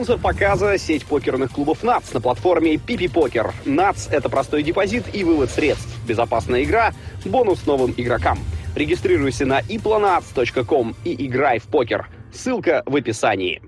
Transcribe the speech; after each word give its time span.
Спонсор 0.00 0.18
показа– 0.18 0.78
сеть 0.78 1.04
покерных 1.04 1.52
клубов 1.52 1.82
НАЦ 1.82 2.14
на 2.14 2.22
платформе 2.22 2.78
Пипи 2.78 3.06
Покер. 3.06 3.52
НАЦ– 3.66 4.08
это 4.10 4.30
простой 4.30 4.62
депозит 4.62 5.04
и 5.14 5.24
вывод 5.24 5.50
средств, 5.50 5.94
безопасная 6.08 6.62
игра, 6.62 6.94
бонус 7.26 7.66
новым 7.66 7.92
игрокам. 7.94 8.38
Регистрируйся 8.74 9.44
на 9.44 9.60
iplonats.com 9.60 10.96
и 11.04 11.26
играй 11.26 11.58
в 11.58 11.64
покер. 11.64 12.08
Ссылка 12.32 12.82
в 12.86 12.96
описании. 12.96 13.60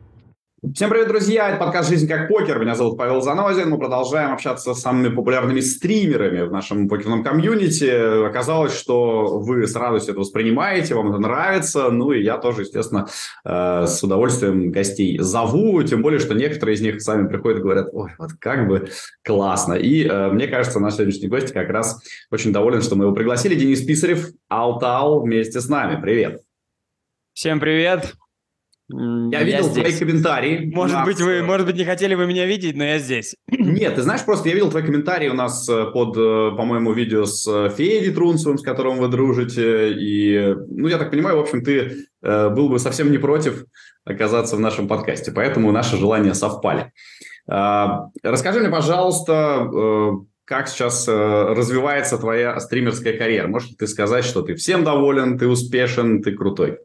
Всем 0.62 0.90
привет, 0.90 1.08
друзья! 1.08 1.48
Это 1.48 1.58
подкаст 1.58 1.88
«Жизнь 1.88 2.06
как 2.06 2.28
покер». 2.28 2.60
Меня 2.60 2.76
зовут 2.76 2.96
Павел 2.96 3.20
Занозин. 3.20 3.68
Мы 3.68 3.78
продолжаем 3.78 4.32
общаться 4.32 4.74
с 4.74 4.80
самыми 4.80 5.12
популярными 5.12 5.58
стримерами 5.58 6.42
в 6.42 6.52
нашем 6.52 6.88
покерном 6.88 7.24
комьюнити. 7.24 8.24
Оказалось, 8.24 8.72
что 8.72 9.40
вы 9.40 9.66
с 9.66 9.74
радостью 9.74 10.12
это 10.12 10.20
воспринимаете, 10.20 10.94
вам 10.94 11.10
это 11.10 11.18
нравится. 11.18 11.90
Ну 11.90 12.12
и 12.12 12.22
я 12.22 12.38
тоже, 12.38 12.60
естественно, 12.60 13.08
э, 13.44 13.86
с 13.88 14.04
удовольствием 14.04 14.70
гостей 14.70 15.18
зову. 15.18 15.82
Тем 15.82 16.00
более, 16.00 16.20
что 16.20 16.34
некоторые 16.34 16.76
из 16.76 16.80
них 16.80 17.02
сами 17.02 17.26
приходят 17.26 17.58
и 17.58 17.62
говорят, 17.62 17.88
ой, 17.92 18.12
вот 18.16 18.30
как 18.38 18.68
бы 18.68 18.88
классно. 19.24 19.74
И 19.74 20.06
э, 20.06 20.30
мне 20.30 20.46
кажется, 20.46 20.78
наш 20.78 20.94
сегодняшний 20.94 21.26
гость 21.26 21.52
как 21.52 21.70
раз 21.70 22.00
очень 22.30 22.52
доволен, 22.52 22.82
что 22.82 22.94
мы 22.94 23.06
его 23.06 23.14
пригласили. 23.14 23.56
Денис 23.56 23.82
Писарев, 23.82 24.28
Алтау 24.48 25.24
вместе 25.24 25.60
с 25.60 25.68
нами. 25.68 26.00
Привет! 26.00 26.40
Всем 27.34 27.58
привет! 27.58 28.14
Я, 28.88 29.38
я 29.38 29.42
видел 29.44 29.64
здесь. 29.64 29.96
твои 29.96 29.98
комментарии. 29.98 30.70
Может 30.74 30.96
нас... 30.96 31.06
быть, 31.06 31.20
вы, 31.20 31.32
э, 31.32 31.42
может 31.42 31.66
быть, 31.66 31.76
не 31.76 31.84
хотели 31.84 32.14
бы 32.14 32.26
меня 32.26 32.46
видеть, 32.46 32.76
но 32.76 32.84
я 32.84 32.98
здесь. 32.98 33.34
Нет, 33.48 33.94
ты 33.94 34.02
знаешь, 34.02 34.24
просто 34.24 34.48
я 34.48 34.54
видел 34.54 34.70
твои 34.70 34.82
комментарии 34.82 35.28
у 35.28 35.34
нас 35.34 35.68
э, 35.68 35.86
под, 35.92 36.16
э, 36.16 36.56
по-моему, 36.56 36.92
видео 36.92 37.24
с 37.24 37.70
Федей 37.70 38.12
Трунцевым, 38.12 38.58
с 38.58 38.62
которым 38.62 38.98
вы 38.98 39.08
дружите. 39.08 39.92
И, 39.92 40.54
ну, 40.68 40.88
я 40.88 40.98
так 40.98 41.10
понимаю, 41.10 41.38
в 41.38 41.40
общем, 41.40 41.62
ты 41.62 42.06
э, 42.22 42.48
был 42.50 42.68
бы 42.68 42.78
совсем 42.78 43.10
не 43.10 43.18
против 43.18 43.64
оказаться 44.04 44.56
в 44.56 44.60
нашем 44.60 44.88
подкасте. 44.88 45.32
Поэтому 45.32 45.72
наши 45.72 45.96
желания 45.96 46.34
совпали. 46.34 46.92
Э, 47.50 47.86
расскажи 48.22 48.60
мне, 48.60 48.68
пожалуйста, 48.68 49.68
э, 49.72 50.10
как 50.44 50.68
сейчас 50.68 51.06
э, 51.08 51.12
развивается 51.12 52.18
твоя 52.18 52.58
стримерская 52.60 53.16
карьера? 53.16 53.48
Можешь 53.48 53.70
ты 53.78 53.86
сказать, 53.86 54.24
что 54.24 54.42
ты 54.42 54.54
всем 54.54 54.84
доволен, 54.84 55.38
ты 55.38 55.46
успешен, 55.46 56.22
ты 56.22 56.32
крутой? 56.32 56.78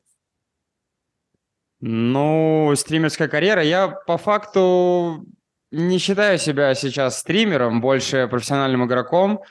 Ну, 1.79 2.73
стримерская 2.75 3.27
карьера. 3.27 3.63
Я 3.63 3.87
по 3.87 4.17
факту 4.17 5.25
не 5.71 5.99
считаю 5.99 6.37
себя 6.39 6.73
сейчас 6.75 7.19
стримером, 7.19 7.81
больше 7.81 8.27
профессиональным 8.29 8.85
игроком, 8.85 9.43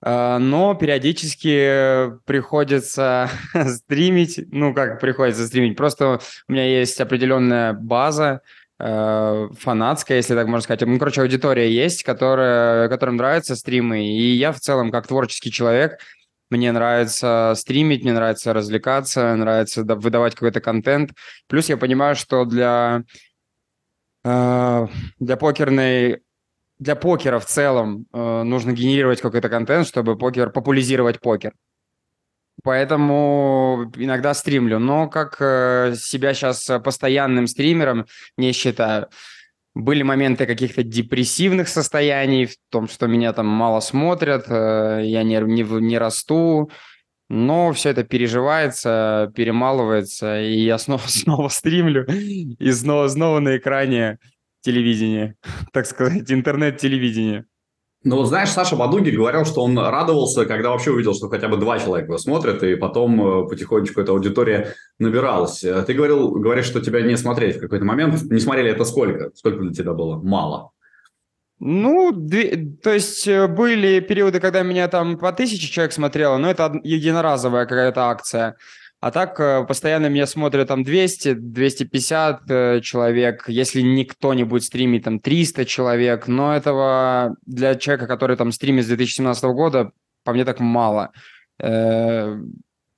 а, 0.00 0.38
но 0.38 0.74
периодически 0.74 2.18
приходится 2.26 3.28
стримить. 3.66 4.40
Ну, 4.52 4.72
как 4.72 5.00
приходится 5.00 5.46
стримить? 5.46 5.76
Просто 5.76 6.20
у 6.48 6.52
меня 6.52 6.64
есть 6.64 7.00
определенная 7.00 7.72
база, 7.72 8.42
а, 8.78 9.48
фанатская, 9.58 10.18
если 10.18 10.34
так 10.34 10.46
можно 10.46 10.62
сказать. 10.62 10.82
Ну, 10.82 10.98
короче, 10.98 11.22
аудитория 11.22 11.72
есть, 11.72 12.04
которая, 12.04 12.88
которым 12.88 13.16
нравятся 13.16 13.56
стримы. 13.56 14.06
И 14.06 14.34
я 14.36 14.52
в 14.52 14.60
целом, 14.60 14.92
как 14.92 15.08
творческий 15.08 15.50
человек, 15.50 15.98
мне 16.50 16.72
нравится 16.72 17.54
стримить, 17.56 18.02
мне 18.02 18.12
нравится 18.12 18.52
развлекаться, 18.52 19.34
нравится 19.34 19.84
выдавать 19.84 20.34
какой-то 20.34 20.60
контент. 20.60 21.12
Плюс 21.46 21.68
я 21.68 21.76
понимаю, 21.76 22.16
что 22.16 22.44
для, 22.44 23.04
э, 24.24 24.86
для 25.18 25.36
покерной 25.36 26.22
для 26.78 26.94
покера 26.94 27.38
в 27.38 27.46
целом 27.46 28.06
э, 28.12 28.42
нужно 28.44 28.72
генерировать 28.72 29.20
какой-то 29.20 29.48
контент, 29.48 29.86
чтобы 29.86 30.16
покер 30.16 30.50
популяризировать 30.50 31.20
покер. 31.20 31.52
Поэтому 32.62 33.90
иногда 33.96 34.34
стримлю, 34.34 34.78
но 34.78 35.08
как 35.08 35.36
э, 35.40 35.94
себя 35.96 36.34
сейчас 36.34 36.70
постоянным 36.82 37.46
стримером 37.46 38.06
не 38.36 38.52
считаю. 38.52 39.08
Были 39.78 40.02
моменты 40.02 40.44
каких-то 40.44 40.82
депрессивных 40.82 41.68
состояний, 41.68 42.46
в 42.46 42.56
том, 42.68 42.88
что 42.88 43.06
меня 43.06 43.32
там 43.32 43.46
мало 43.46 43.78
смотрят, 43.78 44.46
э, 44.48 45.02
я 45.04 45.22
не, 45.22 45.36
не, 45.36 45.62
не 45.62 45.98
расту, 45.98 46.68
но 47.28 47.72
все 47.72 47.90
это 47.90 48.02
переживается, 48.02 49.30
перемалывается, 49.36 50.42
и 50.42 50.58
я 50.58 50.78
снова, 50.78 51.02
снова 51.06 51.46
стримлю, 51.46 52.06
и 52.08 52.72
снова, 52.72 53.06
снова 53.06 53.38
на 53.38 53.56
экране 53.56 54.18
телевидения, 54.62 55.36
так 55.72 55.86
сказать, 55.86 56.28
интернет-телевидение. 56.32 57.44
Ну 58.04 58.24
знаешь, 58.24 58.50
Саша 58.50 58.76
Бадуги 58.76 59.10
говорил, 59.10 59.44
что 59.44 59.64
он 59.64 59.76
радовался, 59.76 60.46
когда 60.46 60.70
вообще 60.70 60.92
увидел, 60.92 61.14
что 61.14 61.28
хотя 61.28 61.48
бы 61.48 61.56
два 61.56 61.80
человека 61.80 62.06
его 62.08 62.18
смотрят, 62.18 62.62
и 62.62 62.76
потом 62.76 63.44
э, 63.44 63.48
потихонечку 63.48 64.00
эта 64.00 64.12
аудитория 64.12 64.74
набиралась. 65.00 65.64
Э, 65.64 65.82
ты 65.82 65.94
говорил, 65.94 66.30
говоришь, 66.30 66.66
что 66.66 66.80
тебя 66.80 67.00
не 67.02 67.16
смотреть 67.16 67.56
в 67.56 67.60
какой-то 67.60 67.84
момент. 67.84 68.22
Не 68.30 68.38
смотрели 68.38 68.70
это 68.70 68.84
сколько? 68.84 69.30
Сколько 69.34 69.62
для 69.62 69.72
тебя 69.72 69.94
было? 69.94 70.16
Мало. 70.22 70.70
Ну, 71.58 72.12
то 72.82 72.92
есть 72.92 73.26
э, 73.26 73.48
были 73.48 73.98
периоды, 73.98 74.38
когда 74.38 74.62
меня 74.62 74.86
там 74.86 75.18
по 75.18 75.32
тысяче 75.32 75.66
человек 75.66 75.92
смотрело, 75.92 76.36
но 76.36 76.48
это 76.48 76.78
единоразовая 76.84 77.66
какая-то 77.66 78.10
акция. 78.10 78.56
А 79.00 79.12
так 79.12 79.38
э, 79.38 79.64
постоянно 79.64 80.06
меня 80.06 80.26
смотрят 80.26 80.68
там 80.68 80.82
200, 80.82 81.34
250 81.34 82.50
э, 82.50 82.80
человек, 82.80 83.44
если 83.48 83.80
никто 83.80 84.34
не 84.34 84.42
будет 84.42 84.64
стримить, 84.64 85.04
там 85.04 85.20
300 85.20 85.64
человек, 85.66 86.26
но 86.26 86.54
этого 86.56 87.36
для 87.46 87.76
человека, 87.76 88.08
который 88.08 88.36
там 88.36 88.50
стримит 88.50 88.84
с 88.84 88.88
2017 88.88 89.44
года, 89.44 89.92
по 90.24 90.32
мне 90.32 90.44
так 90.44 90.58
мало. 90.58 91.12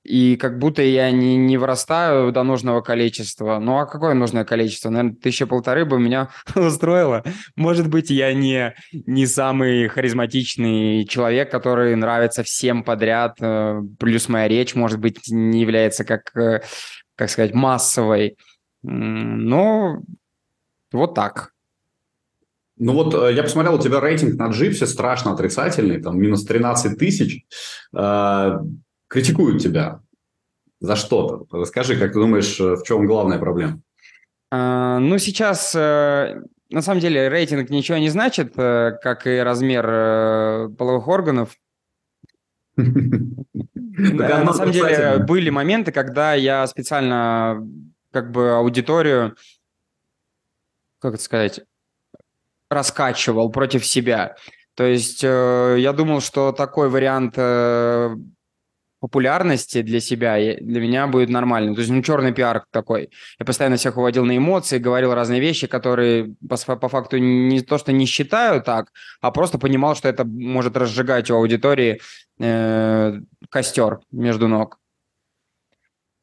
И 0.03 0.35
как 0.35 0.57
будто 0.57 0.81
я 0.81 1.11
не, 1.11 1.37
не 1.37 1.57
вырастаю 1.57 2.31
до 2.31 2.43
нужного 2.43 2.81
количества. 2.81 3.59
Ну, 3.59 3.77
а 3.77 3.85
какое 3.85 4.15
нужное 4.15 4.45
количество? 4.45 4.89
Наверное, 4.89 5.15
тысяча 5.15 5.45
полторы 5.45 5.85
бы 5.85 5.99
меня 5.99 6.29
устроило. 6.55 7.23
Может 7.55 7.87
быть, 7.87 8.09
я 8.09 8.33
не, 8.33 8.73
не 8.91 9.27
самый 9.27 9.87
харизматичный 9.87 11.05
человек, 11.05 11.51
который 11.51 11.95
нравится 11.95 12.41
всем 12.41 12.83
подряд. 12.83 13.37
Э, 13.41 13.79
плюс 13.99 14.27
моя 14.27 14.47
речь, 14.47 14.73
может 14.73 14.99
быть, 14.99 15.19
не 15.29 15.61
является, 15.61 16.03
как, 16.03 16.35
э, 16.35 16.61
как 17.15 17.29
сказать, 17.29 17.53
массовой. 17.53 18.37
Но 18.81 20.01
вот 20.91 21.13
так. 21.13 21.51
Ну 22.77 22.93
вот 22.93 23.13
э, 23.13 23.35
я 23.35 23.43
посмотрел, 23.43 23.75
у 23.75 23.79
тебя 23.79 23.99
рейтинг 23.99 24.39
на 24.39 24.47
джипсе 24.47 24.87
страшно 24.87 25.33
отрицательный, 25.33 26.01
там 26.01 26.19
минус 26.19 26.43
13 26.43 26.97
тысяч 26.97 27.45
критикуют 29.11 29.61
тебя 29.61 30.01
за 30.79 30.95
что-то. 30.95 31.45
Расскажи, 31.55 31.97
как 31.97 32.13
ты 32.13 32.19
думаешь, 32.19 32.59
э, 32.59 32.75
в 32.75 32.83
чем 32.83 33.05
главная 33.05 33.37
проблема? 33.37 33.81
А, 34.49 34.99
ну, 34.99 35.17
сейчас, 35.17 35.75
э, 35.75 36.41
на 36.69 36.81
самом 36.81 37.01
деле, 37.01 37.27
рейтинг 37.27 37.69
ничего 37.69 37.97
не 37.97 38.09
значит, 38.09 38.53
э, 38.57 38.97
как 39.03 39.27
и 39.27 39.37
размер 39.39 40.69
половых 40.77 41.07
органов. 41.09 41.57
На 42.77 44.53
самом 44.53 44.71
деле, 44.71 45.17
были 45.17 45.49
моменты, 45.49 45.91
когда 45.91 46.33
я 46.33 46.65
специально 46.65 47.61
как 48.11 48.31
бы 48.31 48.51
аудиторию, 48.55 49.35
как 50.99 51.15
это 51.15 51.23
сказать, 51.23 51.61
раскачивал 52.69 53.51
против 53.51 53.85
себя. 53.85 54.37
То 54.75 54.85
есть 54.85 55.21
я 55.21 55.93
думал, 55.95 56.21
что 56.21 56.53
такой 56.53 56.89
вариант 56.89 57.35
популярности 59.01 59.81
для 59.81 59.99
себя, 59.99 60.35
для 60.61 60.79
меня 60.79 61.07
будет 61.07 61.29
нормально. 61.29 61.73
То 61.73 61.81
есть, 61.81 61.91
ну, 61.91 62.03
черный 62.03 62.33
пиар 62.33 62.63
такой. 62.71 63.09
Я 63.39 63.45
постоянно 63.45 63.75
всех 63.75 63.97
уводил 63.97 64.25
на 64.25 64.37
эмоции, 64.37 64.77
говорил 64.77 65.13
разные 65.13 65.41
вещи, 65.41 65.65
которые 65.65 66.35
по, 66.47 66.75
по 66.75 66.87
факту 66.87 67.17
не 67.17 67.61
то, 67.61 67.79
что 67.79 67.91
не 67.91 68.05
считаю 68.05 68.61
так, 68.61 68.91
а 69.19 69.31
просто 69.31 69.57
понимал, 69.57 69.95
что 69.95 70.07
это 70.07 70.23
может 70.23 70.77
разжигать 70.77 71.31
у 71.31 71.35
аудитории 71.35 71.99
э, 72.39 73.19
костер 73.49 73.99
между 74.11 74.47
ног. 74.47 74.77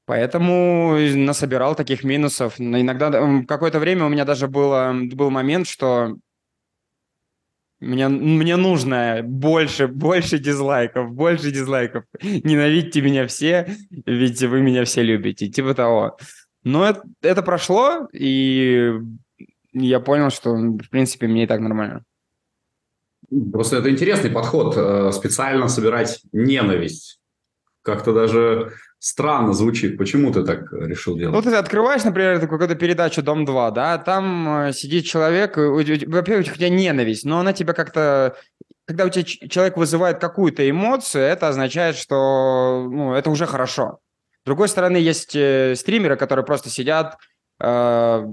Поэтому 0.07 0.97
насобирал 1.17 1.75
таких 1.75 2.05
минусов. 2.05 2.55
Иногда 2.59 3.11
какое-то 3.47 3.81
время 3.81 4.07
у 4.07 4.09
меня 4.09 4.25
даже 4.25 4.47
было, 4.47 4.95
был 5.13 5.31
момент, 5.31 5.67
что 5.67 6.17
мне, 7.81 8.09
мне 8.09 8.57
нужно 8.57 9.21
больше, 9.23 9.87
больше 9.87 10.39
дизлайков, 10.39 11.13
больше 11.13 11.51
дизлайков. 11.53 12.05
Ненавидьте 12.23 13.01
меня 13.01 13.27
все, 13.27 13.77
ведь 13.91 14.43
вы 14.43 14.61
меня 14.61 14.85
все 14.85 15.03
любите, 15.03 15.49
типа 15.49 15.75
того. 15.75 16.19
Но 16.65 16.89
это, 16.89 17.03
это 17.23 17.43
прошло, 17.43 18.09
и 18.13 18.93
я 19.73 20.01
понял, 20.01 20.31
что, 20.31 20.55
в 20.55 20.91
принципе, 20.91 21.29
мне 21.29 21.45
и 21.45 21.47
так 21.47 21.61
нормально. 21.61 22.05
Просто 23.53 23.77
это 23.77 23.91
интересный 23.91 24.31
подход, 24.31 24.75
э, 24.77 25.13
специально 25.13 25.69
собирать 25.69 26.21
ненависть. 26.33 27.21
Как-то 27.83 28.13
даже 28.13 28.73
странно 28.99 29.53
звучит. 29.53 29.97
Почему 29.97 30.33
ты 30.33 30.45
так 30.45 30.73
решил 30.73 31.17
делать? 31.17 31.35
Ну, 31.35 31.51
ты 31.51 31.57
открываешь, 31.57 32.05
например, 32.05 32.41
какую-то 32.41 32.75
передачу 32.75 33.23
«Дом-2», 33.23 33.73
да, 33.73 33.99
там 33.99 34.67
э, 34.67 34.73
сидит 34.73 35.07
человек, 35.07 35.57
во-первых, 35.57 36.47
у 36.53 36.57
тебя 36.57 36.69
ненависть, 36.69 37.25
но 37.25 37.41
она 37.41 37.53
тебя 37.53 37.73
как-то... 37.73 38.37
Когда 38.87 39.05
у 39.05 39.11
тебя 39.11 39.25
человек 39.25 39.77
вызывает 39.77 40.19
какую-то 40.19 40.69
эмоцию, 40.69 41.23
это 41.23 41.49
означает, 41.49 41.97
что 41.97 42.89
ну, 42.91 43.13
это 43.13 43.29
уже 43.29 43.45
хорошо. 43.45 43.99
С 44.43 44.47
другой 44.47 44.69
стороны, 44.69 44.97
есть 44.97 45.37
э, 45.37 45.75
стримеры, 45.77 46.17
которые 46.17 46.45
просто 46.45 46.71
сидят, 46.71 47.19
э, 47.61 48.25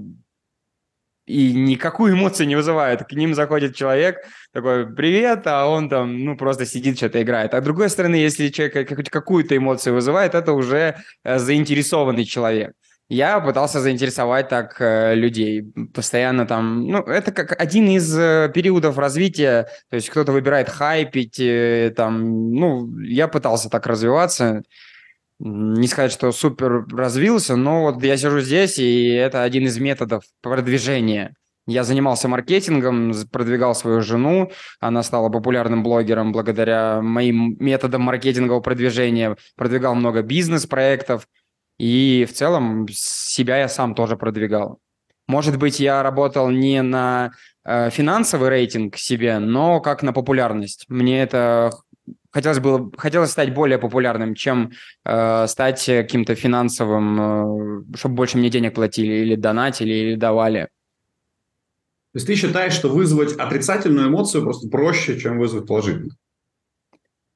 и 1.26 1.52
никакую 1.52 2.14
эмоцию 2.14 2.46
не 2.46 2.56
вызывают. 2.56 3.04
К 3.04 3.12
ним 3.12 3.34
заходит 3.34 3.74
человек, 3.74 4.18
такой, 4.52 4.86
привет, 4.86 5.42
а 5.46 5.66
он 5.66 5.88
там, 5.88 6.24
ну, 6.24 6.36
просто 6.36 6.64
сидит, 6.64 6.96
что-то 6.96 7.20
играет. 7.20 7.52
А 7.52 7.60
с 7.60 7.64
другой 7.64 7.90
стороны, 7.90 8.14
если 8.14 8.48
человек 8.48 9.10
какую-то 9.10 9.56
эмоцию 9.56 9.94
вызывает, 9.94 10.34
это 10.34 10.52
уже 10.52 10.96
э, 11.24 11.38
заинтересованный 11.38 12.24
человек. 12.24 12.72
Я 13.08 13.38
пытался 13.40 13.80
заинтересовать 13.80 14.48
так 14.48 14.80
э, 14.80 15.14
людей. 15.14 15.72
Постоянно 15.94 16.46
там... 16.46 16.86
Ну, 16.86 16.98
это 16.98 17.32
как 17.32 17.60
один 17.60 17.88
из 17.88 18.16
э, 18.16 18.50
периодов 18.54 18.98
развития. 18.98 19.68
То 19.90 19.96
есть 19.96 20.08
кто-то 20.08 20.32
выбирает 20.32 20.68
хайпить. 20.68 21.40
Там, 21.96 22.52
ну, 22.52 22.98
я 23.00 23.28
пытался 23.28 23.68
так 23.68 23.86
развиваться. 23.86 24.62
Не 25.38 25.86
сказать, 25.86 26.12
что 26.12 26.32
супер 26.32 26.86
развился, 26.90 27.56
но 27.56 27.82
вот 27.82 28.02
я 28.02 28.16
сижу 28.16 28.40
здесь, 28.40 28.78
и 28.78 29.08
это 29.08 29.42
один 29.42 29.66
из 29.66 29.78
методов 29.78 30.24
продвижения. 30.40 31.34
Я 31.66 31.82
занимался 31.82 32.28
маркетингом, 32.28 33.12
продвигал 33.32 33.74
свою 33.74 34.00
жену. 34.00 34.52
Она 34.78 35.02
стала 35.02 35.28
популярным 35.28 35.82
блогером 35.82 36.32
благодаря 36.32 37.02
моим 37.02 37.56
методам 37.58 38.02
маркетингового 38.02 38.60
продвижения. 38.60 39.36
Продвигал 39.56 39.96
много 39.96 40.22
бизнес-проектов. 40.22 41.26
И 41.78 42.26
в 42.28 42.32
целом 42.32 42.86
себя 42.90 43.58
я 43.58 43.68
сам 43.68 43.94
тоже 43.94 44.16
продвигал. 44.16 44.78
Может 45.26 45.58
быть, 45.58 45.80
я 45.80 46.04
работал 46.04 46.50
не 46.50 46.82
на 46.82 47.32
э, 47.64 47.90
финансовый 47.90 48.48
рейтинг 48.48 48.96
себе, 48.96 49.40
но 49.40 49.80
как 49.80 50.04
на 50.04 50.12
популярность. 50.12 50.84
Мне 50.88 51.20
это 51.20 51.72
хотелось 52.30 52.58
было 52.58 52.90
хотелось 52.96 53.30
стать 53.30 53.54
более 53.54 53.78
популярным, 53.78 54.34
чем 54.34 54.72
э, 55.04 55.46
стать 55.46 55.84
каким-то 55.86 56.34
финансовым, 56.34 57.84
э, 57.90 57.96
чтобы 57.96 58.14
больше 58.14 58.38
мне 58.38 58.50
денег 58.50 58.74
платили 58.74 59.14
или 59.14 59.36
донатили 59.36 59.92
или 59.92 60.14
давали. 60.16 60.68
То 62.12 62.18
есть 62.18 62.26
ты 62.26 62.34
считаешь, 62.34 62.72
что 62.72 62.88
вызвать 62.88 63.32
отрицательную 63.34 64.08
эмоцию 64.08 64.42
просто 64.42 64.68
проще, 64.68 65.18
чем 65.18 65.38
вызвать 65.38 65.66
положительную? 65.66 66.16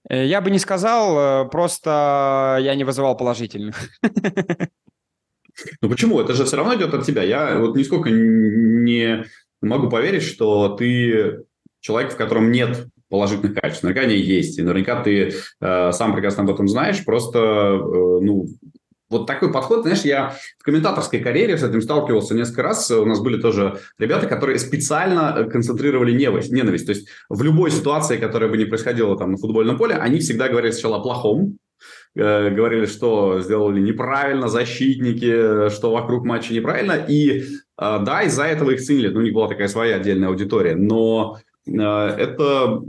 Э, 0.09 0.27
я 0.27 0.41
бы 0.41 0.51
не 0.51 0.59
сказал, 0.59 1.47
э, 1.47 1.49
просто 1.51 2.59
я 2.61 2.75
не 2.75 2.85
вызывал 2.85 3.17
положительных. 3.17 3.77
Ну 5.83 5.91
почему? 5.91 6.19
Это 6.21 6.33
же 6.33 6.45
все 6.45 6.57
равно 6.57 6.75
идет 6.75 6.95
от 6.95 7.05
тебя. 7.05 7.23
Я 7.23 7.59
вот 7.59 7.77
нисколько 7.77 8.09
не 8.09 9.27
могу 9.61 9.91
поверить, 9.91 10.23
что 10.23 10.71
ты 10.71 11.45
человек, 11.81 12.13
в 12.13 12.17
котором 12.17 12.51
нет 12.51 12.87
положительных 13.11 13.55
качеств. 13.55 13.83
Наверняка 13.83 14.07
они 14.07 14.17
есть. 14.17 14.59
И 14.59 14.63
наверняка 14.63 15.03
ты 15.03 15.35
э, 15.61 15.93
сам 15.93 16.15
прекрасно 16.15 16.45
об 16.45 16.51
этом 16.51 16.69
знаешь. 16.69 17.05
Просто, 17.05 17.39
э, 17.39 17.79
ну, 18.23 18.47
вот 19.11 19.27
такой 19.27 19.53
подход, 19.53 19.83
знаешь, 19.83 20.03
я 20.03 20.37
в 20.59 20.63
комментаторской 20.63 21.19
карьере 21.19 21.59
с 21.59 21.65
этим 21.65 21.83
сталкивался 21.83 22.35
несколько 22.35 22.63
раз. 22.63 22.91
У 22.93 23.05
нас 23.05 23.21
были 23.21 23.41
тоже 23.41 23.81
ребята, 23.99 24.27
которые 24.27 24.59
специально 24.61 25.45
концентрировали 25.51 26.13
ненависть. 26.13 26.53
ненависть. 26.53 26.87
То 26.87 26.93
есть 26.93 27.09
в 27.29 27.43
любой 27.43 27.73
ситуации, 27.73 28.17
которая 28.17 28.49
бы 28.49 28.57
не 28.57 28.67
происходила 28.67 29.19
там 29.19 29.33
на 29.33 29.37
футбольном 29.37 29.77
поле, 29.77 29.97
они 29.97 30.21
всегда 30.21 30.49
говорили 30.49 30.71
сначала 30.71 30.99
о 30.99 31.03
плохом, 31.03 31.59
э, 32.15 32.51
говорили, 32.51 32.87
что 32.87 33.41
сделали 33.41 33.81
неправильно 33.81 34.47
защитники, 34.47 35.71
что 35.71 35.91
вокруг 35.91 36.25
матча 36.25 36.55
неправильно. 36.55 36.93
И 36.93 37.41
э, 37.41 37.45
да, 37.77 38.23
из-за 38.23 38.45
этого 38.45 38.71
их 38.71 38.81
ценили. 38.81 39.09
Ну, 39.09 39.19
у 39.19 39.23
них 39.23 39.35
была 39.35 39.49
такая 39.49 39.67
своя 39.67 39.97
отдельная 39.97 40.29
аудитория. 40.29 40.77
Но 40.77 41.37
э, 41.37 41.50
это 41.67 42.83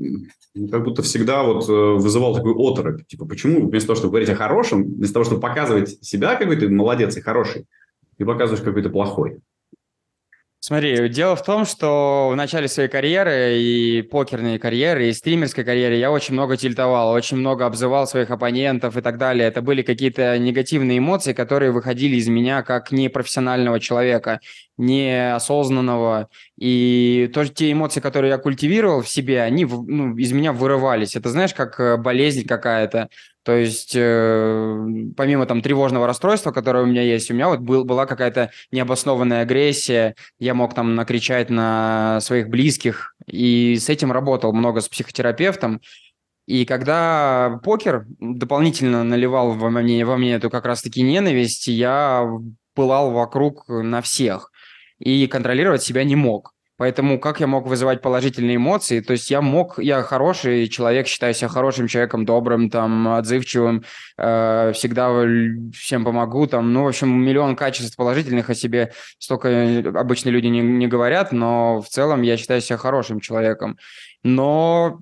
как 0.69 0.83
будто 0.83 1.01
всегда 1.01 1.43
вот 1.43 1.67
э, 1.69 1.71
вызывал 1.71 2.35
такую 2.35 2.59
оторопь. 2.59 3.05
Типа, 3.07 3.25
почему 3.25 3.67
вместо 3.67 3.87
того, 3.87 3.95
чтобы 3.95 4.11
говорить 4.11 4.29
о 4.29 4.35
хорошем, 4.35 4.83
вместо 4.83 5.13
того, 5.13 5.23
чтобы 5.23 5.41
показывать 5.41 6.03
себя 6.03 6.35
какой 6.35 6.57
то 6.57 6.67
молодец 6.69 7.15
и 7.15 7.21
хороший, 7.21 7.67
ты 8.17 8.25
показываешь 8.25 8.63
какой-то 8.63 8.89
плохой? 8.89 9.39
Смотри, 10.63 11.09
дело 11.09 11.35
в 11.35 11.43
том, 11.43 11.65
что 11.65 12.29
в 12.31 12.35
начале 12.35 12.67
своей 12.67 12.87
карьеры 12.87 13.57
и 13.57 14.03
покерной 14.03 14.59
карьеры, 14.59 15.09
и 15.09 15.13
стримерской 15.13 15.63
карьеры 15.63 15.95
я 15.95 16.11
очень 16.11 16.35
много 16.35 16.55
тильтовал, 16.55 17.09
очень 17.13 17.37
много 17.37 17.65
обзывал 17.65 18.05
своих 18.05 18.29
оппонентов 18.29 18.95
и 18.95 19.01
так 19.01 19.17
далее. 19.17 19.47
Это 19.47 19.63
были 19.63 19.81
какие-то 19.81 20.37
негативные 20.37 20.99
эмоции, 20.99 21.33
которые 21.33 21.71
выходили 21.71 22.15
из 22.15 22.27
меня 22.27 22.61
как 22.61 22.91
непрофессионального 22.91 23.79
человека, 23.79 24.39
неосознанного. 24.77 26.29
И 26.59 27.31
тоже 27.33 27.49
те 27.49 27.71
эмоции, 27.71 27.99
которые 27.99 28.29
я 28.29 28.37
культивировал 28.37 29.01
в 29.01 29.09
себе, 29.09 29.41
они 29.41 29.65
ну, 29.65 30.15
из 30.15 30.31
меня 30.31 30.53
вырывались. 30.53 31.15
Это 31.15 31.29
знаешь, 31.29 31.55
как 31.55 31.79
э, 31.79 31.97
болезнь 31.97 32.45
какая-то. 32.45 33.09
То 33.43 33.55
есть, 33.55 33.93
э, 33.95 34.87
помимо 35.17 35.47
там 35.47 35.61
тревожного 35.61 36.05
расстройства, 36.05 36.51
которое 36.51 36.83
у 36.83 36.87
меня 36.87 37.01
есть, 37.01 37.31
у 37.31 37.33
меня 37.33 37.47
вот 37.47 37.59
был, 37.59 37.85
была 37.85 38.05
какая-то 38.05 38.51
необоснованная 38.71 39.41
агрессия, 39.41 40.15
я 40.37 40.53
мог 40.53 40.75
там 40.75 40.95
накричать 40.95 41.49
на 41.49 42.19
своих 42.21 42.49
близких, 42.49 43.15
и 43.25 43.77
с 43.79 43.89
этим 43.89 44.11
работал 44.11 44.53
много 44.53 44.81
с 44.81 44.89
психотерапевтом. 44.89 45.81
И 46.45 46.65
когда 46.65 47.59
покер 47.63 48.05
дополнительно 48.19 49.03
наливал 49.03 49.53
во 49.53 49.69
мне, 49.69 50.05
во 50.05 50.17
мне 50.17 50.33
эту 50.33 50.49
как 50.51 50.65
раз-таки 50.65 51.01
ненависть, 51.01 51.67
я 51.67 52.27
пылал 52.75 53.11
вокруг 53.11 53.67
на 53.67 54.01
всех 54.01 54.51
и 54.99 55.25
контролировать 55.27 55.81
себя 55.81 56.03
не 56.03 56.15
мог. 56.15 56.53
Поэтому 56.81 57.19
как 57.19 57.39
я 57.39 57.45
мог 57.45 57.67
вызывать 57.67 58.01
положительные 58.01 58.55
эмоции? 58.55 59.01
То 59.01 59.13
есть 59.13 59.29
я 59.29 59.41
мог, 59.41 59.77
я 59.77 60.01
хороший 60.01 60.67
человек, 60.67 61.05
считаю 61.05 61.35
себя 61.35 61.47
хорошим 61.47 61.85
человеком, 61.87 62.25
добрым, 62.25 62.71
там, 62.71 63.07
отзывчивым, 63.07 63.83
э, 64.17 64.71
всегда 64.73 65.11
всем 65.75 66.03
помогу, 66.03 66.47
там, 66.47 66.73
ну, 66.73 66.85
в 66.85 66.87
общем, 66.87 67.11
миллион 67.11 67.55
качеств 67.55 67.95
положительных 67.95 68.49
о 68.49 68.55
себе 68.55 68.93
столько 69.19 69.93
обычно 69.93 70.29
люди 70.29 70.47
не, 70.47 70.61
не 70.61 70.87
говорят, 70.87 71.31
но 71.31 71.83
в 71.83 71.87
целом 71.87 72.23
я 72.23 72.35
считаю 72.35 72.61
себя 72.61 72.77
хорошим 72.77 73.19
человеком. 73.19 73.77
Но 74.23 75.01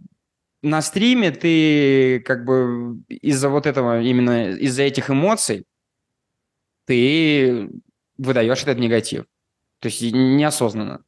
на 0.61 0.81
стриме 0.81 1.31
ты 1.31 2.19
как 2.25 2.43
бы 2.43 2.97
из-за 3.07 3.47
вот 3.47 3.65
этого, 3.65 4.01
именно 4.01 4.49
из-за 4.49 4.83
этих 4.83 5.09
эмоций, 5.09 5.63
ты 6.87 7.69
выдаешь 8.17 8.63
этот 8.63 8.79
негатив. 8.79 9.23
То 9.79 9.87
есть 9.87 10.01
неосознанно. 10.01 11.05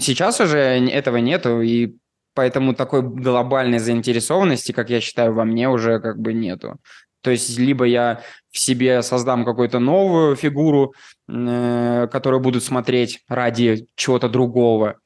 Сейчас 0.00 0.40
уже 0.40 0.58
этого 0.58 1.18
нету, 1.18 1.60
и 1.60 1.94
поэтому 2.34 2.74
такой 2.74 3.02
глобальной 3.02 3.78
заинтересованности, 3.78 4.72
как 4.72 4.90
я 4.90 5.00
считаю, 5.00 5.34
во 5.34 5.44
мне 5.44 5.68
уже 5.68 6.00
как 6.00 6.18
бы 6.18 6.32
нету. 6.32 6.78
То 7.20 7.30
есть 7.30 7.58
либо 7.58 7.84
я 7.84 8.22
в 8.50 8.58
себе 8.58 9.02
создам 9.02 9.44
какую-то 9.44 9.78
новую 9.78 10.36
фигуру, 10.36 10.94
э, 11.28 12.08
которую 12.10 12.40
будут 12.40 12.62
смотреть 12.62 13.20
ради 13.28 13.88
чего-то 13.96 14.28
другого, 14.28 14.98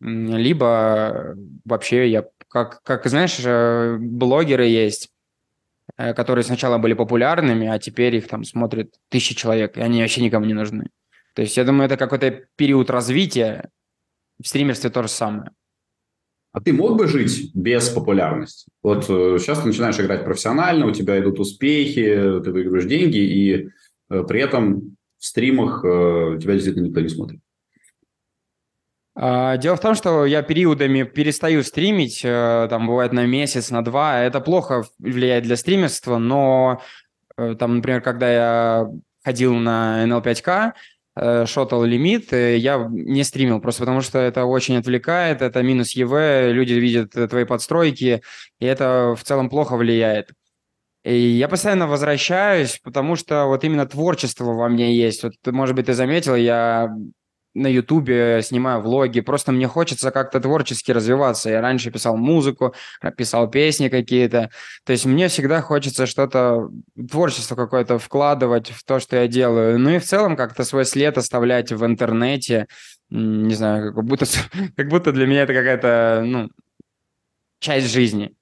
либо 0.00 1.36
вообще 1.64 2.08
я, 2.08 2.24
как, 2.48 2.82
как 2.82 3.06
знаешь, 3.06 3.38
э, 3.44 3.96
блогеры 4.00 4.66
есть, 4.66 5.10
э, 5.96 6.14
которые 6.14 6.44
сначала 6.44 6.78
были 6.78 6.94
популярными, 6.94 7.68
а 7.68 7.78
теперь 7.78 8.16
их 8.16 8.26
там 8.26 8.42
смотрят 8.42 8.88
тысячи 9.08 9.34
человек, 9.36 9.76
и 9.76 9.80
они 9.80 10.00
вообще 10.00 10.22
никому 10.22 10.44
не 10.44 10.54
нужны. 10.54 10.86
То 11.34 11.42
есть 11.42 11.56
я 11.56 11.64
думаю, 11.64 11.86
это 11.86 11.96
какой-то 11.96 12.42
период 12.56 12.90
развития, 12.90 13.70
в 14.42 14.48
стримерстве 14.48 14.90
то 14.90 15.02
же 15.02 15.08
самое. 15.08 15.50
А 16.52 16.60
ты 16.60 16.72
мог 16.74 16.98
бы 16.98 17.08
жить 17.08 17.50
без 17.54 17.88
популярности? 17.88 18.68
Вот 18.82 19.06
э, 19.08 19.38
сейчас 19.38 19.60
ты 19.60 19.68
начинаешь 19.68 19.98
играть 19.98 20.24
профессионально, 20.24 20.86
у 20.86 20.90
тебя 20.90 21.18
идут 21.18 21.40
успехи, 21.40 22.40
ты 22.44 22.52
выигрываешь 22.52 22.84
деньги, 22.84 23.16
и 23.16 23.68
э, 24.10 24.22
при 24.24 24.40
этом 24.40 24.96
в 25.18 25.24
стримах 25.24 25.82
э, 25.82 26.38
тебя 26.40 26.52
действительно 26.52 26.88
никто 26.88 27.00
не 27.00 27.08
смотрит. 27.08 27.40
А, 29.14 29.56
дело 29.56 29.76
в 29.76 29.80
том, 29.80 29.94
что 29.94 30.26
я 30.26 30.42
периодами 30.42 31.04
перестаю 31.04 31.62
стримить, 31.62 32.20
там 32.22 32.86
бывает 32.86 33.12
на 33.12 33.26
месяц, 33.26 33.70
на 33.70 33.82
два. 33.82 34.20
Это 34.20 34.40
плохо 34.40 34.84
влияет 34.98 35.44
для 35.44 35.56
стримерства, 35.56 36.18
но 36.18 36.82
там, 37.36 37.76
например, 37.76 38.00
когда 38.00 38.32
я 38.32 38.90
ходил 39.22 39.54
на 39.54 40.04
NL5K, 40.06 40.72
Э, 40.72 40.72
шотал 41.16 41.84
лимит, 41.84 42.32
э, 42.32 42.56
я 42.56 42.88
не 42.90 43.22
стримил, 43.24 43.60
просто 43.60 43.82
потому 43.82 44.00
что 44.00 44.18
это 44.18 44.44
очень 44.44 44.76
отвлекает, 44.76 45.42
это 45.42 45.62
минус 45.62 45.92
ЕВ, 45.92 46.52
люди 46.52 46.72
видят 46.74 47.14
э, 47.16 47.28
твои 47.28 47.44
подстройки, 47.44 48.22
и 48.58 48.64
это 48.66 49.14
в 49.16 49.22
целом 49.22 49.50
плохо 49.50 49.76
влияет. 49.76 50.30
И 51.04 51.14
я 51.14 51.48
постоянно 51.48 51.86
возвращаюсь, 51.86 52.80
потому 52.82 53.16
что 53.16 53.46
вот 53.46 53.64
именно 53.64 53.86
творчество 53.86 54.52
во 54.52 54.68
мне 54.68 54.96
есть. 54.96 55.24
Вот, 55.24 55.34
может 55.46 55.74
быть, 55.74 55.86
ты 55.86 55.94
заметил, 55.94 56.36
я 56.36 56.88
на 57.54 57.66
Ютубе 57.66 58.40
снимаю 58.42 58.80
влоги, 58.80 59.20
просто 59.20 59.52
мне 59.52 59.68
хочется 59.68 60.10
как-то 60.10 60.40
творчески 60.40 60.90
развиваться. 60.90 61.50
Я 61.50 61.60
раньше 61.60 61.90
писал 61.90 62.16
музыку, 62.16 62.74
писал 63.16 63.50
песни 63.50 63.88
какие-то. 63.88 64.50
То 64.84 64.92
есть 64.92 65.04
мне 65.04 65.28
всегда 65.28 65.60
хочется 65.60 66.06
что-то, 66.06 66.70
творчество 67.10 67.54
какое-то 67.54 67.98
вкладывать 67.98 68.70
в 68.70 68.84
то, 68.84 69.00
что 69.00 69.16
я 69.16 69.28
делаю. 69.28 69.78
Ну 69.78 69.90
и 69.90 69.98
в 69.98 70.04
целом 70.04 70.36
как-то 70.36 70.64
свой 70.64 70.84
след 70.84 71.18
оставлять 71.18 71.72
в 71.72 71.84
интернете. 71.84 72.66
Не 73.10 73.54
знаю, 73.54 73.94
как 73.94 74.04
будто, 74.04 74.26
как 74.76 74.88
будто 74.88 75.12
для 75.12 75.26
меня 75.26 75.42
это 75.42 75.54
какая-то, 75.54 76.22
ну, 76.24 76.50
часть 77.60 77.92
жизни. 77.92 78.34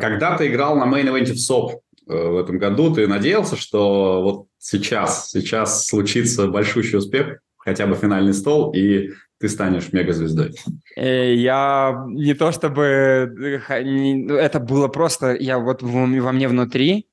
Когда 0.00 0.36
ты 0.36 0.48
играл 0.48 0.76
на 0.76 0.84
мейн-эвенте 0.84 1.32
в 1.32 1.38
СОП 1.38 1.72
э, 2.08 2.12
в 2.12 2.38
этом 2.38 2.58
году, 2.58 2.94
ты 2.94 3.06
надеялся, 3.06 3.56
что 3.56 4.22
вот 4.22 4.46
сейчас, 4.58 5.30
сейчас 5.30 5.86
случится 5.86 6.48
большущий 6.48 6.98
успех, 6.98 7.38
хотя 7.56 7.86
бы 7.86 7.94
финальный 7.94 8.34
стол, 8.34 8.72
и 8.72 9.10
ты 9.38 9.48
станешь 9.48 9.92
мегазвездой? 9.92 10.54
Э, 10.96 11.34
я 11.34 12.04
не 12.08 12.34
то 12.34 12.50
чтобы... 12.52 13.64
Это 13.68 14.60
было 14.60 14.88
просто... 14.88 15.34
Я 15.34 15.58
вот 15.58 15.82
во 15.82 16.32
мне 16.32 16.48
внутри, 16.48 17.08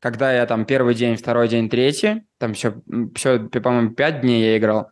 когда 0.00 0.32
я 0.32 0.46
там 0.46 0.64
первый 0.64 0.94
день, 0.94 1.16
второй 1.16 1.48
день, 1.48 1.68
третий, 1.68 2.22
там 2.38 2.54
все, 2.54 2.80
все 3.14 3.38
по-моему, 3.38 3.90
пять 3.90 4.22
дней 4.22 4.42
я 4.42 4.56
играл, 4.56 4.90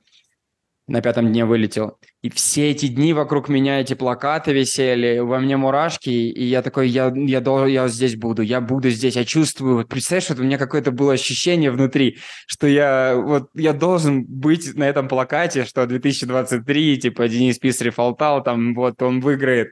на 0.86 1.00
пятом 1.00 1.28
дне 1.28 1.44
вылетел. 1.44 1.98
И 2.20 2.30
все 2.30 2.72
эти 2.72 2.88
дни 2.88 3.12
вокруг 3.12 3.48
меня 3.48 3.80
эти 3.80 3.94
плакаты 3.94 4.52
висели, 4.52 5.20
во 5.20 5.38
мне 5.38 5.56
мурашки, 5.56 6.10
и 6.10 6.44
я 6.44 6.62
такой, 6.62 6.88
я, 6.88 7.12
я, 7.14 7.40
должен, 7.40 7.68
я 7.68 7.86
здесь 7.86 8.16
буду, 8.16 8.42
я 8.42 8.60
буду 8.60 8.90
здесь, 8.90 9.14
я 9.14 9.24
чувствую. 9.24 9.76
Вот 9.76 9.88
представляешь, 9.88 10.28
вот 10.30 10.40
у 10.40 10.42
меня 10.42 10.58
какое-то 10.58 10.90
было 10.90 11.12
ощущение 11.12 11.70
внутри, 11.70 12.18
что 12.48 12.66
я 12.66 13.14
вот 13.14 13.50
я 13.54 13.72
должен 13.72 14.24
быть 14.24 14.74
на 14.74 14.88
этом 14.88 15.06
плакате, 15.06 15.64
что 15.64 15.86
2023, 15.86 16.98
типа 16.98 17.28
Денис 17.28 17.56
Писарев 17.60 18.00
Алтал, 18.00 18.42
там 18.42 18.74
вот 18.74 19.00
он 19.00 19.20
выиграет. 19.20 19.68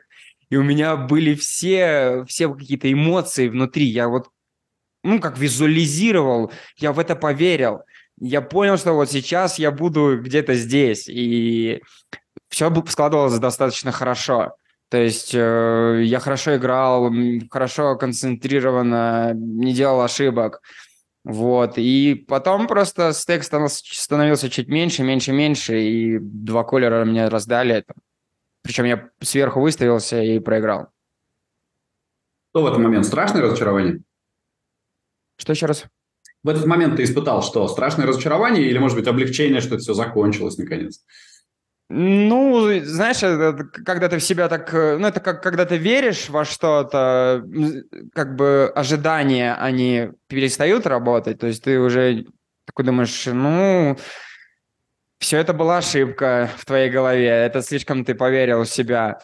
И 0.49 0.55
у 0.55 0.63
меня 0.63 0.95
были 0.97 1.35
все, 1.35 2.25
все 2.29 2.49
какие-то 2.55 2.93
эмоции 2.93 3.49
внутри. 3.49 3.87
Я 3.87 4.07
вот, 4.07 4.29
ну, 5.03 5.19
как 5.19 5.37
визуализировал, 5.37 6.53
я 6.77 6.93
в 6.93 7.01
это 7.01 7.17
поверил 7.17 7.81
я 8.19 8.41
понял, 8.41 8.79
что 8.79 8.95
вот 8.95 9.11
сейчас 9.11 9.59
я 9.59 9.71
буду 9.71 10.19
где-то 10.23 10.55
здесь, 10.55 11.07
и 11.07 11.83
все 12.57 12.73
складывалось 12.89 13.39
достаточно 13.39 13.93
хорошо. 13.93 14.57
То 14.89 14.97
есть 14.97 15.35
э, 15.35 16.01
я 16.05 16.21
хорошо 16.21 16.57
играл, 16.57 17.13
хорошо 17.51 17.97
концентрированно, 17.97 19.33
не 19.35 19.75
делал 19.75 20.01
ошибок. 20.01 20.63
Вот. 21.23 21.75
И 21.77 22.25
потом 22.27 22.67
просто 22.67 23.13
стек 23.13 23.45
становился 23.45 24.49
чуть 24.49 24.69
меньше, 24.69 25.03
меньше, 25.03 25.33
меньше, 25.33 25.83
и 25.83 26.19
два 26.19 26.65
колера 26.65 27.05
мне 27.05 27.29
раздали. 27.29 27.85
Причем 28.63 28.85
я 28.85 29.11
сверху 29.21 29.61
выставился 29.61 30.23
и 30.23 30.39
проиграл. 30.39 30.89
Что 32.53 32.63
в 32.63 32.67
этот 32.69 32.79
момент? 32.79 33.05
Страшное 33.05 33.43
разочарование? 33.43 34.01
Что 35.37 35.53
еще 35.53 35.67
раз? 35.67 35.85
В 36.43 36.49
этот 36.49 36.65
момент 36.65 36.97
ты 36.97 37.03
испытал 37.03 37.43
что? 37.43 37.69
Страшное 37.69 38.07
разочарование 38.07 38.65
или, 38.65 38.79
может 38.79 38.97
быть, 38.97 39.09
облегчение, 39.09 39.61
что 39.61 39.75
это 39.75 39.83
все 39.83 39.93
закончилось 39.93 40.57
наконец? 40.57 41.05
Ну, 41.89 42.81
знаешь, 42.83 43.21
когда 43.85 44.09
ты 44.09 44.19
в 44.19 44.23
себя 44.23 44.49
так... 44.49 44.75
Э, 44.75 44.97
ну, 44.99 45.07
это 45.07 45.21
как 45.21 45.41
когда 45.41 45.65
ты 45.65 45.77
веришь 45.77 46.29
во 46.29 46.45
что-то, 46.45 47.45
как 48.13 48.35
бы 48.35 48.73
ожидания, 48.75 49.55
они 49.55 50.11
перестают 50.27 50.87
работать. 50.87 51.39
То 51.39 51.47
есть 51.47 51.63
ты 51.63 51.79
уже 51.79 52.27
такой 52.65 52.85
думаешь, 52.85 53.27
ну, 53.27 53.97
все 55.19 55.39
это 55.39 55.53
была 55.53 55.79
ошибка 55.79 56.51
в 56.57 56.65
твоей 56.65 56.91
голове. 56.91 57.29
Это 57.29 57.63
слишком 57.63 58.05
ты 58.05 58.17
поверил 58.17 58.65
в 58.65 58.69
себя. 58.69 59.21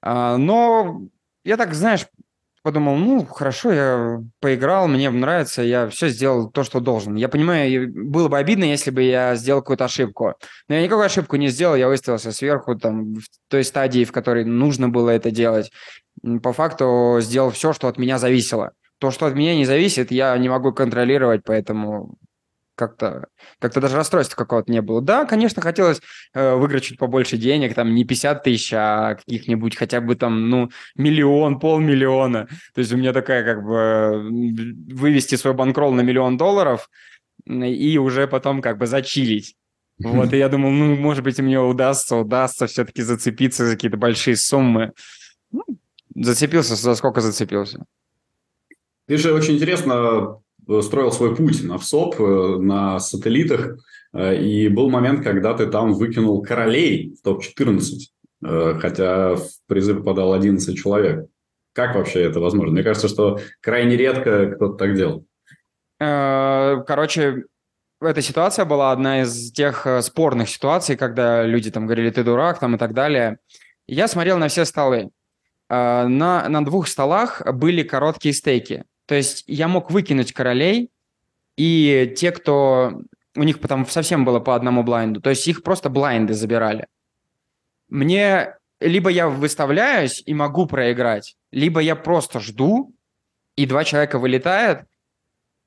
А, 0.00 0.38
но 0.38 1.02
я 1.44 1.58
так, 1.58 1.74
знаешь, 1.74 2.06
подумал, 2.62 2.96
ну, 2.96 3.24
хорошо, 3.24 3.72
я 3.72 4.20
поиграл, 4.40 4.88
мне 4.88 5.10
нравится, 5.10 5.62
я 5.62 5.88
все 5.88 6.08
сделал 6.08 6.50
то, 6.50 6.62
что 6.62 6.80
должен. 6.80 7.14
Я 7.16 7.28
понимаю, 7.28 7.90
было 7.92 8.28
бы 8.28 8.38
обидно, 8.38 8.64
если 8.64 8.90
бы 8.90 9.02
я 9.02 9.34
сделал 9.34 9.62
какую-то 9.62 9.86
ошибку. 9.86 10.34
Но 10.68 10.74
я 10.74 10.82
никакую 10.82 11.06
ошибку 11.06 11.36
не 11.36 11.48
сделал, 11.48 11.76
я 11.76 11.88
выставился 11.88 12.32
сверху, 12.32 12.76
там, 12.76 13.14
в 13.14 13.22
той 13.48 13.64
стадии, 13.64 14.04
в 14.04 14.12
которой 14.12 14.44
нужно 14.44 14.88
было 14.88 15.10
это 15.10 15.30
делать. 15.30 15.70
По 16.42 16.52
факту 16.52 17.18
сделал 17.20 17.50
все, 17.50 17.72
что 17.72 17.88
от 17.88 17.98
меня 17.98 18.18
зависело. 18.18 18.72
То, 18.98 19.10
что 19.10 19.26
от 19.26 19.34
меня 19.34 19.54
не 19.56 19.64
зависит, 19.64 20.10
я 20.10 20.36
не 20.36 20.50
могу 20.50 20.72
контролировать, 20.72 21.40
поэтому 21.44 22.16
как-то 22.80 23.28
как 23.58 23.74
даже 23.74 23.94
расстройства 23.94 24.36
какого-то 24.36 24.72
не 24.72 24.80
было. 24.80 25.02
Да, 25.02 25.26
конечно, 25.26 25.60
хотелось 25.60 26.00
э, 26.32 26.54
выиграть 26.54 26.84
чуть 26.84 26.98
побольше 26.98 27.36
денег, 27.36 27.74
там 27.74 27.94
не 27.94 28.04
50 28.04 28.42
тысяч, 28.42 28.72
а 28.74 29.16
каких-нибудь 29.16 29.76
хотя 29.76 30.00
бы 30.00 30.16
там, 30.16 30.48
ну, 30.48 30.70
миллион, 30.96 31.60
полмиллиона. 31.60 32.48
То 32.74 32.78
есть 32.80 32.92
у 32.92 32.96
меня 32.96 33.12
такая 33.12 33.44
как 33.44 33.62
бы 33.62 34.28
вывести 34.94 35.34
свой 35.34 35.52
банкролл 35.52 35.92
на 35.92 36.00
миллион 36.00 36.38
долларов 36.38 36.88
и 37.46 37.98
уже 37.98 38.26
потом 38.26 38.62
как 38.62 38.78
бы 38.78 38.86
зачилить. 38.86 39.56
Вот, 40.02 40.32
и 40.32 40.38
я 40.38 40.48
думал, 40.48 40.70
ну, 40.70 40.96
может 40.96 41.22
быть, 41.22 41.38
мне 41.38 41.60
удастся, 41.60 42.16
удастся 42.16 42.66
все-таки 42.66 43.02
зацепиться 43.02 43.66
за 43.66 43.72
какие-то 43.72 43.98
большие 43.98 44.34
суммы. 44.34 44.92
Ну, 45.52 45.62
зацепился, 46.14 46.74
за 46.74 46.94
сколько 46.94 47.20
зацепился. 47.20 47.84
Ты 49.06 49.18
же 49.18 49.34
очень 49.34 49.56
интересно 49.56 50.40
строил 50.82 51.12
свой 51.12 51.34
путь 51.34 51.62
на 51.64 51.78
ВСОП, 51.78 52.20
э, 52.20 52.56
на 52.60 53.00
сателлитах, 53.00 53.78
э, 54.12 54.36
и 54.36 54.68
был 54.68 54.88
момент, 54.88 55.22
когда 55.22 55.54
ты 55.54 55.66
там 55.66 55.94
выкинул 55.94 56.42
королей 56.42 57.14
в 57.18 57.22
топ-14, 57.22 58.12
э, 58.44 58.78
хотя 58.80 59.34
в 59.34 59.48
призы 59.66 59.94
попадал 59.94 60.32
11 60.32 60.76
человек. 60.78 61.26
Как 61.72 61.94
вообще 61.94 62.22
это 62.22 62.40
возможно? 62.40 62.72
Мне 62.72 62.82
кажется, 62.82 63.08
что 63.08 63.38
крайне 63.60 63.96
редко 63.96 64.52
кто-то 64.52 64.74
так 64.74 64.94
делал. 64.94 65.24
Короче, 65.98 67.44
эта 68.00 68.22
ситуация 68.22 68.64
была 68.64 68.90
одна 68.90 69.22
из 69.22 69.52
тех 69.52 69.86
спорных 70.00 70.48
ситуаций, 70.48 70.96
когда 70.96 71.44
люди 71.44 71.70
там 71.70 71.84
говорили, 71.84 72.10
ты 72.10 72.24
дурак, 72.24 72.58
там 72.58 72.74
и 72.74 72.78
так 72.78 72.94
далее. 72.94 73.38
Я 73.86 74.08
смотрел 74.08 74.38
на 74.38 74.48
все 74.48 74.64
столы. 74.64 75.10
На, 75.68 76.08
на 76.48 76.64
двух 76.64 76.88
столах 76.88 77.42
были 77.54 77.82
короткие 77.82 78.34
стейки. 78.34 78.84
То 79.10 79.16
есть 79.16 79.42
я 79.48 79.66
мог 79.66 79.90
выкинуть 79.90 80.32
королей, 80.32 80.92
и 81.56 82.14
те, 82.16 82.30
кто... 82.30 82.92
У 83.34 83.42
них 83.42 83.58
потом 83.58 83.84
совсем 83.88 84.24
было 84.24 84.38
по 84.38 84.54
одному 84.54 84.84
блайнду. 84.84 85.20
То 85.20 85.30
есть 85.30 85.48
их 85.48 85.64
просто 85.64 85.90
блайнды 85.90 86.32
забирали. 86.32 86.86
Мне... 87.88 88.54
Либо 88.78 89.10
я 89.10 89.28
выставляюсь 89.28 90.22
и 90.24 90.32
могу 90.32 90.66
проиграть, 90.66 91.34
либо 91.50 91.80
я 91.80 91.96
просто 91.96 92.38
жду, 92.38 92.94
и 93.56 93.66
два 93.66 93.82
человека 93.82 94.20
вылетают, 94.20 94.84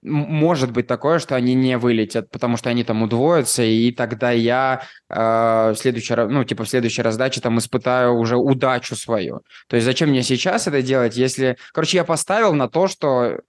может 0.04 0.72
быть 0.72 0.88
такое, 0.88 1.20
что 1.20 1.36
они 1.36 1.54
не 1.54 1.78
вылетят, 1.78 2.30
потому 2.30 2.58
что 2.58 2.70
они 2.70 2.84
там 2.84 3.02
удвоятся, 3.04 3.64
и 3.64 3.92
тогда 3.92 4.32
я 4.32 4.84
э, 5.10 5.16
в 5.16 5.76
следующий, 5.76 6.16
ну, 6.16 6.44
типа 6.44 6.64
в 6.64 6.70
следующей 6.70 7.02
раздаче 7.02 7.42
там 7.42 7.58
испытаю 7.58 8.16
уже 8.16 8.38
удачу 8.38 8.96
свою. 8.96 9.42
То 9.68 9.76
есть 9.76 9.86
зачем 9.86 10.10
мне 10.10 10.24
сейчас 10.24 10.68
это 10.68 10.82
делать, 10.82 11.16
если... 11.16 11.58
Короче, 11.74 11.98
я 11.98 12.04
поставил 12.04 12.54
на 12.54 12.68
то, 12.70 12.88
что 12.88 13.40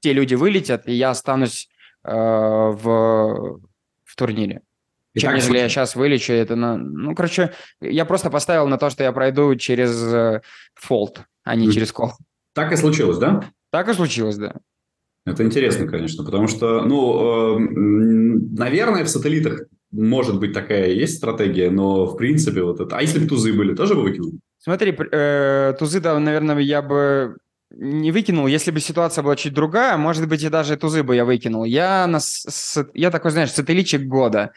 те 0.00 0.12
люди 0.12 0.34
вылетят, 0.34 0.86
и 0.86 0.92
я 0.92 1.10
останусь 1.10 1.68
э, 2.04 2.12
в, 2.12 3.60
в 4.04 4.16
турнире. 4.16 4.60
И 5.14 5.20
Чем 5.20 5.34
если 5.36 5.56
я 5.56 5.68
сейчас 5.68 5.94
вылечу, 5.94 6.32
это 6.32 6.56
на... 6.56 6.76
Ну, 6.76 7.14
короче, 7.14 7.52
я 7.80 8.04
просто 8.04 8.30
поставил 8.30 8.66
на 8.66 8.78
то, 8.78 8.90
что 8.90 9.04
я 9.04 9.12
пройду 9.12 9.54
через 9.54 9.96
э, 10.12 10.42
фолд, 10.74 11.22
а 11.44 11.54
не 11.54 11.68
mm. 11.68 11.72
через 11.72 11.92
кол. 11.92 12.12
Так 12.52 12.72
и 12.72 12.76
случилось, 12.76 13.18
да? 13.18 13.44
Так 13.70 13.88
и 13.88 13.94
случилось, 13.94 14.36
да. 14.36 14.56
Это 15.26 15.42
интересно, 15.42 15.86
конечно, 15.86 16.22
потому 16.24 16.48
что, 16.48 16.82
ну, 16.82 17.56
э, 17.56 17.58
наверное, 18.58 19.04
в 19.04 19.08
сателлитах 19.08 19.62
может 19.90 20.38
быть 20.38 20.52
такая 20.52 20.90
есть 20.90 21.16
стратегия, 21.16 21.70
но 21.70 22.06
в 22.06 22.16
принципе 22.16 22.62
вот 22.62 22.80
это... 22.80 22.96
А 22.96 23.00
если 23.00 23.20
бы 23.20 23.26
тузы 23.26 23.52
были, 23.52 23.74
тоже 23.74 23.94
бы 23.94 24.02
выкинул? 24.02 24.32
Смотри, 24.58 24.94
э, 25.12 25.74
тузы, 25.78 26.00
да, 26.00 26.18
наверное, 26.18 26.58
я 26.58 26.82
бы 26.82 27.36
не 27.70 28.12
выкинул. 28.12 28.46
Если 28.46 28.70
бы 28.70 28.80
ситуация 28.80 29.22
была 29.22 29.36
чуть 29.36 29.54
другая, 29.54 29.96
может 29.96 30.28
быть, 30.28 30.42
и 30.42 30.48
даже 30.48 30.76
тузы 30.76 31.02
бы 31.02 31.16
я 31.16 31.24
выкинул. 31.24 31.64
Я, 31.64 32.06
на, 32.06 32.20
с, 32.20 32.86
я 32.94 33.10
такой, 33.10 33.30
знаешь, 33.30 33.52
сателлитчик 33.52 34.02
года. 34.02 34.52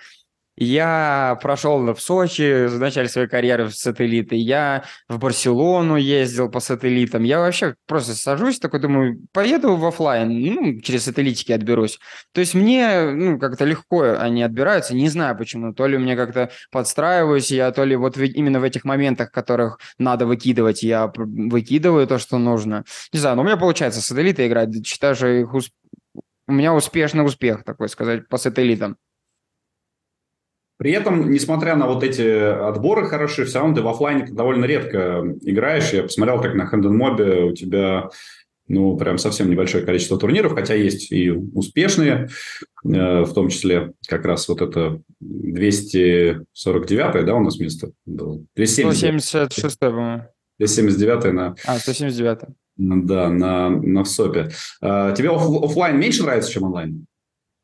Я 0.60 1.38
прошел 1.44 1.94
в 1.94 2.02
Сочи 2.02 2.66
в 2.66 2.80
начале 2.80 3.08
своей 3.08 3.28
карьеры 3.28 3.66
в 3.66 3.76
сателлиты, 3.76 4.36
я 4.36 4.86
в 5.08 5.20
Барселону 5.20 5.98
ездил 5.98 6.50
по 6.50 6.60
сателлитам. 6.60 7.24
Я 7.24 7.40
вообще 7.40 7.76
просто 7.86 8.16
сажусь, 8.16 8.60
такой 8.60 8.80
думаю, 8.80 9.22
поеду 9.32 9.76
в 9.76 9.86
офлайн, 9.86 10.30
ну, 10.30 10.82
через 10.82 11.04
сателлитики 11.04 11.52
отберусь. 11.52 12.00
То 12.34 12.42
есть 12.42 12.56
мне, 12.56 13.12
ну, 13.12 13.38
как-то 13.38 13.66
легко 13.66 14.16
они 14.18 14.42
отбираются, 14.42 14.96
не 14.96 15.10
знаю 15.10 15.38
почему. 15.38 15.74
То 15.76 15.86
ли 15.86 16.00
мне 16.00 16.16
как-то 16.16 16.50
подстраиваюсь 16.72 17.52
я, 17.52 17.72
то 17.72 17.84
ли 17.84 17.96
вот 17.96 18.18
именно 18.18 18.60
в 18.60 18.64
этих 18.64 18.84
моментах, 18.84 19.32
которых 19.32 19.80
надо 20.00 20.26
выкидывать, 20.26 20.82
я 20.82 21.12
выкидываю 21.16 22.08
то, 22.08 22.18
что 22.18 22.40
нужно. 22.40 22.84
Не 23.14 23.20
знаю, 23.20 23.36
но 23.36 23.44
у 23.44 23.46
меня 23.46 23.58
получается 23.58 24.02
сателлиты 24.02 24.48
играть, 24.48 24.70
считаю, 24.88 25.14
что 25.14 25.28
их 25.28 25.54
усп... 25.54 25.72
у 26.48 26.52
меня 26.52 26.74
успешный 26.74 27.24
успех, 27.24 27.64
такой 27.64 27.90
сказать, 27.90 28.28
по 28.28 28.38
сателлитам. 28.38 28.98
При 30.77 30.91
этом, 30.91 31.31
несмотря 31.31 31.75
на 31.75 31.88
вот 31.88 32.03
эти 32.03 32.22
отборы 32.22 33.07
хорошие, 33.07 33.46
все 33.46 33.60
равно 33.60 33.75
ты 33.75 33.81
в 33.81 33.88
офлайне 33.88 34.27
довольно 34.27 34.65
редко 34.65 35.24
играешь. 35.41 35.91
Я 35.91 36.03
посмотрел 36.03 36.39
так 36.41 36.53
на 36.53 36.67
Хэнденмобе, 36.67 37.46
у 37.46 37.53
тебя 37.53 38.10
ну, 38.67 38.96
прям 38.98 39.17
совсем 39.17 39.50
небольшое 39.50 39.84
количество 39.86 40.19
турниров, 40.19 40.53
хотя 40.53 40.75
есть 40.75 41.12
и 41.12 41.31
успешные, 41.31 42.27
э, 42.84 43.22
в 43.22 43.34
том 43.34 43.50
числе 43.50 43.93
как 44.07 44.25
раз 44.25 44.48
вот 44.50 44.62
это 44.62 45.01
249 45.19 47.25
да, 47.25 47.36
у 47.36 47.41
нас 47.41 47.57
место 47.60 47.89
было? 48.05 48.43
276 48.55 49.79
по-моему. 49.79 50.24
279 50.60 51.34
на... 51.34 51.55
А, 51.65 51.79
179 51.79 52.39
Да, 52.77 53.29
на, 53.29 53.69
на 53.69 54.03
ВСОПе. 54.03 54.50
А, 54.81 55.12
тебе 55.13 55.29
оф- 55.29 55.63
офлайн 55.63 56.00
меньше 56.00 56.24
нравится, 56.24 56.51
чем 56.51 56.63
онлайн? 56.63 57.05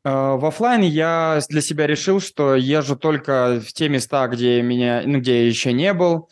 А, 0.04 0.36
в 0.36 0.44
офлайне 0.44 0.88
я 0.88 1.40
для 1.48 1.60
себя 1.62 1.86
решил, 1.86 2.20
что 2.20 2.54
езжу 2.54 2.96
только 2.96 3.60
в 3.66 3.72
те 3.72 3.88
места, 3.88 4.28
где 4.28 4.60
меня, 4.62 5.02
ну, 5.06 5.18
где 5.18 5.42
я 5.42 5.46
еще 5.48 5.72
не 5.72 5.94
был, 5.94 6.28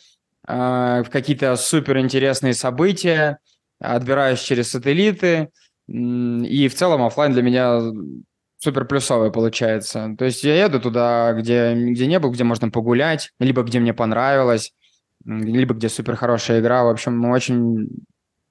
а, 0.47 1.03
в 1.03 1.11
какие-то 1.11 1.57
супер 1.57 1.99
интересные 1.99 2.55
события, 2.55 3.39
отбираюсь 3.81 4.41
через 4.41 4.71
сателлиты, 4.71 5.51
и 5.89 6.69
в 6.69 6.75
целом 6.75 7.03
офлайн 7.03 7.33
для 7.33 7.43
меня 7.43 7.81
супер 8.59 8.85
плюсовый 8.85 9.33
получается. 9.33 10.15
То 10.19 10.27
есть 10.27 10.45
я 10.45 10.65
еду 10.65 10.81
туда, 10.81 11.33
где, 11.33 11.75
где 11.75 12.07
не 12.07 12.19
был, 12.19 12.31
где 12.31 12.45
можно 12.45 12.71
погулять, 12.71 13.33
либо 13.41 13.63
где 13.63 13.81
мне 13.81 13.95
понравилось, 13.95 14.73
либо 15.25 15.75
где 15.75 15.89
супер 15.89 16.17
хорошая 16.17 16.61
игра. 16.61 16.85
В 16.85 16.89
общем, 16.89 17.25
очень 17.31 17.89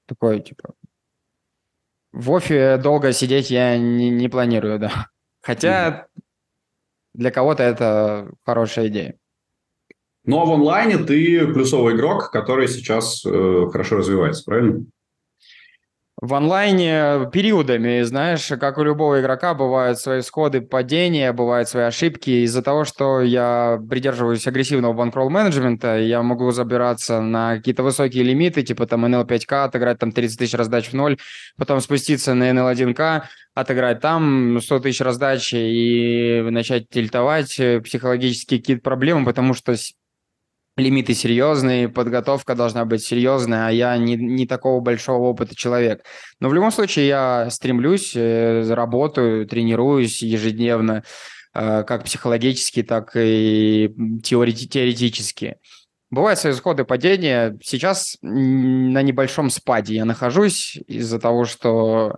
такой, 0.08 0.42
типа, 0.42 0.74
в 2.12 2.32
офе 2.32 2.78
долго 2.78 3.14
сидеть 3.14 3.50
я 3.52 3.78
не, 3.78 4.10
не 4.10 4.28
планирую, 4.28 4.80
да. 4.80 5.08
Хотя 5.42 6.08
для 7.14 7.32
кого-то 7.32 7.64
это 7.64 8.32
хорошая 8.46 8.88
идея. 8.88 9.18
Ну 10.24 10.40
а 10.40 10.46
в 10.46 10.52
онлайне 10.52 10.98
ты 10.98 11.48
плюсовый 11.52 11.96
игрок, 11.96 12.32
который 12.32 12.68
сейчас 12.68 13.26
э, 13.26 13.68
хорошо 13.72 13.98
развивается, 13.98 14.44
правильно? 14.46 14.86
В 16.22 16.36
онлайне 16.36 17.32
периодами, 17.34 18.04
знаешь, 18.04 18.46
как 18.60 18.78
у 18.78 18.84
любого 18.84 19.20
игрока, 19.20 19.56
бывают 19.56 19.98
свои 19.98 20.22
сходы 20.22 20.62
падения, 20.62 21.34
бывают 21.34 21.68
свои 21.68 21.86
ошибки. 21.86 22.30
Из-за 22.46 22.62
того, 22.62 22.86
что 22.86 23.22
я 23.22 23.82
придерживаюсь 23.90 24.46
агрессивного 24.46 24.94
банкролл 24.94 25.32
менеджмента, 25.32 25.98
я 25.98 26.22
могу 26.22 26.52
забираться 26.52 27.22
на 27.22 27.58
какие-то 27.58 27.82
высокие 27.82 28.24
лимиты, 28.24 28.62
типа 28.62 28.86
там 28.86 29.04
NL5К, 29.08 29.64
отыграть 29.64 29.98
там 29.98 30.12
30 30.12 30.38
тысяч 30.38 30.54
раздач 30.54 30.90
в 30.90 30.94
ноль, 30.94 31.18
потом 31.58 31.82
спуститься 31.82 32.36
на 32.36 32.52
NL1К, 32.52 33.24
отыграть 33.56 34.00
там 34.00 34.62
100 34.62 34.80
тысяч 34.82 35.02
раздачи 35.02 35.56
и 35.56 36.42
начать 36.52 36.88
тильтовать 36.88 37.60
э, 37.60 37.82
психологические 37.82 38.60
какие-то 38.60 38.84
проблемы, 38.84 39.26
потому 39.26 39.56
что 39.56 39.76
лимиты 40.78 41.14
серьезные, 41.14 41.90
подготовка 41.90 42.56
должна 42.56 42.86
быть 42.86 43.04
серьезная, 43.04 43.68
а 43.68 43.72
я 43.72 43.98
не, 43.98 44.16
не 44.16 44.48
такого 44.48 44.80
большого 44.80 45.28
опыта 45.28 45.56
человек. 45.56 46.04
Но 46.40 46.50
в 46.50 46.54
любом 46.54 46.72
случае 46.72 47.08
я 47.08 47.50
стремлюсь, 47.50 48.14
э, 48.16 48.64
работаю, 48.74 49.48
тренируюсь 49.48 50.22
ежедневно, 50.22 51.04
э, 51.54 51.84
как 51.84 52.06
психологически, 52.06 52.84
так 52.84 53.12
и 53.16 53.94
теорети- 54.24 54.68
теоретически. 54.68 55.58
Бывают 56.10 56.40
свои 56.40 56.54
сходы 56.54 56.84
падения. 56.84 57.58
Сейчас 57.64 58.18
на 58.22 59.02
небольшом 59.02 59.50
спаде 59.50 59.96
я 59.96 60.06
нахожусь 60.06 60.78
из-за 60.88 61.20
того, 61.20 61.46
что 61.46 62.18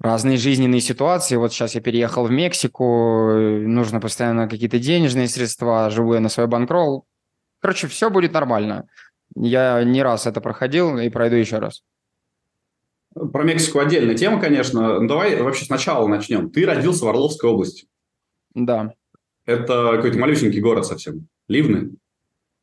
разные 0.00 0.36
жизненные 0.36 0.80
ситуации. 0.80 1.36
Вот 1.36 1.52
сейчас 1.52 1.76
я 1.76 1.80
переехал 1.80 2.24
в 2.24 2.30
Мексику, 2.32 3.32
нужно 3.32 4.00
постоянно 4.00 4.48
какие-то 4.48 4.80
денежные 4.80 5.28
средства, 5.28 5.90
живу 5.90 6.14
я 6.14 6.20
на 6.20 6.28
свой 6.28 6.48
банкролл. 6.48 7.06
Короче, 7.64 7.86
все 7.86 8.10
будет 8.10 8.34
нормально. 8.34 8.86
Я 9.34 9.82
не 9.84 10.02
раз 10.02 10.26
это 10.26 10.42
проходил 10.42 10.98
и 10.98 11.08
пройду 11.08 11.36
еще 11.36 11.60
раз. 11.60 11.82
Про 13.14 13.42
Мексику 13.42 13.78
отдельная 13.78 14.14
тема, 14.14 14.38
конечно. 14.38 15.00
Ну, 15.00 15.08
давай 15.08 15.40
вообще 15.40 15.64
сначала 15.64 16.06
начнем. 16.06 16.50
Ты 16.50 16.66
родился 16.66 17.06
в 17.06 17.08
Орловской 17.08 17.48
области. 17.48 17.86
Да. 18.52 18.92
Это 19.46 19.92
какой-то 19.96 20.18
малюсенький 20.18 20.60
город 20.60 20.84
совсем. 20.84 21.26
Ливны. 21.48 21.92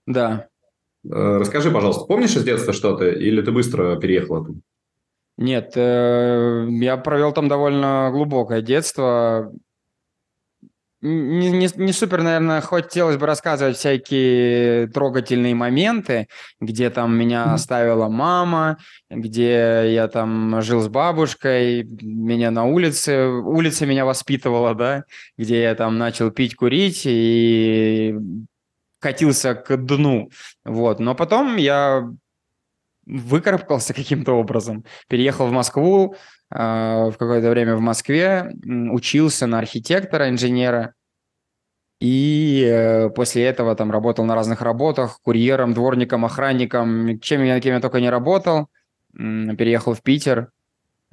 Да. 0.06 0.50
Э, 1.04 1.38
расскажи, 1.40 1.72
пожалуйста, 1.72 2.06
помнишь 2.06 2.36
из 2.36 2.44
детства 2.44 2.72
что-то 2.72 3.10
или 3.10 3.42
ты 3.42 3.52
быстро 3.52 3.96
переехал 3.96 4.36
оттуда? 4.36 4.60
Нет, 5.38 5.72
э, 5.78 6.68
я 6.70 6.96
провел 6.98 7.32
там 7.32 7.48
довольно 7.48 8.12
глубокое 8.12 8.62
детство 8.62 9.52
не, 11.02 11.50
не, 11.50 11.70
не 11.76 11.94
супер, 11.94 12.22
наверное, 12.22 12.62
хотелось 12.62 13.18
бы 13.18 13.26
рассказывать 13.26 13.78
всякие 13.78 14.88
трогательные 14.88 15.56
моменты, 15.56 16.28
где 16.60 16.90
там 16.90 17.18
меня 17.18 17.54
оставила 17.54 18.08
мама, 18.08 18.78
где 19.10 19.92
я 19.92 20.08
там 20.08 20.62
жил 20.62 20.82
с 20.82 20.88
бабушкой, 20.88 21.84
меня 21.84 22.52
на 22.52 22.66
улице, 22.66 23.28
улица 23.28 23.86
меня 23.86 24.06
воспитывала, 24.06 24.76
да, 24.76 25.04
где 25.38 25.64
я 25.64 25.76
там 25.76 25.98
начал 25.98 26.30
пить, 26.30 26.56
курить 26.56 27.04
и 27.06 28.16
катился 29.00 29.56
к 29.56 29.76
дну, 29.78 30.30
вот. 30.64 31.00
Но 31.00 31.16
потом 31.16 31.58
я 31.58 32.08
выкарабкался 33.12 33.94
каким-то 33.94 34.34
образом, 34.34 34.86
переехал 35.08 35.48
в 35.48 35.52
Москву, 35.52 36.16
а, 36.50 37.10
в 37.10 37.18
какое-то 37.18 37.50
время 37.50 37.76
в 37.76 37.82
Москве, 37.82 38.52
учился 38.92 39.48
на 39.48 39.60
архитектора, 39.60 40.30
инженера, 40.30 40.94
и 42.02 42.68
э, 42.68 43.10
после 43.12 43.46
этого 43.46 43.76
там 43.76 43.92
работал 43.92 44.26
на 44.26 44.34
разных 44.34 44.64
работах, 44.64 45.20
курьером, 45.22 45.76
дворником, 45.76 46.26
охранником, 46.26 47.20
чем 47.20 47.44
я, 47.44 47.60
кем 47.60 47.76
я 47.76 47.80
только 47.80 48.02
не 48.02 48.10
работал. 48.10 48.70
Переехал 49.14 49.94
в 49.94 50.02
Питер. 50.02 50.50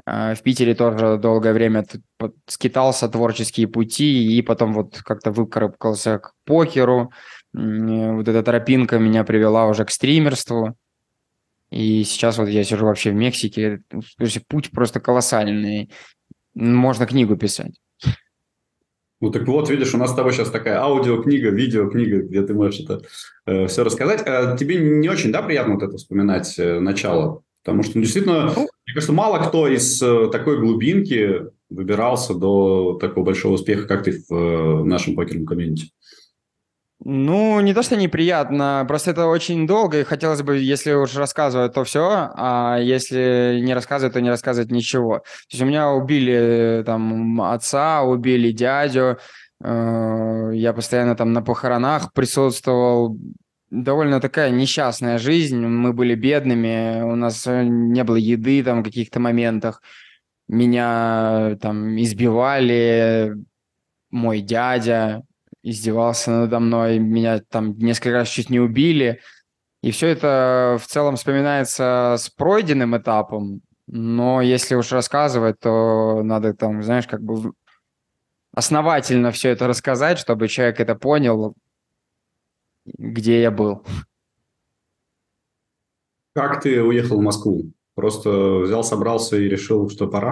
А, 0.07 0.35
в 0.35 0.43
Питере 0.43 0.75
тоже 0.75 1.19
долгое 1.19 1.53
время 1.53 1.85
скитался 2.47 3.07
творческие 3.11 3.69
пути, 3.69 4.35
и 4.35 4.41
потом 4.41 4.73
вот 4.73 5.03
как-то 5.05 5.31
выкарабкался 5.31 6.21
к 6.21 6.33
покеру. 6.47 7.13
Вот 7.53 8.27
эта 8.27 8.43
тропинка 8.43 8.99
меня 8.99 9.25
привела 9.25 9.67
уже 9.67 9.85
к 9.85 9.91
стримерству. 9.91 10.75
И 11.71 12.05
сейчас 12.05 12.39
вот 12.39 12.49
я 12.49 12.65
сижу 12.65 12.87
вообще 12.87 13.11
в 13.11 13.15
Мексике. 13.15 13.83
То 13.91 14.25
есть 14.25 14.47
путь 14.47 14.71
просто 14.71 15.01
колоссальный. 15.01 15.91
Можно 16.55 17.07
книгу 17.07 17.37
писать. 17.37 17.75
Ну 19.21 19.31
так 19.31 19.47
вот, 19.49 19.69
видишь, 19.69 19.95
у 19.95 19.99
нас 19.99 20.13
с 20.13 20.15
тобой 20.15 20.33
сейчас 20.33 20.51
такая 20.51 20.79
аудиокнига, 20.79 21.51
видеокнига, 21.51 22.23
где 22.23 22.43
ты 22.43 22.55
можешь 22.55 22.81
это 22.81 23.03
э, 23.47 23.67
все 23.67 23.83
рассказать. 23.83 24.23
А 24.25 24.57
тебе 24.57 24.77
не 24.77 25.09
очень, 25.09 25.33
да, 25.33 25.43
приятно 25.43 25.75
вот 25.75 25.83
это 25.83 25.97
вспоминать 25.97 26.57
э, 26.59 26.79
начало? 26.79 27.43
Потому 27.65 27.83
что, 27.83 27.99
ну, 27.99 28.03
действительно, 28.03 28.45
ну, 28.55 28.69
мне 28.87 28.95
кажется, 28.95 29.13
мало 29.13 29.45
кто 29.45 29.67
из 29.67 30.01
э, 30.01 30.29
такой 30.31 30.61
глубинки 30.61 31.43
выбирался 31.69 32.35
до 32.35 32.97
такого 33.01 33.25
большого 33.25 33.55
успеха, 33.55 33.89
как 33.89 34.05
ты 34.05 34.13
в, 34.13 34.33
э, 34.33 34.83
в 34.83 34.87
нашем 34.87 35.17
покерном 35.17 35.47
комьюнити. 35.47 35.91
Ну, 37.05 37.61
не 37.61 37.75
то, 37.75 37.83
что 37.83 37.97
неприятно, 37.97 38.85
просто 38.89 39.13
это 39.13 39.27
очень 39.27 39.69
долго, 39.69 40.01
и 40.01 40.05
хотелось 40.05 40.43
бы, 40.43 40.59
если 40.59 40.93
уж 40.93 41.15
рассказывать, 41.15 41.73
то 41.73 41.85
все, 41.85 42.33
а 42.35 42.79
если 42.81 43.61
не 43.63 43.73
рассказывать, 43.73 44.15
то 44.15 44.21
не 44.21 44.31
рассказывать 44.31 44.73
ничего. 44.73 45.19
То 45.19 45.53
есть 45.53 45.63
у 45.63 45.67
меня 45.67 45.93
убили 45.93 46.83
там 46.85 47.41
отца, 47.41 48.03
убили 48.03 48.51
дядю, 48.51 49.19
э, 49.63 50.51
я 50.55 50.73
постоянно 50.73 51.15
там 51.15 51.33
на 51.33 51.41
похоронах 51.41 52.13
присутствовал, 52.13 53.17
довольно 53.71 54.21
такая 54.21 54.51
несчастная 54.51 55.19
жизнь, 55.19 55.65
мы 55.65 55.93
были 55.93 56.17
бедными, 56.17 57.03
у 57.03 57.15
нас 57.15 57.47
не 57.47 58.03
было 58.03 58.17
еды 58.17 58.65
там 58.65 58.81
в 58.81 58.85
каких-то 58.85 59.21
моментах, 59.21 59.83
меня 60.49 61.57
там 61.61 61.97
избивали, 62.01 63.37
мой 64.11 64.41
дядя, 64.41 65.23
издевался 65.63 66.31
надо 66.31 66.59
мной, 66.61 66.99
меня 66.99 67.41
там 67.41 67.77
несколько 67.79 68.13
раз 68.13 68.29
чуть 68.29 68.51
не 68.51 68.61
убили. 68.61 69.21
И 69.83 69.91
все 69.91 70.09
это 70.09 70.79
в 70.81 70.87
целом 70.87 71.17
вспоминается 71.17 72.17
с 72.19 72.31
пройденным 72.31 72.97
этапом, 72.97 73.63
но 73.87 74.43
если 74.43 74.75
уж 74.75 74.93
рассказывать, 74.93 75.61
то 75.61 76.23
надо 76.23 76.53
там, 76.53 76.83
знаешь, 76.83 77.07
как 77.07 77.23
бы 77.23 77.53
основательно 78.53 79.31
все 79.31 79.51
это 79.51 79.67
рассказать, 79.67 80.19
чтобы 80.19 80.49
человек 80.49 80.81
это 80.81 80.95
понял, 80.95 81.55
где 82.85 83.41
я 83.41 83.51
был. 83.51 83.87
Как 86.35 86.61
ты 86.61 86.83
уехал 86.83 87.19
в 87.19 87.23
Москву? 87.23 87.73
Просто 87.99 88.61
взял, 88.61 88.85
собрался 88.85 89.37
и 89.37 89.49
решил, 89.49 89.91
что 89.91 90.07
пора? 90.07 90.31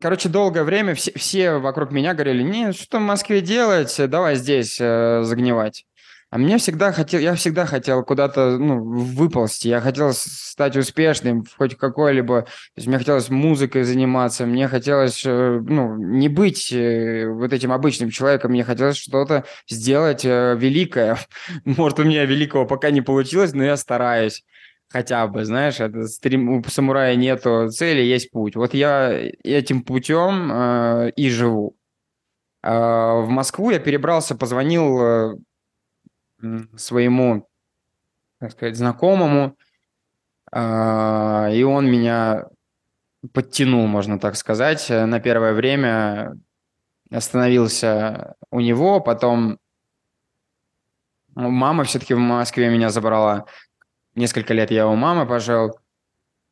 Короче, 0.00 0.28
долгое 0.28 0.64
время 0.64 0.96
все, 0.96 1.12
все 1.14 1.58
вокруг 1.58 1.92
меня 1.92 2.12
говорили, 2.12 2.42
не, 2.42 2.72
что 2.72 2.98
в 2.98 3.02
Москве 3.02 3.40
делать, 3.40 3.94
давай 4.08 4.34
здесь 4.34 4.78
э, 4.80 5.22
загнивать. 5.22 5.86
А 6.30 6.38
мне 6.38 6.58
всегда 6.58 6.90
хотел, 6.90 7.20
я 7.20 7.36
всегда 7.36 7.66
хотел 7.66 8.02
куда-то 8.02 8.58
ну, 8.58 8.82
выползти, 8.82 9.68
я 9.68 9.80
хотел 9.80 10.12
стать 10.12 10.76
успешным 10.76 11.44
в 11.44 11.56
хоть 11.56 11.76
какой-либо, 11.76 12.42
то 12.42 12.48
есть 12.74 12.88
мне 12.88 12.98
хотелось 12.98 13.30
музыкой 13.30 13.84
заниматься, 13.84 14.44
мне 14.44 14.66
хотелось 14.66 15.22
э, 15.24 15.60
ну, 15.64 15.96
не 15.96 16.28
быть 16.28 16.72
э, 16.72 17.28
вот 17.28 17.52
этим 17.52 17.70
обычным 17.70 18.10
человеком, 18.10 18.50
мне 18.50 18.64
хотелось 18.64 18.96
что-то 18.96 19.44
сделать 19.68 20.24
э, 20.24 20.56
великое. 20.58 21.16
Может, 21.64 22.00
у 22.00 22.04
меня 22.04 22.24
великого 22.24 22.66
пока 22.66 22.90
не 22.90 23.02
получилось, 23.02 23.52
но 23.52 23.62
я 23.62 23.76
стараюсь 23.76 24.42
хотя 24.92 25.26
бы, 25.26 25.44
знаешь, 25.44 25.80
это 25.80 26.06
стрим, 26.06 26.50
у 26.50 26.62
самурая 26.64 27.16
нету 27.16 27.70
цели, 27.70 28.02
есть 28.02 28.30
путь. 28.30 28.56
Вот 28.56 28.74
я 28.74 29.10
этим 29.42 29.82
путем 29.82 30.52
э, 30.52 31.10
и 31.16 31.30
живу. 31.30 31.76
Э, 32.62 33.22
в 33.22 33.28
Москву 33.28 33.70
я 33.70 33.78
перебрался, 33.78 34.34
позвонил 34.34 35.02
э, 35.02 35.34
своему, 36.76 37.48
так 38.38 38.52
сказать, 38.52 38.76
знакомому, 38.76 39.56
А, 40.54 41.48
и 41.50 41.62
он 41.62 41.90
меня 41.90 42.48
подтянул, 43.32 43.86
можно 43.86 44.18
так 44.18 44.36
сказать, 44.36 44.90
на 44.90 45.20
первое 45.20 45.54
время. 45.54 46.34
Остановился 47.10 48.34
у 48.50 48.60
него, 48.60 49.00
потом 49.00 49.58
мама 51.34 51.84
все-таки 51.84 52.14
в 52.14 52.18
Москве 52.18 52.68
меня 52.68 52.90
забрала. 52.90 53.46
Несколько 54.14 54.54
лет 54.54 54.70
я 54.70 54.86
у 54.86 54.94
мамы 54.94 55.26
пожил. 55.26 55.78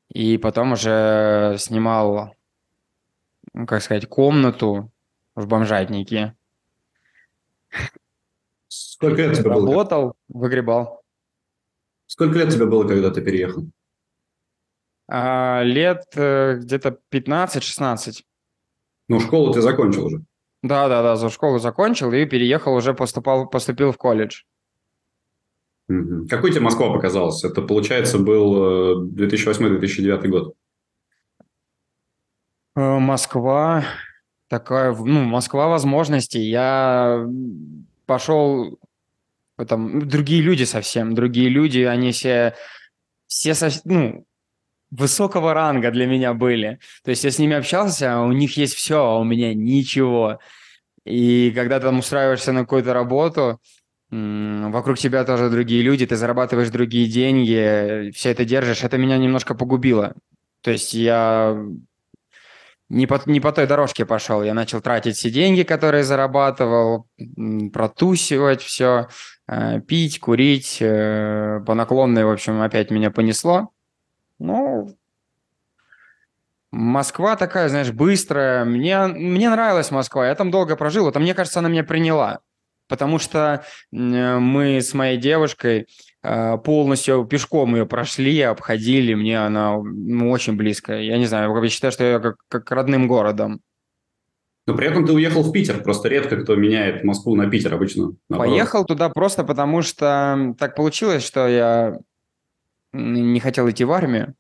И 0.09 0.39
потом 0.39 0.73
уже 0.73 1.57
снимал, 1.59 2.35
ну, 3.53 3.67
как 3.67 3.83
сказать, 3.83 4.09
комнату 4.09 4.91
в 5.35 5.47
бомжатнике. 5.47 6.35
Сколько 8.69 9.23
лет 9.23 9.37
тебе 9.37 9.51
было? 9.51 9.67
Работал, 9.67 10.17
выгребал. 10.29 11.03
Сколько 12.07 12.39
лет 12.39 12.51
тебе 12.53 12.67
было, 12.67 12.87
когда 12.89 13.11
ты 13.11 13.23
переехал? 13.23 13.65
А, 15.07 15.63
лет 15.63 16.05
э, 16.17 16.57
где-то 16.57 16.99
15-16. 17.13 18.25
Ну, 19.09 19.21
школу 19.21 19.53
ты 19.53 19.61
закончил 19.61 20.07
уже. 20.07 20.25
Да, 20.63 20.89
да, 20.89 21.03
да, 21.03 21.17
за 21.17 21.31
школу 21.31 21.59
закончил 21.59 22.13
и 22.13 22.27
переехал, 22.27 22.75
уже 22.75 22.95
поступал, 22.95 23.49
поступил 23.49 23.93
в 23.93 23.97
колледж. 23.97 24.43
Какой 26.29 26.51
тебе 26.51 26.61
Москва 26.61 26.93
показалась? 26.93 27.43
Это, 27.43 27.63
получается, 27.63 28.19
был 28.19 29.09
2008-2009 29.09 30.29
год. 30.29 30.55
Э, 32.77 32.99
Москва 32.99 33.85
такая, 34.49 34.95
ну, 34.95 35.25
Москва 35.25 35.69
возможностей. 35.69 36.43
Я 36.43 37.27
пошел, 38.07 38.79
там, 39.67 40.09
другие 40.09 40.43
люди 40.43 40.65
совсем, 40.65 41.15
другие 41.15 41.49
люди, 41.49 41.81
они 41.81 42.13
все, 42.13 42.55
все, 43.27 43.55
ну, 43.85 44.25
высокого 44.91 45.55
ранга 45.55 45.91
для 45.91 46.07
меня 46.07 46.35
были. 46.35 46.79
То 47.05 47.11
есть 47.11 47.25
я 47.25 47.31
с 47.31 47.39
ними 47.39 47.57
общался, 47.57 48.15
а 48.15 48.23
у 48.23 48.33
них 48.33 48.57
есть 48.57 48.75
все, 48.75 49.03
а 49.05 49.19
у 49.19 49.25
меня 49.25 49.55
ничего. 49.55 50.39
И 51.05 51.53
когда 51.55 51.79
ты 51.79 51.87
там 51.87 51.99
устраиваешься 51.99 52.53
на 52.53 52.61
какую-то 52.61 52.93
работу, 52.93 53.61
вокруг 54.11 54.99
тебя 54.99 55.25
тоже 55.25 55.51
другие 55.51 55.83
люди, 55.83 56.07
ты 56.07 56.17
зарабатываешь 56.17 56.71
другие 56.71 57.09
деньги, 57.09 58.11
все 58.13 58.31
это 58.31 58.45
держишь, 58.45 58.83
это 58.83 58.99
меня 58.99 59.17
немножко 59.19 59.55
погубило. 59.55 60.15
То 60.63 60.73
есть 60.73 60.95
я 60.95 61.57
не 62.91 63.07
по, 63.07 63.21
не 63.27 63.41
по 63.41 63.53
той 63.53 63.67
дорожке 63.67 64.05
пошел. 64.05 64.43
Я 64.43 64.53
начал 64.53 64.81
тратить 64.81 65.17
все 65.17 65.31
деньги, 65.31 65.63
которые 65.63 66.03
зарабатывал, 66.03 67.07
протусивать 67.73 68.63
все, 68.63 69.09
э, 69.47 69.81
пить, 69.81 70.19
курить. 70.19 70.79
Э, 70.81 71.61
по 71.65 71.75
наклонной, 71.75 72.25
в 72.25 72.31
общем, 72.31 72.61
опять 72.61 72.91
меня 72.91 73.13
понесло. 73.13 73.71
Ну, 74.41 74.93
Москва 76.73 77.37
такая, 77.37 77.69
знаешь, 77.69 77.93
быстрая. 77.93 78.65
Мне, 78.65 79.07
мне 79.07 79.51
нравилась 79.51 79.93
Москва. 79.93 80.27
Я 80.27 80.35
там 80.35 80.51
долго 80.51 80.75
прожил. 80.75 81.09
Это, 81.09 81.21
мне 81.21 81.33
кажется, 81.33 81.61
она 81.61 81.69
меня 81.69 81.85
приняла. 81.85 82.41
Потому 82.91 83.21
что 83.21 83.65
мы 83.93 84.79
с 84.81 84.93
моей 84.95 85.17
девушкой 85.17 85.87
э, 86.25 86.59
полностью 86.59 87.25
пешком 87.25 87.77
ее 87.77 87.87
прошли, 87.87 88.41
обходили. 88.41 89.15
Мне 89.15 89.39
она 89.39 89.81
ну, 89.81 90.31
очень 90.31 90.57
близкая. 90.57 91.01
Я 91.03 91.17
не 91.17 91.27
знаю, 91.27 91.55
я 91.63 91.69
считаю, 91.71 91.93
что 91.93 92.05
я 92.05 92.19
как, 92.19 92.37
как 92.49 92.69
родным 92.73 93.07
городом. 93.07 93.61
Но 94.67 94.75
при 94.75 94.89
этом 94.89 95.07
ты 95.07 95.13
уехал 95.13 95.43
в 95.45 95.53
Питер. 95.53 95.83
Просто 95.85 96.09
редко 96.09 96.37
кто 96.37 96.57
меняет 96.57 97.05
Москву 97.05 97.37
на 97.37 97.49
Питер 97.49 97.75
обычно. 97.75 98.17
Наоборот. 98.29 98.53
Поехал 98.53 98.85
туда 98.85 99.09
просто 99.09 99.45
потому, 99.45 99.83
что 99.83 100.55
так 100.59 100.75
получилось, 100.75 101.25
что 101.25 101.47
я 101.47 101.97
не 102.93 103.39
хотел 103.39 103.71
идти 103.71 103.85
в 103.85 103.93
армию, 103.93 104.35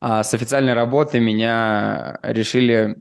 а 0.00 0.24
с 0.24 0.32
официальной 0.32 0.72
работы 0.72 1.20
меня 1.20 2.18
решили 2.22 2.96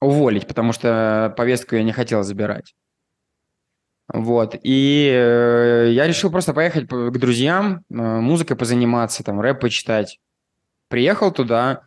уволить, 0.00 0.46
потому 0.46 0.72
что 0.72 1.34
повестку 1.36 1.74
я 1.74 1.82
не 1.82 1.92
хотел 1.92 2.22
забирать. 2.22 2.74
Вот. 4.12 4.56
И 4.62 5.10
э, 5.12 5.88
я 5.92 6.06
решил 6.06 6.30
просто 6.30 6.52
поехать 6.52 6.88
к 6.88 7.18
друзьям, 7.18 7.84
э, 7.88 7.94
музыкой 7.94 8.56
позаниматься, 8.56 9.24
там, 9.24 9.40
рэп 9.40 9.60
почитать. 9.60 10.20
Приехал 10.88 11.32
туда, 11.32 11.86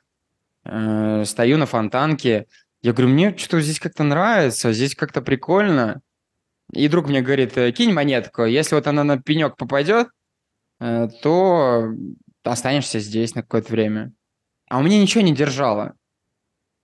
э, 0.63 1.23
стою 1.25 1.57
на 1.57 1.65
фонтанке. 1.65 2.47
Я 2.81 2.93
говорю, 2.93 3.13
мне 3.13 3.37
что-то 3.37 3.61
здесь 3.61 3.79
как-то 3.79 4.03
нравится, 4.03 4.73
здесь 4.73 4.95
как-то 4.95 5.21
прикольно. 5.21 6.01
И 6.73 6.87
друг 6.87 7.07
мне 7.07 7.21
говорит, 7.21 7.53
кинь 7.75 7.93
монетку, 7.93 8.45
если 8.45 8.75
вот 8.75 8.87
она 8.87 9.03
на 9.03 9.21
пенек 9.21 9.55
попадет, 9.55 10.07
Э, 10.79 11.07
то 11.21 11.89
останешься 12.43 12.99
здесь 12.99 13.35
на 13.35 13.41
какое-то 13.41 13.71
время. 13.71 14.11
А 14.69 14.79
у 14.79 14.83
меня 14.83 15.01
ничего 15.01 15.23
не 15.23 15.33
держало. 15.33 15.93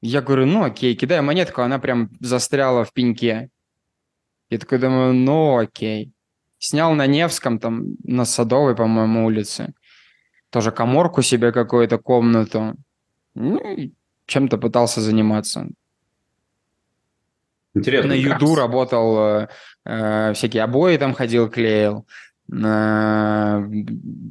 Я 0.02 0.22
говорю, 0.22 0.46
ну 0.46 0.64
окей, 0.64 0.96
кидаю 0.96 1.24
монетку, 1.24 1.62
она 1.62 1.78
прям 1.80 2.10
застряла 2.20 2.86
в 2.86 2.94
пеньке. 2.94 3.50
Я 4.52 4.58
такой 4.58 4.80
думаю, 4.80 5.14
ну 5.14 5.58
окей. 5.58 6.12
Снял 6.60 6.94
на 6.94 7.08
Невском, 7.08 7.58
там, 7.58 7.96
на 8.04 8.26
Садовой, 8.26 8.76
по-моему, 8.76 9.26
улице. 9.26 9.74
Тоже 10.50 10.72
коморку 10.72 11.22
себе 11.22 11.52
какую-то, 11.52 11.98
комнату. 11.98 12.76
Ну, 13.34 13.78
чем-то 14.26 14.58
пытался 14.58 15.02
заниматься. 15.02 15.68
Интересно. 17.74 18.10
На 18.10 18.14
Юду 18.14 18.56
работал, 18.56 19.18
э, 19.20 19.48
э, 19.86 20.34
всякие 20.34 20.64
обои 20.64 20.98
там 20.98 21.14
ходил, 21.14 21.50
клеил 21.50 22.06
на 22.50 23.66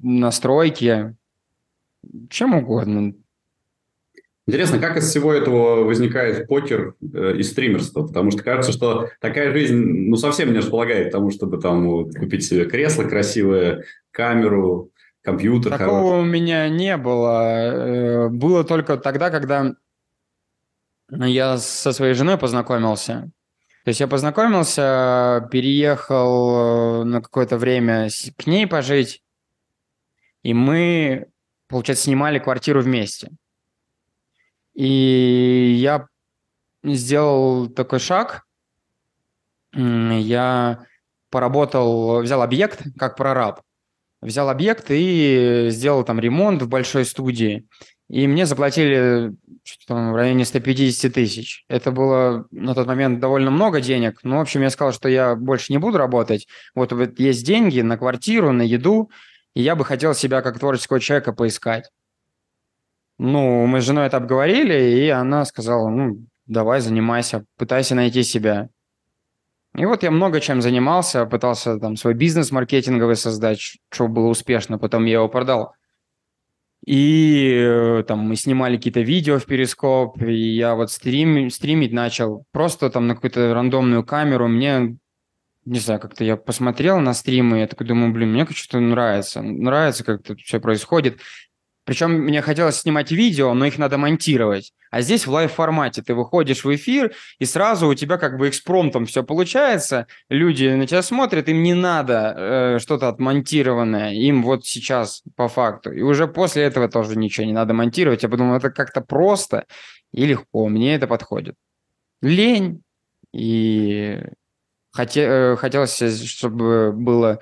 настройки, 0.02 1.16
чем 2.28 2.54
угодно. 2.54 3.14
Интересно, 4.46 4.78
как 4.78 4.96
из 4.96 5.08
всего 5.08 5.32
этого 5.32 5.84
возникает 5.84 6.48
покер 6.48 6.94
э, 7.14 7.36
и 7.36 7.42
стримерство? 7.42 8.06
Потому 8.06 8.30
что 8.30 8.42
кажется, 8.42 8.72
что 8.72 9.10
такая 9.20 9.52
жизнь 9.52 9.76
ну, 9.76 10.16
совсем 10.16 10.52
не 10.52 10.58
располагает 10.58 11.08
к 11.08 11.12
тому, 11.12 11.30
чтобы 11.30 11.58
там 11.60 11.88
вот, 11.88 12.14
купить 12.14 12.44
себе 12.44 12.64
кресло 12.64 13.04
красивое, 13.04 13.84
камеру, 14.10 14.90
компьютер. 15.22 15.72
Такого 15.72 16.00
хороший. 16.00 16.20
у 16.20 16.24
меня 16.24 16.68
не 16.68 16.96
было. 16.96 17.42
Э, 17.44 18.28
было 18.28 18.64
только 18.64 18.96
тогда, 18.96 19.30
когда 19.30 19.74
я 21.10 21.58
со 21.58 21.92
своей 21.92 22.14
женой 22.14 22.38
познакомился. 22.38 23.30
То 23.84 23.88
есть 23.88 24.00
я 24.00 24.08
познакомился, 24.08 25.48
переехал 25.50 27.02
э, 27.02 27.04
на 27.04 27.22
какое-то 27.22 27.56
время 27.56 28.08
к 28.36 28.46
ней 28.46 28.66
пожить, 28.66 29.22
и 30.42 30.54
мы, 30.54 31.28
получается, 31.66 32.04
снимали 32.04 32.38
квартиру 32.38 32.82
вместе. 32.82 33.30
И 34.74 35.76
я 35.78 36.06
сделал 36.84 37.68
такой 37.68 37.98
шаг. 37.98 38.44
Я 39.72 40.84
поработал, 41.30 42.22
взял 42.22 42.42
объект 42.42 42.82
как 42.98 43.16
прораб. 43.16 43.60
Взял 44.22 44.50
объект 44.50 44.86
и 44.90 45.68
сделал 45.70 46.04
там 46.04 46.20
ремонт 46.20 46.62
в 46.62 46.68
большой 46.68 47.04
студии. 47.04 47.66
И 48.08 48.26
мне 48.26 48.44
заплатили 48.44 49.32
там, 49.86 50.12
в 50.12 50.16
районе 50.16 50.44
150 50.44 51.12
тысяч. 51.12 51.64
Это 51.68 51.92
было 51.92 52.46
на 52.50 52.74
тот 52.74 52.86
момент 52.88 53.20
довольно 53.20 53.52
много 53.52 53.80
денег. 53.80 54.18
Ну, 54.24 54.38
в 54.38 54.40
общем, 54.40 54.62
я 54.62 54.70
сказал, 54.70 54.92
что 54.92 55.08
я 55.08 55.36
больше 55.36 55.72
не 55.72 55.78
буду 55.78 55.96
работать. 55.96 56.48
Вот, 56.74 56.92
вот 56.92 57.20
есть 57.20 57.46
деньги 57.46 57.80
на 57.80 57.96
квартиру, 57.96 58.52
на 58.52 58.62
еду, 58.62 59.10
и 59.54 59.62
я 59.62 59.76
бы 59.76 59.84
хотел 59.84 60.12
себя 60.14 60.42
как 60.42 60.58
творческого 60.58 60.98
человека 60.98 61.32
поискать. 61.32 61.88
Ну, 63.22 63.66
мы 63.66 63.82
с 63.82 63.84
женой 63.84 64.06
это 64.06 64.16
обговорили, 64.16 64.98
и 64.98 65.08
она 65.10 65.44
сказала, 65.44 65.90
ну, 65.90 66.24
давай, 66.46 66.80
занимайся, 66.80 67.44
пытайся 67.58 67.94
найти 67.94 68.22
себя. 68.22 68.70
И 69.76 69.84
вот 69.84 70.02
я 70.02 70.10
много 70.10 70.40
чем 70.40 70.62
занимался, 70.62 71.26
пытался 71.26 71.78
там 71.78 71.96
свой 71.96 72.14
бизнес 72.14 72.50
маркетинговый 72.50 73.16
создать, 73.16 73.76
чтобы 73.90 74.14
было 74.14 74.28
успешно, 74.28 74.78
потом 74.78 75.04
я 75.04 75.14
его 75.14 75.28
продал. 75.28 75.74
И 76.86 77.60
э, 77.62 78.04
там 78.08 78.20
мы 78.20 78.36
снимали 78.36 78.78
какие-то 78.78 79.02
видео 79.02 79.38
в 79.38 79.44
перископ, 79.44 80.22
и 80.22 80.32
я 80.32 80.74
вот 80.74 80.90
стрим, 80.90 81.50
стримить 81.50 81.92
начал 81.92 82.46
просто 82.52 82.88
там 82.88 83.06
на 83.06 83.16
какую-то 83.16 83.52
рандомную 83.52 84.02
камеру. 84.02 84.48
Мне, 84.48 84.96
не 85.66 85.78
знаю, 85.78 86.00
как-то 86.00 86.24
я 86.24 86.38
посмотрел 86.38 87.00
на 87.00 87.12
стримы, 87.12 87.58
я 87.58 87.66
такой 87.66 87.86
думаю, 87.86 88.14
блин, 88.14 88.32
мне 88.32 88.46
что-то 88.46 88.80
нравится. 88.80 89.42
Нравится, 89.42 90.04
как 90.04 90.20
это 90.20 90.36
все 90.36 90.58
происходит. 90.58 91.20
Причем 91.84 92.12
мне 92.12 92.42
хотелось 92.42 92.76
снимать 92.76 93.10
видео, 93.10 93.54
но 93.54 93.64
их 93.64 93.78
надо 93.78 93.98
монтировать. 93.98 94.72
А 94.90 95.00
здесь 95.00 95.26
в 95.26 95.30
лайв-формате 95.30 96.02
ты 96.02 96.14
выходишь 96.14 96.64
в 96.64 96.74
эфир, 96.74 97.14
и 97.38 97.44
сразу 97.44 97.88
у 97.88 97.94
тебя 97.94 98.18
как 98.18 98.38
бы 98.38 98.48
экспромтом 98.48 99.06
все 99.06 99.24
получается. 99.24 100.06
Люди 100.28 100.66
на 100.66 100.86
тебя 100.86 101.02
смотрят, 101.02 101.48
им 101.48 101.62
не 101.62 101.74
надо 101.74 102.34
э, 102.36 102.78
что-то 102.80 103.08
отмонтированное. 103.08 104.12
Им 104.12 104.42
вот 104.42 104.66
сейчас 104.66 105.22
по 105.36 105.48
факту. 105.48 105.92
И 105.92 106.02
уже 106.02 106.28
после 106.28 106.62
этого 106.62 106.88
тоже 106.88 107.16
ничего 107.16 107.46
не 107.46 107.52
надо 107.52 107.72
монтировать. 107.72 108.22
Я 108.22 108.28
подумал, 108.28 108.56
это 108.56 108.70
как-то 108.70 109.00
просто 109.00 109.64
и 110.12 110.26
легко. 110.26 110.68
Мне 110.68 110.94
это 110.94 111.06
подходит. 111.06 111.54
Лень. 112.20 112.82
И 113.32 114.20
хоте, 114.92 115.22
э, 115.22 115.56
хотелось, 115.56 116.02
чтобы 116.28 116.92
было 116.92 117.40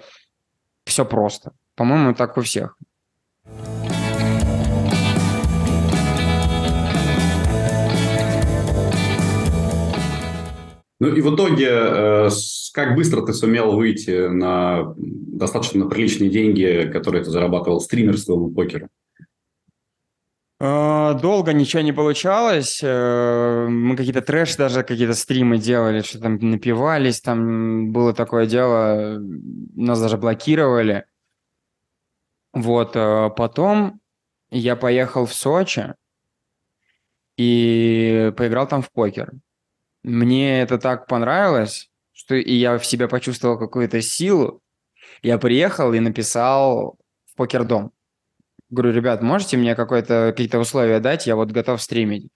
все 0.84 1.04
просто. 1.04 1.52
По-моему, 1.74 2.14
так 2.14 2.36
у 2.36 2.42
всех. 2.42 2.76
Ну 11.00 11.14
и 11.14 11.20
в 11.20 11.34
итоге, 11.34 11.68
э, 11.70 12.28
как 12.72 12.96
быстро 12.96 13.22
ты 13.22 13.32
сумел 13.32 13.76
выйти 13.76 14.28
на 14.28 14.94
достаточно 14.96 15.86
приличные 15.88 16.28
деньги, 16.28 16.90
которые 16.92 17.22
ты 17.22 17.30
зарабатывал 17.30 17.80
стримерством 17.80 18.50
и 18.50 18.54
покером? 18.54 18.88
А, 20.60 21.14
долго 21.14 21.52
ничего 21.52 21.82
не 21.82 21.92
получалось. 21.92 22.80
Э, 22.82 23.68
мы 23.68 23.96
какие-то 23.96 24.22
трэш 24.22 24.56
даже 24.56 24.82
какие-то 24.82 25.14
стримы 25.14 25.58
делали, 25.58 26.02
что 26.02 26.18
там 26.18 26.38
напивались, 26.40 27.20
там 27.20 27.92
было 27.92 28.12
такое 28.12 28.46
дело, 28.46 29.20
нас 29.76 30.00
даже 30.00 30.16
блокировали. 30.16 31.04
Вот, 32.52 32.96
э, 32.96 33.30
потом 33.36 34.00
я 34.50 34.74
поехал 34.74 35.26
в 35.26 35.32
Сочи 35.32 35.94
и 37.36 38.32
поиграл 38.36 38.66
там 38.66 38.82
в 38.82 38.90
покер. 38.90 39.32
Мне 40.02 40.60
это 40.62 40.78
так 40.78 41.06
понравилось, 41.06 41.90
что 42.12 42.34
и 42.34 42.54
я 42.54 42.78
в 42.78 42.86
себя 42.86 43.08
почувствовал 43.08 43.58
какую-то 43.58 44.00
силу. 44.00 44.60
Я 45.22 45.38
приехал 45.38 45.92
и 45.92 46.00
написал 46.00 46.98
в 47.26 47.36
покердом. 47.36 47.92
Говорю, 48.70 48.92
ребят, 48.92 49.22
можете 49.22 49.56
мне 49.56 49.74
какие-то 49.74 50.58
условия 50.58 51.00
дать? 51.00 51.26
Я 51.26 51.36
вот 51.36 51.50
готов 51.50 51.80
стримить. 51.80 52.28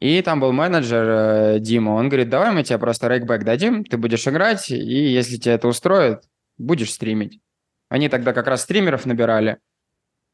И 0.00 0.20
там 0.22 0.40
был 0.40 0.52
менеджер 0.52 1.04
э, 1.08 1.58
Дима, 1.60 1.90
он 1.90 2.08
говорит, 2.08 2.28
давай 2.28 2.52
мы 2.52 2.64
тебе 2.64 2.78
просто 2.78 3.08
рейкбэк 3.08 3.44
дадим, 3.44 3.84
ты 3.84 3.96
будешь 3.96 4.26
играть, 4.26 4.70
и 4.70 4.74
если 4.74 5.36
тебе 5.36 5.54
это 5.54 5.68
устроит, 5.68 6.24
будешь 6.58 6.92
стримить. 6.92 7.40
Они 7.88 8.08
тогда 8.08 8.32
как 8.32 8.48
раз 8.48 8.62
стримеров 8.62 9.06
набирали, 9.06 9.58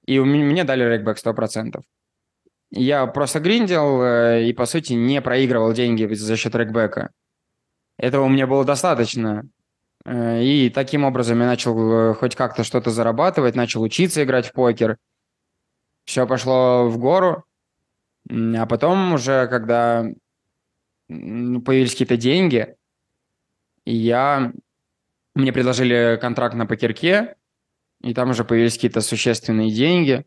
и 0.06 0.18
мне 0.18 0.64
дали 0.64 0.84
рейкбэк 0.84 1.18
100%. 1.18 1.82
Я 2.70 3.06
просто 3.06 3.40
гриндил 3.40 4.02
э, 4.02 4.44
и, 4.44 4.52
по 4.52 4.66
сути, 4.66 4.92
не 4.92 5.20
проигрывал 5.20 5.72
деньги 5.72 6.12
за 6.14 6.36
счет 6.36 6.54
рейкбэка. 6.54 7.10
Этого 7.96 8.28
мне 8.28 8.46
было 8.46 8.64
достаточно. 8.64 9.48
Э, 10.04 10.42
и 10.42 10.70
таким 10.70 11.04
образом 11.04 11.40
я 11.40 11.46
начал 11.46 12.14
хоть 12.14 12.36
как-то 12.36 12.64
что-то 12.64 12.90
зарабатывать, 12.90 13.56
начал 13.56 13.82
учиться 13.82 14.22
играть 14.22 14.46
в 14.46 14.52
покер– 14.52 14.96
все 16.10 16.26
пошло 16.26 16.88
в 16.88 16.98
гору, 16.98 17.44
а 18.28 18.66
потом 18.66 19.12
уже, 19.12 19.46
когда 19.46 20.04
появились 21.08 21.92
какие-то 21.92 22.16
деньги, 22.16 22.74
я... 23.84 24.52
Мне 25.36 25.52
предложили 25.52 26.18
контракт 26.20 26.56
на 26.56 26.66
покерке, 26.66 27.36
и 28.02 28.12
там 28.12 28.30
уже 28.30 28.44
появились 28.44 28.74
какие-то 28.74 29.00
существенные 29.00 29.70
деньги. 29.70 30.26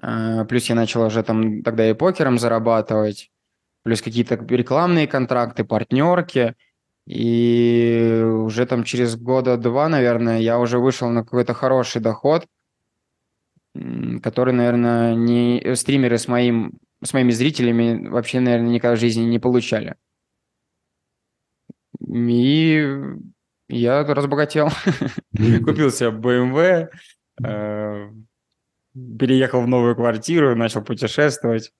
А, 0.00 0.44
плюс 0.44 0.66
я 0.66 0.74
начал 0.74 1.02
уже 1.02 1.22
там 1.22 1.62
тогда 1.62 1.88
и 1.88 1.94
покером 1.94 2.38
зарабатывать, 2.38 3.30
плюс 3.82 4.02
какие-то 4.02 4.36
рекламные 4.36 5.06
контракты, 5.06 5.64
партнерки. 5.64 6.54
И 7.06 8.22
уже 8.24 8.64
там 8.66 8.84
через 8.84 9.16
года 9.16 9.58
два, 9.58 9.88
наверное, 9.88 10.38
я 10.38 10.58
уже 10.58 10.78
вышел 10.78 11.10
на 11.10 11.22
какой-то 11.22 11.54
хороший 11.54 12.00
доход– 12.00 12.46
который, 14.22 14.54
наверное, 14.54 15.14
не 15.14 15.74
стримеры 15.74 16.18
с 16.18 16.28
моим 16.28 16.78
с 17.02 17.12
моими 17.12 17.32
зрителями 17.32 18.08
вообще, 18.08 18.40
наверное, 18.40 18.70
никогда 18.70 18.96
в 18.96 19.00
жизни 19.00 19.24
не 19.24 19.38
получали. 19.38 19.96
И 22.08 22.82
я 23.68 24.04
разбогател. 24.04 24.68
Купил 25.36 25.90
себе 25.90 26.10
BMW, 26.10 26.88
э, 27.44 28.10
переехал 28.94 29.62
в 29.62 29.68
новую 29.68 29.96
квартиру, 29.96 30.54
начал 30.56 30.82
путешествовать. 30.82 31.72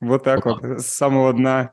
Вот 0.00 0.24
так 0.24 0.44
вот, 0.44 0.62
с 0.62 0.86
самого 0.86 1.32
дна. 1.32 1.72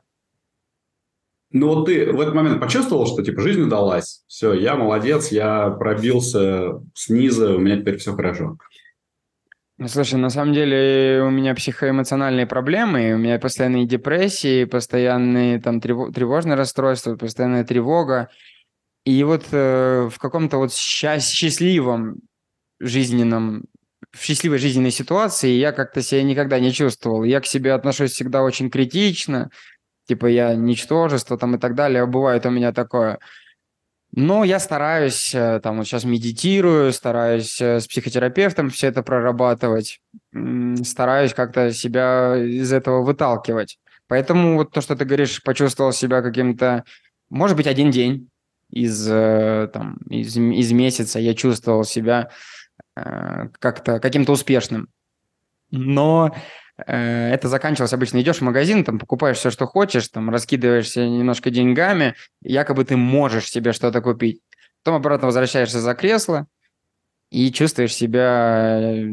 Ну 1.50 1.68
вот 1.68 1.86
ты 1.86 2.12
в 2.12 2.20
этот 2.20 2.34
момент 2.34 2.60
почувствовал, 2.60 3.06
что 3.06 3.22
типа 3.22 3.40
жизнь 3.40 3.62
удалась, 3.62 4.24
все, 4.26 4.52
я 4.52 4.74
молодец, 4.74 5.30
я 5.30 5.70
пробился 5.70 6.82
снизу, 6.94 7.54
у 7.54 7.58
меня 7.58 7.78
теперь 7.78 7.98
все 7.98 8.14
хорошо. 8.14 8.58
Ну, 9.78 9.88
слушай, 9.88 10.14
на 10.14 10.30
самом 10.30 10.54
деле 10.54 11.22
у 11.22 11.30
меня 11.30 11.54
психоэмоциональные 11.54 12.46
проблемы, 12.46 13.12
у 13.12 13.18
меня 13.18 13.38
постоянные 13.38 13.86
депрессии, 13.86 14.64
постоянные 14.64 15.60
там 15.60 15.80
тревожные 15.82 16.56
расстройства, 16.56 17.14
постоянная 17.16 17.62
тревога. 17.62 18.30
И 19.04 19.22
вот 19.22 19.44
э, 19.52 20.08
в 20.10 20.18
каком-то 20.18 20.56
вот 20.56 20.70
счаст- 20.70 21.30
счастливом 21.30 22.20
жизненном, 22.80 23.66
в 24.12 24.22
счастливой 24.22 24.58
жизненной 24.58 24.90
ситуации 24.90 25.50
я 25.50 25.72
как-то 25.72 26.02
себя 26.02 26.22
никогда 26.22 26.58
не 26.58 26.72
чувствовал. 26.72 27.24
Я 27.24 27.40
к 27.40 27.46
себе 27.46 27.72
отношусь 27.72 28.12
всегда 28.12 28.42
очень 28.42 28.70
критично, 28.70 29.50
типа 30.06 30.26
я 30.26 30.54
ничтожество 30.54 31.36
там 31.38 31.56
и 31.56 31.58
так 31.58 31.74
далее. 31.74 32.06
Бывает 32.06 32.46
у 32.46 32.50
меня 32.50 32.72
такое. 32.72 33.18
Но 34.12 34.44
я 34.44 34.58
стараюсь, 34.60 35.34
э, 35.34 35.60
там 35.62 35.76
вот 35.76 35.86
сейчас 35.86 36.04
медитирую, 36.04 36.92
стараюсь 36.92 37.60
э, 37.60 37.80
с 37.80 37.86
психотерапевтом 37.86 38.70
все 38.70 38.86
это 38.86 39.02
прорабатывать, 39.02 40.00
стараюсь 40.84 41.34
как-то 41.34 41.72
себя 41.72 42.34
из 42.36 42.72
этого 42.72 43.02
выталкивать. 43.02 43.78
Поэтому 44.08 44.56
вот 44.56 44.70
то, 44.70 44.80
что 44.80 44.96
ты 44.96 45.04
говоришь, 45.04 45.42
почувствовал 45.42 45.92
себя 45.92 46.22
каким-то, 46.22 46.84
может 47.28 47.56
быть, 47.56 47.66
один 47.66 47.90
день 47.90 48.30
из, 48.70 49.06
э, 49.08 49.68
там, 49.72 49.98
из, 50.08 50.36
из 50.36 50.72
месяца 50.72 51.18
я 51.18 51.34
чувствовал 51.34 51.84
себя 51.84 52.30
как-то 52.96 54.00
каким-то 54.00 54.32
успешным. 54.32 54.88
Но 55.70 56.34
Э, 56.84 57.30
это 57.30 57.48
заканчивалось 57.48 57.92
обычно. 57.92 58.20
Идешь 58.20 58.38
в 58.38 58.42
магазин, 58.42 58.84
там 58.84 58.98
покупаешь 58.98 59.38
все, 59.38 59.50
что 59.50 59.66
хочешь, 59.66 60.08
там 60.08 60.30
раскидываешься 60.30 61.06
немножко 61.06 61.50
деньгами, 61.50 62.14
якобы 62.42 62.84
ты 62.84 62.96
можешь 62.96 63.50
себе 63.50 63.72
что-то 63.72 64.00
купить. 64.02 64.42
Потом 64.82 64.96
обратно 64.96 65.26
возвращаешься 65.26 65.80
за 65.80 65.94
кресло 65.94 66.46
и 67.30 67.50
чувствуешь 67.50 67.94
себя, 67.94 68.80
э, 68.80 69.10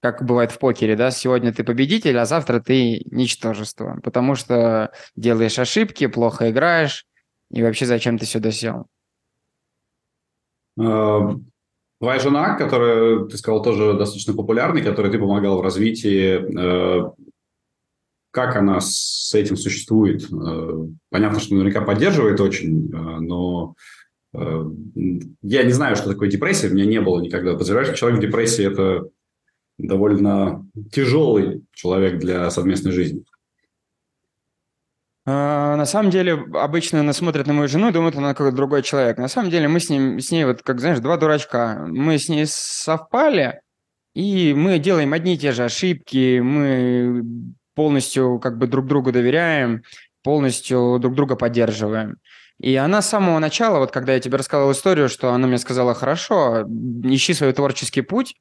как 0.00 0.24
бывает 0.24 0.52
в 0.52 0.58
покере, 0.58 0.96
да, 0.96 1.10
сегодня 1.10 1.52
ты 1.52 1.64
победитель, 1.64 2.18
а 2.18 2.24
завтра 2.24 2.60
ты 2.60 3.02
ничтожество, 3.10 3.98
потому 4.02 4.34
что 4.34 4.92
делаешь 5.16 5.58
ошибки, 5.58 6.06
плохо 6.06 6.50
играешь, 6.50 7.06
и 7.50 7.62
вообще 7.62 7.86
зачем 7.86 8.18
ты 8.18 8.26
сюда 8.26 8.50
сел? 8.50 8.86
Твоя 11.98 12.18
жена, 12.18 12.56
которая, 12.56 13.24
ты 13.24 13.38
сказал, 13.38 13.62
тоже 13.62 13.94
достаточно 13.94 14.34
популярной, 14.34 14.82
которой 14.82 15.10
ты 15.10 15.18
помогал 15.18 15.58
в 15.58 15.62
развитии, 15.62 16.36
э, 16.36 17.10
как 18.30 18.56
она 18.56 18.80
с 18.82 19.32
этим 19.34 19.56
существует? 19.56 20.30
Э, 20.30 20.86
понятно, 21.10 21.40
что 21.40 21.54
наверняка 21.54 21.80
поддерживает 21.80 22.40
очень, 22.40 22.90
э, 22.92 23.20
но 23.20 23.74
я 24.34 25.62
не 25.62 25.72
знаю, 25.72 25.96
что 25.96 26.10
такое 26.10 26.28
депрессия, 26.28 26.68
у 26.68 26.74
меня 26.74 26.84
не 26.84 27.00
было 27.00 27.22
никогда. 27.22 27.52
Подозреваешь, 27.52 27.88
что 27.88 27.96
человек 27.96 28.18
в 28.18 28.22
депрессии– 28.22 28.66
это 28.70 29.08
довольно 29.78 30.66
тяжелый 30.92 31.64
человек 31.72 32.18
для 32.18 32.50
совместной 32.50 32.92
жизни. 32.92 33.24
А, 35.28 35.74
на 35.74 35.86
самом 35.86 36.10
деле, 36.10 36.34
обычно 36.54 37.00
она 37.00 37.12
смотрит 37.12 37.48
на 37.48 37.52
мою 37.52 37.68
жену 37.68 37.88
и 37.88 37.92
думает, 37.92 38.14
она 38.16 38.32
какой-то 38.32 38.56
другой 38.56 38.82
человек. 38.82 39.18
На 39.18 39.26
самом 39.26 39.50
деле, 39.50 39.66
мы 39.66 39.80
с, 39.80 39.90
ним, 39.90 40.20
с 40.20 40.30
ней, 40.30 40.44
вот 40.44 40.62
как 40.62 40.80
знаешь, 40.80 41.00
два 41.00 41.16
дурачка. 41.16 41.84
Мы 41.88 42.18
с 42.18 42.28
ней 42.28 42.46
совпали, 42.46 43.60
и 44.14 44.54
мы 44.54 44.78
делаем 44.78 45.12
одни 45.12 45.34
и 45.34 45.38
те 45.38 45.50
же 45.50 45.64
ошибки, 45.64 46.38
мы 46.38 47.24
полностью 47.74 48.38
как 48.38 48.56
бы 48.56 48.68
друг 48.68 48.86
другу 48.86 49.10
доверяем, 49.10 49.82
полностью 50.22 50.98
друг 51.00 51.14
друга 51.14 51.34
поддерживаем. 51.34 52.18
И 52.60 52.74
она 52.76 53.02
с 53.02 53.08
самого 53.08 53.38
начала, 53.40 53.80
вот 53.80 53.90
когда 53.90 54.14
я 54.14 54.20
тебе 54.20 54.38
рассказал 54.38 54.70
историю, 54.72 55.08
что 55.08 55.32
она 55.32 55.46
мне 55.48 55.58
сказала, 55.58 55.92
хорошо, 55.92 56.62
ищи 57.02 57.34
свой 57.34 57.52
творческий 57.52 58.00
путь. 58.00 58.34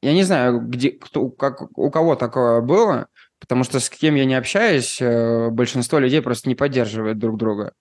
Я 0.00 0.14
не 0.14 0.22
знаю, 0.22 0.60
где, 0.60 0.92
кто, 0.92 1.28
как, 1.28 1.76
у 1.76 1.90
кого 1.90 2.14
такое 2.14 2.62
было, 2.62 3.08
Потому 3.40 3.64
что 3.64 3.80
с 3.80 3.88
кем 3.88 4.14
я 4.14 4.26
не 4.26 4.34
общаюсь, 4.34 5.00
э, 5.00 5.48
большинство 5.50 5.98
людей 5.98 6.20
просто 6.20 6.48
не 6.48 6.54
поддерживает 6.54 7.18
друг 7.18 7.38
друга. 7.38 7.72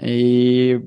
И 0.00 0.80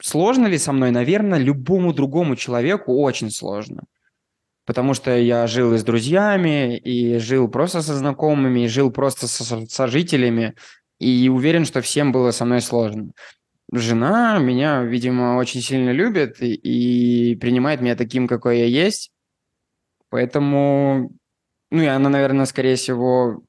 сложно 0.00 0.46
ли 0.46 0.56
со 0.56 0.72
мной? 0.72 0.92
Наверное, 0.92 1.38
любому 1.38 1.92
другому 1.92 2.36
человеку 2.36 2.94
очень 3.00 3.30
сложно. 3.30 3.84
Потому 4.64 4.94
что 4.94 5.16
я 5.16 5.46
жил 5.46 5.74
и 5.74 5.78
с 5.78 5.84
друзьями, 5.84 6.76
и 6.76 7.18
жил 7.18 7.48
просто 7.48 7.82
со 7.82 7.94
знакомыми, 7.94 8.60
и 8.60 8.68
жил 8.68 8.90
просто 8.90 9.26
со 9.26 9.66
сожителями, 9.66 10.54
и 11.00 11.28
уверен, 11.28 11.64
что 11.64 11.80
всем 11.80 12.12
было 12.12 12.30
со 12.30 12.44
мной 12.44 12.60
сложно. 12.60 13.12
Жена 13.72 14.38
меня, 14.38 14.82
видимо, 14.82 15.36
очень 15.36 15.60
сильно 15.60 15.90
любит 15.90 16.40
и, 16.42 16.54
и 16.54 17.36
принимает 17.36 17.80
меня 17.80 17.96
таким, 17.96 18.28
какой 18.28 18.58
я 18.58 18.64
есть. 18.66 19.10
Поэтому 20.10 21.10
ну 21.70 21.82
и 21.82 21.86
она, 21.86 22.08
наверное, 22.08 22.46
скорее 22.46 22.76
всего, 22.76 23.42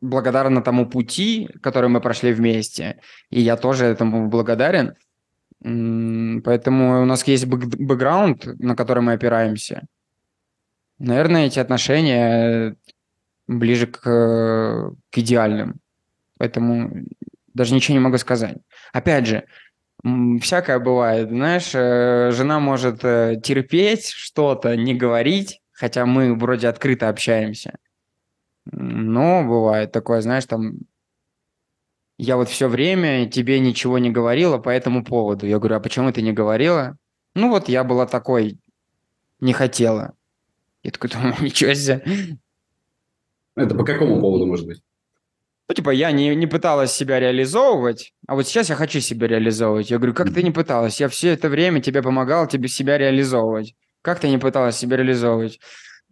благодарна 0.00 0.62
тому 0.62 0.86
пути, 0.86 1.48
который 1.62 1.88
мы 1.88 2.00
прошли 2.00 2.32
вместе. 2.32 3.00
И 3.30 3.40
я 3.40 3.56
тоже 3.56 3.86
этому 3.86 4.28
благодарен. 4.28 4.94
Поэтому 5.62 7.02
у 7.02 7.04
нас 7.06 7.26
есть 7.26 7.46
бэкграунд, 7.46 8.46
на 8.60 8.76
который 8.76 9.02
мы 9.02 9.14
опираемся. 9.14 9.86
Наверное, 10.98 11.46
эти 11.46 11.58
отношения 11.58 12.76
ближе 13.46 13.86
к, 13.86 14.00
к 15.10 15.18
идеальным. 15.18 15.80
Поэтому 16.38 17.04
Даже 17.54 17.74
ничего 17.74 17.94
не 17.94 18.04
могу 18.04 18.18
сказать. 18.18 18.58
Опять 18.92 19.26
же, 19.26 19.44
всякое 20.40 20.78
бывает, 20.78 21.30
знаешь, 21.30 21.70
э, 21.74 22.30
жена 22.32 22.60
может 22.60 23.02
э, 23.02 23.40
терпеть 23.42 24.08
что-то, 24.08 24.76
не 24.76 24.94
говорить, 24.94 25.62
хотя 25.76 26.06
мы 26.06 26.34
вроде 26.34 26.68
открыто 26.68 27.08
общаемся. 27.08 27.78
Но 28.64 29.44
бывает 29.44 29.92
такое, 29.92 30.20
знаешь, 30.22 30.46
там, 30.46 30.78
я 32.18 32.36
вот 32.36 32.48
все 32.48 32.68
время 32.68 33.28
тебе 33.28 33.60
ничего 33.60 33.98
не 33.98 34.10
говорила 34.10 34.58
по 34.58 34.70
этому 34.70 35.04
поводу. 35.04 35.46
Я 35.46 35.58
говорю, 35.58 35.76
а 35.76 35.80
почему 35.80 36.10
ты 36.12 36.22
не 36.22 36.32
говорила? 36.32 36.96
Ну 37.34 37.50
вот 37.50 37.68
я 37.68 37.84
была 37.84 38.06
такой, 38.06 38.58
не 39.40 39.52
хотела. 39.52 40.14
Я 40.82 40.90
такой 40.90 41.10
думаю, 41.10 41.34
ничего 41.40 41.74
себе. 41.74 42.02
Это 43.54 43.74
по 43.74 43.84
какому 43.84 44.20
поводу 44.20 44.46
может 44.46 44.66
быть? 44.66 44.82
Ну, 45.68 45.74
типа, 45.74 45.90
я 45.90 46.12
не, 46.12 46.34
не 46.36 46.46
пыталась 46.46 46.92
себя 46.92 47.18
реализовывать, 47.18 48.14
а 48.28 48.36
вот 48.36 48.46
сейчас 48.46 48.68
я 48.68 48.76
хочу 48.76 49.00
себя 49.00 49.26
реализовывать. 49.26 49.90
Я 49.90 49.98
говорю, 49.98 50.14
как 50.14 50.32
ты 50.32 50.42
не 50.42 50.52
пыталась? 50.52 51.00
Я 51.00 51.08
все 51.08 51.30
это 51.30 51.48
время 51.48 51.80
тебе 51.80 52.02
помогал 52.02 52.46
тебе 52.46 52.68
себя 52.68 52.98
реализовывать. 52.98 53.74
Как 54.06 54.20
ты 54.20 54.28
не 54.28 54.38
пыталась 54.38 54.76
себя 54.76 54.98
реализовывать? 54.98 55.58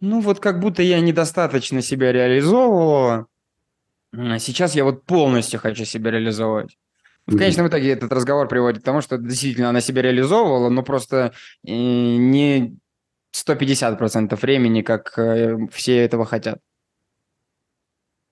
Ну, 0.01 0.19
вот 0.19 0.41
как 0.41 0.59
будто 0.59 0.83
я 0.83 0.99
недостаточно 0.99 1.81
себя 1.81 2.11
реализовывала. 2.11 3.27
А 4.11 4.37
сейчас 4.37 4.75
я 4.75 4.83
вот 4.83 5.05
полностью 5.05 5.61
хочу 5.61 5.85
себя 5.85 6.11
реализовывать. 6.11 6.77
В 7.25 7.37
конечном 7.37 7.69
итоге 7.69 7.93
этот 7.93 8.11
разговор 8.11 8.49
приводит 8.49 8.81
к 8.81 8.85
тому, 8.85 8.99
что 8.99 9.17
действительно 9.17 9.69
она 9.69 9.79
себя 9.79 10.01
реализовывала, 10.01 10.67
но 10.67 10.83
просто 10.83 11.31
э, 11.65 11.71
не 11.71 12.77
150% 13.33 14.35
времени, 14.41 14.81
как 14.81 15.17
э, 15.17 15.55
все 15.71 16.03
этого 16.03 16.25
хотят. 16.25 16.59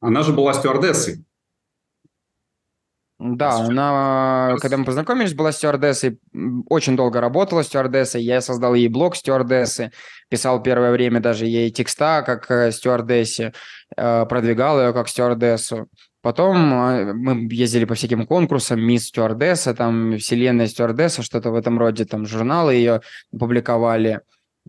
Она 0.01 0.23
же 0.23 0.33
была 0.33 0.53
стюардессой. 0.53 1.23
Да, 3.25 3.51
она, 3.55 4.57
когда 4.59 4.75
мы 4.75 4.83
познакомились, 4.83 5.33
была 5.33 5.53
стюардессой, 5.53 6.19
очень 6.67 6.97
долго 6.97 7.21
работала 7.21 7.63
стюардессой, 7.63 8.21
я 8.21 8.41
создал 8.41 8.73
ей 8.73 8.89
блог 8.89 9.15
стюардессы, 9.15 9.93
писал 10.27 10.61
первое 10.61 10.91
время 10.91 11.21
даже 11.21 11.45
ей 11.45 11.71
текста 11.71 12.21
как 12.25 12.51
э, 12.51 12.73
стюардессе, 12.73 13.53
э, 13.95 14.25
продвигал 14.25 14.81
ее 14.81 14.91
как 14.91 15.07
стюардессу. 15.07 15.87
Потом 16.21 16.73
э, 16.73 17.13
мы 17.13 17.47
ездили 17.49 17.85
по 17.85 17.95
всяким 17.95 18.27
конкурсам, 18.27 18.81
мисс 18.81 19.05
стюардесса, 19.05 19.73
там, 19.73 20.17
вселенная 20.17 20.67
стюардесса, 20.67 21.23
что-то 21.23 21.51
в 21.51 21.55
этом 21.55 21.79
роде, 21.79 22.03
там, 22.03 22.25
журналы 22.25 22.73
ее 22.73 22.99
публиковали. 23.31 24.19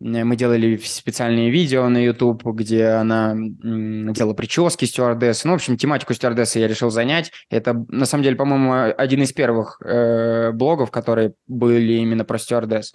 Э, 0.01 0.25
мы 0.25 0.37
делали 0.37 0.77
специальные 0.77 1.51
видео 1.51 1.89
на 1.89 2.05
YouTube, 2.05 2.45
где 2.45 2.87
она 2.87 3.35
делала 3.35 4.35
прически 4.35 4.85
стюардессы. 4.85 5.47
Ну, 5.47 5.55
в 5.55 5.57
общем, 5.57 5.77
тематику 5.77 6.15
стюардессы 6.15 6.59
я 6.59 6.69
решил 6.69 6.91
занять. 6.91 7.33
Это, 7.51 7.75
на 7.89 8.07
самом 8.07 8.25
деле, 8.25 8.37
по-моему, 8.37 8.95
один 8.97 9.23
из 9.23 9.33
первых 9.33 9.81
э, 9.83 10.53
блогов, 10.53 10.91
которые 10.91 11.35
были 11.47 11.95
именно 11.95 12.25
про 12.25 12.39
стюардесс. 12.39 12.95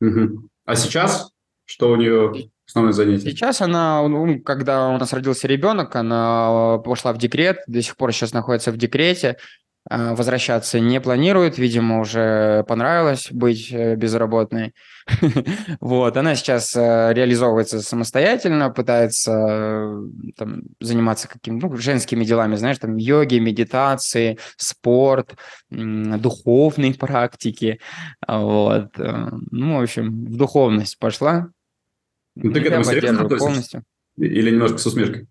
Угу. 0.00 0.48
А 0.64 0.76
сейчас 0.76 1.32
что 1.68 1.90
у 1.90 1.96
нее 1.96 2.32
основное 2.66 2.92
занятие? 2.92 3.30
Сейчас 3.30 3.60
она, 3.60 4.06
ну, 4.08 4.40
когда 4.40 4.88
у 4.88 4.96
нас 4.96 5.12
родился 5.12 5.46
ребенок, 5.46 5.94
она 5.96 6.78
пошла 6.78 7.12
в 7.12 7.18
декрет, 7.18 7.58
до 7.66 7.82
сих 7.82 7.94
пор 7.96 8.12
сейчас 8.12 8.32
находится 8.32 8.72
в 8.72 8.78
декрете. 8.78 9.36
А, 9.90 10.14
возвращаться 10.14 10.80
не 10.80 11.00
планирует, 11.00 11.56
видимо, 11.56 12.00
уже 12.00 12.62
понравилось 12.68 13.28
быть 13.30 13.72
э, 13.72 13.96
безработной. 13.96 14.74
Вот, 15.80 16.16
она 16.18 16.34
сейчас 16.34 16.76
э, 16.76 17.12
реализовывается 17.14 17.80
самостоятельно, 17.80 18.68
пытается 18.68 19.32
э, 19.32 20.32
там, 20.36 20.62
заниматься 20.80 21.26
какими-то 21.26 21.68
ну, 21.68 21.76
женскими 21.78 22.24
делами, 22.24 22.56
знаешь, 22.56 22.78
там 22.78 22.96
йоги, 22.96 23.38
медитации, 23.38 24.38
спорт, 24.56 25.36
духовные 25.70 26.92
практики. 26.98 27.80
Вот. 28.26 28.90
Ну, 28.98 29.78
в 29.78 29.82
общем, 29.82 30.26
в 30.26 30.36
духовность 30.36 30.98
пошла. 30.98 31.48
Ну, 32.34 32.52
ты 32.52 32.60
к 32.60 32.66
этому 32.66 32.84
серьезно 32.84 33.26
полностью. 33.26 33.84
Или 34.18 34.50
немножко 34.50 34.78
с 34.78 34.86
усмешкой? 34.86 35.28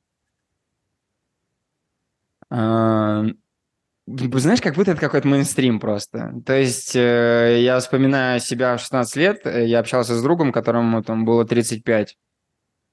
Знаешь, 4.07 4.61
как 4.61 4.75
будто 4.75 4.91
это 4.91 5.01
какой-то 5.01 5.27
мейнстрим 5.27 5.81
просто. 5.81 6.33
То 6.45 6.53
есть 6.53 6.95
э, 6.95 7.59
я 7.61 7.77
вспоминаю 7.79 8.39
себя 8.39 8.77
в 8.77 8.79
16 8.79 9.15
лет, 9.17 9.41
э, 9.45 9.67
я 9.67 9.79
общался 9.79 10.15
с 10.15 10.23
другом, 10.23 10.53
которому 10.53 11.03
там 11.03 11.25
было 11.25 11.43
35. 11.43 12.17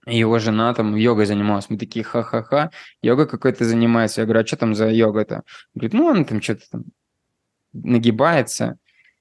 Его 0.07 0.39
жена 0.41 0.75
там 0.75 0.97
йогой 0.97 1.27
занималась. 1.27 1.71
Мы 1.71 1.79
такие, 1.79 2.05
ха-ха-ха, 2.05 2.73
йога 3.01 3.27
какой-то 3.27 3.65
занимается. 3.65 4.23
Я 4.23 4.25
говорю, 4.27 4.41
а 4.41 4.47
что 4.47 4.57
там 4.57 4.75
за 4.75 4.91
йога-то? 4.91 5.45
Говорит, 5.75 5.93
ну, 5.95 6.07
он 6.07 6.25
там 6.25 6.43
что-то 6.43 6.69
там 6.69 6.85
нагибается, 7.73 8.77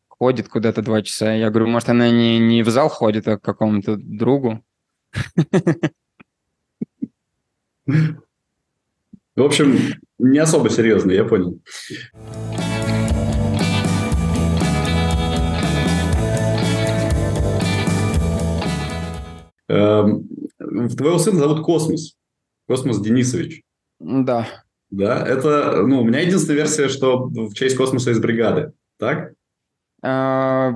ходит 0.08 0.50
куда-то 0.50 0.82
два 0.82 1.04
часа. 1.04 1.32
Я 1.34 1.52
говорю, 1.52 1.68
может, 1.68 1.90
она 1.90 2.10
не, 2.10 2.40
не 2.40 2.64
в 2.64 2.70
зал 2.72 2.90
ходит, 2.90 3.28
а 3.28 3.38
к 3.38 3.44
какому-то 3.44 3.98
другу. 3.98 4.66
В 7.86 9.44
общем, 9.44 9.78
не 10.24 10.40
особо 10.40 10.70
серьезно, 10.70 11.12
я 11.12 11.26
понял. 11.26 11.60
Эм, 19.68 20.28
твоего 20.96 21.18
сына 21.18 21.40
зовут 21.40 21.64
Космос. 21.64 22.16
Космос 22.68 23.00
Денисович. 23.00 23.62
Да. 24.00 24.48
Да, 24.90 25.26
это, 25.26 25.84
ну, 25.86 26.02
у 26.02 26.06
меня 26.06 26.20
единственная 26.20 26.58
версия, 26.58 26.88
что 26.88 27.26
в 27.26 27.54
честь 27.54 27.76
космоса 27.76 28.12
из 28.12 28.20
бригады, 28.20 28.74
так? 29.00 29.34
А, 30.04 30.74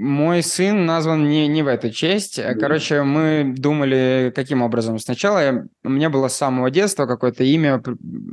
мой 0.00 0.42
сын 0.42 0.86
назван 0.86 1.28
не, 1.28 1.46
не 1.48 1.62
в 1.62 1.66
эту 1.66 1.90
честь. 1.90 2.40
Короче, 2.58 3.02
мы 3.02 3.54
думали, 3.56 4.32
каким 4.34 4.62
образом. 4.62 4.98
Сначала 4.98 5.38
я, 5.38 5.64
у 5.84 5.88
меня 5.88 6.10
было 6.10 6.28
с 6.28 6.36
самого 6.36 6.70
детства 6.70 7.06
какое-то 7.06 7.44
имя, 7.44 7.82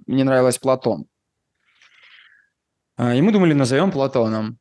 мне 0.08 0.24
нравилось 0.24 0.58
Платон. 0.58 1.06
А, 2.96 3.14
и 3.14 3.22
мы 3.22 3.32
думали, 3.32 3.54
назовем 3.54 3.92
Платоном. 3.92 4.58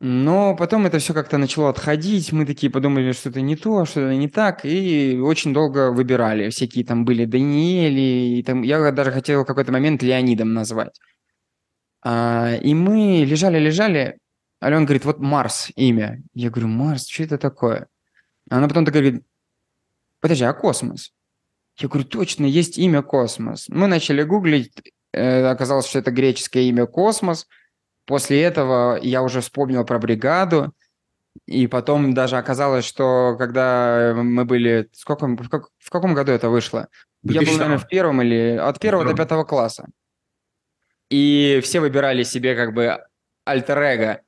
Но 0.00 0.56
потом 0.56 0.84
это 0.84 0.98
все 0.98 1.14
как-то 1.14 1.38
начало 1.38 1.70
отходить, 1.70 2.32
мы 2.32 2.44
такие 2.44 2.72
подумали, 2.72 3.12
что 3.12 3.28
это 3.28 3.40
не 3.40 3.54
то, 3.54 3.84
что 3.84 4.00
это 4.00 4.16
не 4.16 4.28
так, 4.28 4.64
и 4.64 5.16
очень 5.22 5.54
долго 5.54 5.92
выбирали. 5.92 6.50
Всякие 6.50 6.84
там 6.84 7.04
были 7.04 7.24
Даниэли, 7.24 8.38
и 8.38 8.42
там, 8.42 8.62
я 8.62 8.90
даже 8.90 9.12
хотел 9.12 9.44
в 9.44 9.46
какой-то 9.46 9.70
момент 9.70 10.02
Леонидом 10.02 10.54
назвать. 10.54 10.98
А, 12.04 12.56
и 12.60 12.74
мы 12.74 13.24
лежали-лежали, 13.24 14.18
Алена 14.62 14.84
говорит, 14.84 15.04
вот 15.04 15.18
Марс 15.18 15.72
имя. 15.74 16.22
Я 16.34 16.50
говорю, 16.50 16.68
Марс, 16.68 17.08
что 17.08 17.24
это 17.24 17.36
такое? 17.36 17.88
Она 18.48 18.68
потом 18.68 18.84
такая 18.84 19.02
говорит, 19.02 19.24
подожди, 20.20 20.44
а 20.44 20.52
космос? 20.52 21.12
Я 21.78 21.88
говорю, 21.88 22.06
точно, 22.06 22.44
есть 22.44 22.78
имя 22.78 23.02
Космос. 23.02 23.68
Мы 23.68 23.88
начали 23.88 24.22
гуглить, 24.22 24.72
э, 25.12 25.46
оказалось, 25.46 25.86
что 25.88 25.98
это 25.98 26.12
греческое 26.12 26.62
имя 26.64 26.86
Космос. 26.86 27.48
После 28.04 28.40
этого 28.40 28.98
я 29.02 29.22
уже 29.22 29.40
вспомнил 29.40 29.84
про 29.84 29.98
бригаду, 29.98 30.72
и 31.46 31.66
потом 31.66 32.14
даже 32.14 32.36
оказалось, 32.36 32.84
что 32.84 33.34
когда 33.38 34.12
мы 34.14 34.44
были... 34.44 34.88
Сколько, 34.92 35.26
в, 35.26 35.48
как, 35.48 35.70
в 35.78 35.90
каком 35.90 36.14
году 36.14 36.30
это 36.30 36.50
вышло? 36.50 36.88
Я 37.24 37.40
был, 37.40 37.52
наверное, 37.52 37.78
в 37.78 37.88
первом 37.88 38.22
или... 38.22 38.58
От 38.58 38.78
первого 38.78 39.04
до 39.04 39.16
пятого 39.16 39.42
класса. 39.42 39.88
И 41.10 41.60
все 41.64 41.80
выбирали 41.80 42.22
себе 42.22 42.54
как 42.54 42.74
бы 42.74 42.98
альтер-эго 43.44 44.22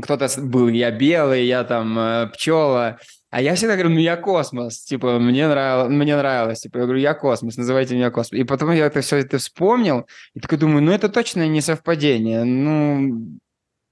кто-то 0.00 0.28
был 0.40 0.68
я 0.68 0.90
белый, 0.90 1.46
я 1.46 1.64
там 1.64 1.98
э, 1.98 2.30
пчела, 2.32 2.98
а 3.30 3.42
я 3.42 3.54
всегда 3.54 3.74
говорю, 3.74 3.90
ну 3.94 4.00
я 4.00 4.16
космос, 4.16 4.82
типа 4.84 5.18
мне 5.18 5.48
нравилось, 5.48 5.90
мне 5.90 6.16
нравилось, 6.16 6.60
типа 6.60 6.78
я 6.78 6.84
говорю, 6.84 7.00
я 7.00 7.14
космос, 7.14 7.56
называйте 7.56 7.94
меня 7.94 8.10
космос. 8.10 8.38
И 8.38 8.44
потом 8.44 8.72
я 8.72 8.86
это 8.86 9.00
все 9.00 9.16
это 9.16 9.38
вспомнил 9.38 10.06
и 10.34 10.40
такой 10.40 10.58
думаю, 10.58 10.82
ну 10.82 10.92
это 10.92 11.08
точно 11.08 11.46
не 11.46 11.60
совпадение, 11.60 12.44
ну 12.44 13.38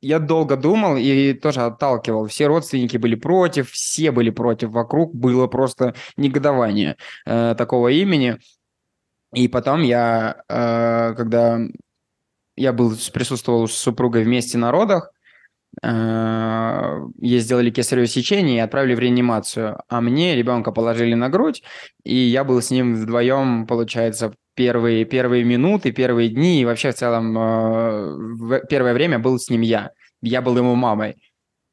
я 0.00 0.18
долго 0.18 0.56
думал 0.56 0.96
и 0.96 1.34
тоже 1.34 1.60
отталкивал. 1.60 2.26
Все 2.26 2.46
родственники 2.46 2.96
были 2.96 3.14
против, 3.14 3.70
все 3.70 4.10
были 4.10 4.30
против. 4.30 4.70
Вокруг 4.70 5.14
было 5.14 5.46
просто 5.46 5.94
негодование 6.16 6.96
э, 7.26 7.54
такого 7.56 7.88
имени. 7.88 8.38
И 9.34 9.46
потом 9.48 9.82
я, 9.82 10.42
э, 10.48 11.14
когда 11.16 11.60
я 12.56 12.72
был 12.72 12.94
присутствовал 13.12 13.68
с 13.68 13.74
супругой 13.74 14.24
вместе 14.24 14.56
на 14.58 14.72
родах, 14.72 15.12
ей 15.82 17.38
сделали 17.38 17.70
кесарево 17.70 18.06
сечение 18.06 18.56
и 18.56 18.60
отправили 18.60 18.94
в 18.94 18.98
реанимацию, 18.98 19.80
а 19.88 20.00
мне 20.00 20.34
ребенка 20.34 20.72
положили 20.72 21.14
на 21.14 21.28
грудь, 21.28 21.62
и 22.04 22.14
я 22.14 22.44
был 22.44 22.60
с 22.60 22.70
ним 22.70 22.96
вдвоем, 22.96 23.66
получается, 23.66 24.34
первые, 24.54 25.04
первые 25.04 25.44
минуты, 25.44 25.92
первые 25.92 26.28
дни, 26.28 26.60
и 26.60 26.64
вообще 26.64 26.90
в 26.90 26.96
целом 26.96 27.36
э, 27.38 28.60
первое 28.68 28.92
время 28.92 29.18
был 29.18 29.38
с 29.38 29.48
ним 29.48 29.62
я. 29.62 29.90
Я 30.22 30.42
был 30.42 30.56
ему 30.58 30.74
мамой. 30.74 31.16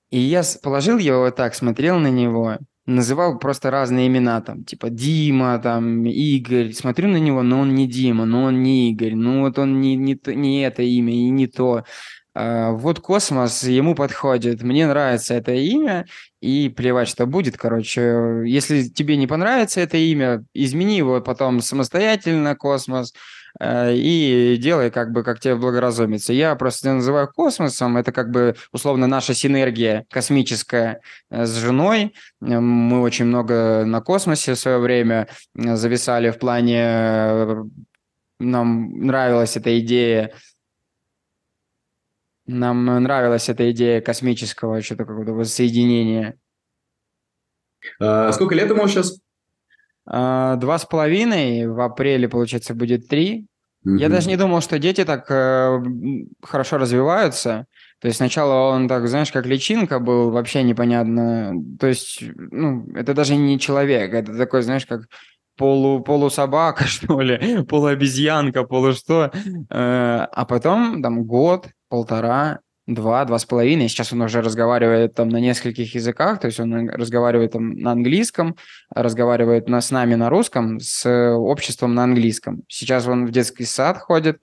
И 0.09 0.19
я 0.19 0.41
положил 0.63 0.97
его 0.97 1.21
вот 1.21 1.35
так, 1.35 1.53
смотрел 1.53 1.99
на 1.99 2.09
него, 2.09 2.59
называл 2.85 3.39
просто 3.39 3.71
разные 3.71 4.07
имена, 4.07 4.41
там, 4.41 4.63
типа 4.63 4.89
Дима, 4.89 5.59
там, 5.59 6.05
Игорь. 6.05 6.71
Смотрю 6.71 7.09
на 7.09 7.17
него, 7.17 7.43
но 7.43 7.59
он 7.59 7.75
не 7.75 7.87
Дима, 7.87 8.25
но 8.25 8.43
он 8.43 8.63
не 8.63 8.91
Игорь, 8.91 9.15
ну 9.15 9.41
вот 9.41 9.59
он 9.59 9.81
не, 9.81 9.95
не, 9.95 10.17
не 10.25 10.61
это 10.61 10.81
имя 10.81 11.13
и 11.13 11.29
не 11.29 11.47
то. 11.47 11.83
А, 12.39 12.71
вот 12.71 12.99
космос 12.99 13.63
ему 13.63 13.95
подходит, 13.95 14.61
мне 14.61 14.85
нравится 14.87 15.33
это 15.33 15.53
имя, 15.53 16.05
и 16.41 16.69
плевать, 16.69 17.07
что 17.07 17.25
будет, 17.25 17.57
короче. 17.57 18.43
Если 18.45 18.83
тебе 18.83 19.17
не 19.17 19.25
понравится 19.25 19.81
это 19.81 19.97
имя, 19.97 20.43
измени 20.53 20.97
его 20.97 21.19
потом 21.21 21.61
самостоятельно, 21.61 22.55
космос, 22.55 23.13
Э, 23.59 23.93
и 23.93 24.57
делай 24.57 24.91
как 24.91 25.11
бы, 25.11 25.23
как 25.23 25.39
тебе 25.39 25.55
благоразумится. 25.55 26.33
Я 26.33 26.55
просто 26.55 26.93
называю 26.93 27.27
космосом, 27.33 27.97
это 27.97 28.11
как 28.11 28.29
бы 28.31 28.55
условно 28.71 29.07
наша 29.07 29.33
синергия 29.33 30.05
космическая 30.09 31.01
э, 31.29 31.45
с 31.45 31.55
женой. 31.55 32.13
Э, 32.41 32.59
мы 32.59 33.01
очень 33.01 33.25
много 33.25 33.83
на 33.85 34.01
космосе 34.01 34.53
в 34.53 34.59
свое 34.59 34.79
время 34.79 35.27
зависали 35.55 36.29
в 36.29 36.39
плане... 36.39 37.65
Нам 38.39 38.91
нравилась 38.99 39.57
эта 39.57 39.79
идея 39.79 40.31
нам 42.47 42.85
нравилась 42.85 43.49
эта 43.49 43.69
идея 43.71 44.01
космического 44.01 44.81
что-то 44.81 45.05
какого-то 45.05 45.33
воссоединения. 45.33 46.37
А, 47.99 48.31
сколько 48.31 48.55
лет 48.55 48.69
ему 48.69 48.87
сейчас? 48.87 49.19
А, 50.05 50.55
два 50.55 50.79
с 50.79 50.85
половиной, 50.85 51.67
в 51.67 51.79
апреле, 51.81 52.29
получается, 52.29 52.73
будет 52.73 53.07
три. 53.07 53.47
Mm-hmm. 53.85 53.97
Я 53.97 54.09
даже 54.09 54.27
не 54.29 54.37
думал, 54.37 54.61
что 54.61 54.79
дети 54.79 55.05
так 55.05 55.29
э, 55.29 55.79
хорошо 56.41 56.77
развиваются. 56.77 57.67
То 57.99 58.07
есть 58.07 58.17
сначала 58.17 58.71
он 58.71 58.87
так, 58.87 59.07
знаешь, 59.07 59.31
как 59.31 59.45
личинка 59.45 59.99
был, 59.99 60.31
вообще 60.31 60.63
непонятно. 60.63 61.53
То 61.79 61.87
есть, 61.87 62.23
ну, 62.35 62.87
это 62.95 63.13
даже 63.13 63.35
не 63.35 63.59
человек, 63.59 64.13
это 64.13 64.37
такой, 64.37 64.61
знаешь, 64.61 64.85
как 64.85 65.07
полу, 65.57 66.01
полусобака, 66.01 66.83
что 66.87 67.19
ли, 67.21 67.63
полуобезьянка, 67.63 68.63
полу 68.63 68.93
что. 68.93 69.31
Э, 69.69 70.27
а 70.31 70.45
потом 70.45 71.01
там 71.01 71.23
год, 71.25 71.69
полтора, 71.89 72.59
два, 72.87 73.25
два 73.25 73.37
с 73.37 73.45
половиной. 73.45 73.89
Сейчас 73.89 74.13
он 74.13 74.21
уже 74.21 74.41
разговаривает 74.41 75.13
там 75.13 75.29
на 75.29 75.37
нескольких 75.37 75.93
языках, 75.93 76.39
то 76.39 76.47
есть 76.47 76.59
он 76.59 76.89
разговаривает 76.89 77.51
там 77.51 77.73
на 77.73 77.91
английском, 77.91 78.55
разговаривает 78.89 79.67
на, 79.67 79.81
с 79.81 79.91
нами 79.91 80.15
на 80.15 80.29
русском, 80.29 80.79
с 80.79 81.05
обществом 81.35 81.93
на 81.93 82.03
английском. 82.03 82.63
Сейчас 82.67 83.07
он 83.07 83.25
в 83.25 83.31
детский 83.31 83.65
сад 83.65 83.97
ходит, 83.99 84.39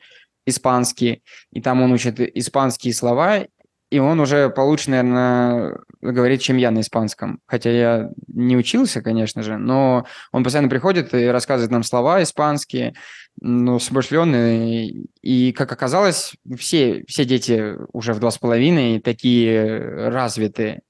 испанский, 0.46 1.22
и 1.52 1.60
там 1.60 1.82
он 1.82 1.92
учит 1.92 2.20
испанские 2.20 2.92
слова, 2.92 3.46
и 3.94 4.00
он 4.00 4.18
уже 4.18 4.50
получше, 4.50 4.90
наверное, 4.90 5.78
говорит, 6.00 6.40
чем 6.40 6.56
я 6.56 6.72
на 6.72 6.80
испанском. 6.80 7.38
Хотя 7.46 7.70
я 7.70 8.10
не 8.26 8.56
учился, 8.56 9.02
конечно 9.02 9.44
же, 9.44 9.56
но 9.56 10.04
он 10.32 10.42
постоянно 10.42 10.68
приходит 10.68 11.14
и 11.14 11.26
рассказывает 11.26 11.70
нам 11.70 11.84
слова 11.84 12.20
испанские, 12.20 12.94
ну, 13.40 13.78
смышленый. 13.78 15.06
И, 15.22 15.52
как 15.52 15.70
оказалось, 15.70 16.34
все, 16.58 17.04
все 17.06 17.24
дети 17.24 17.76
уже 17.92 18.14
в 18.14 18.18
два 18.18 18.32
с 18.32 18.38
половиной 18.38 18.98
такие 18.98 20.08
развитые. 20.08 20.80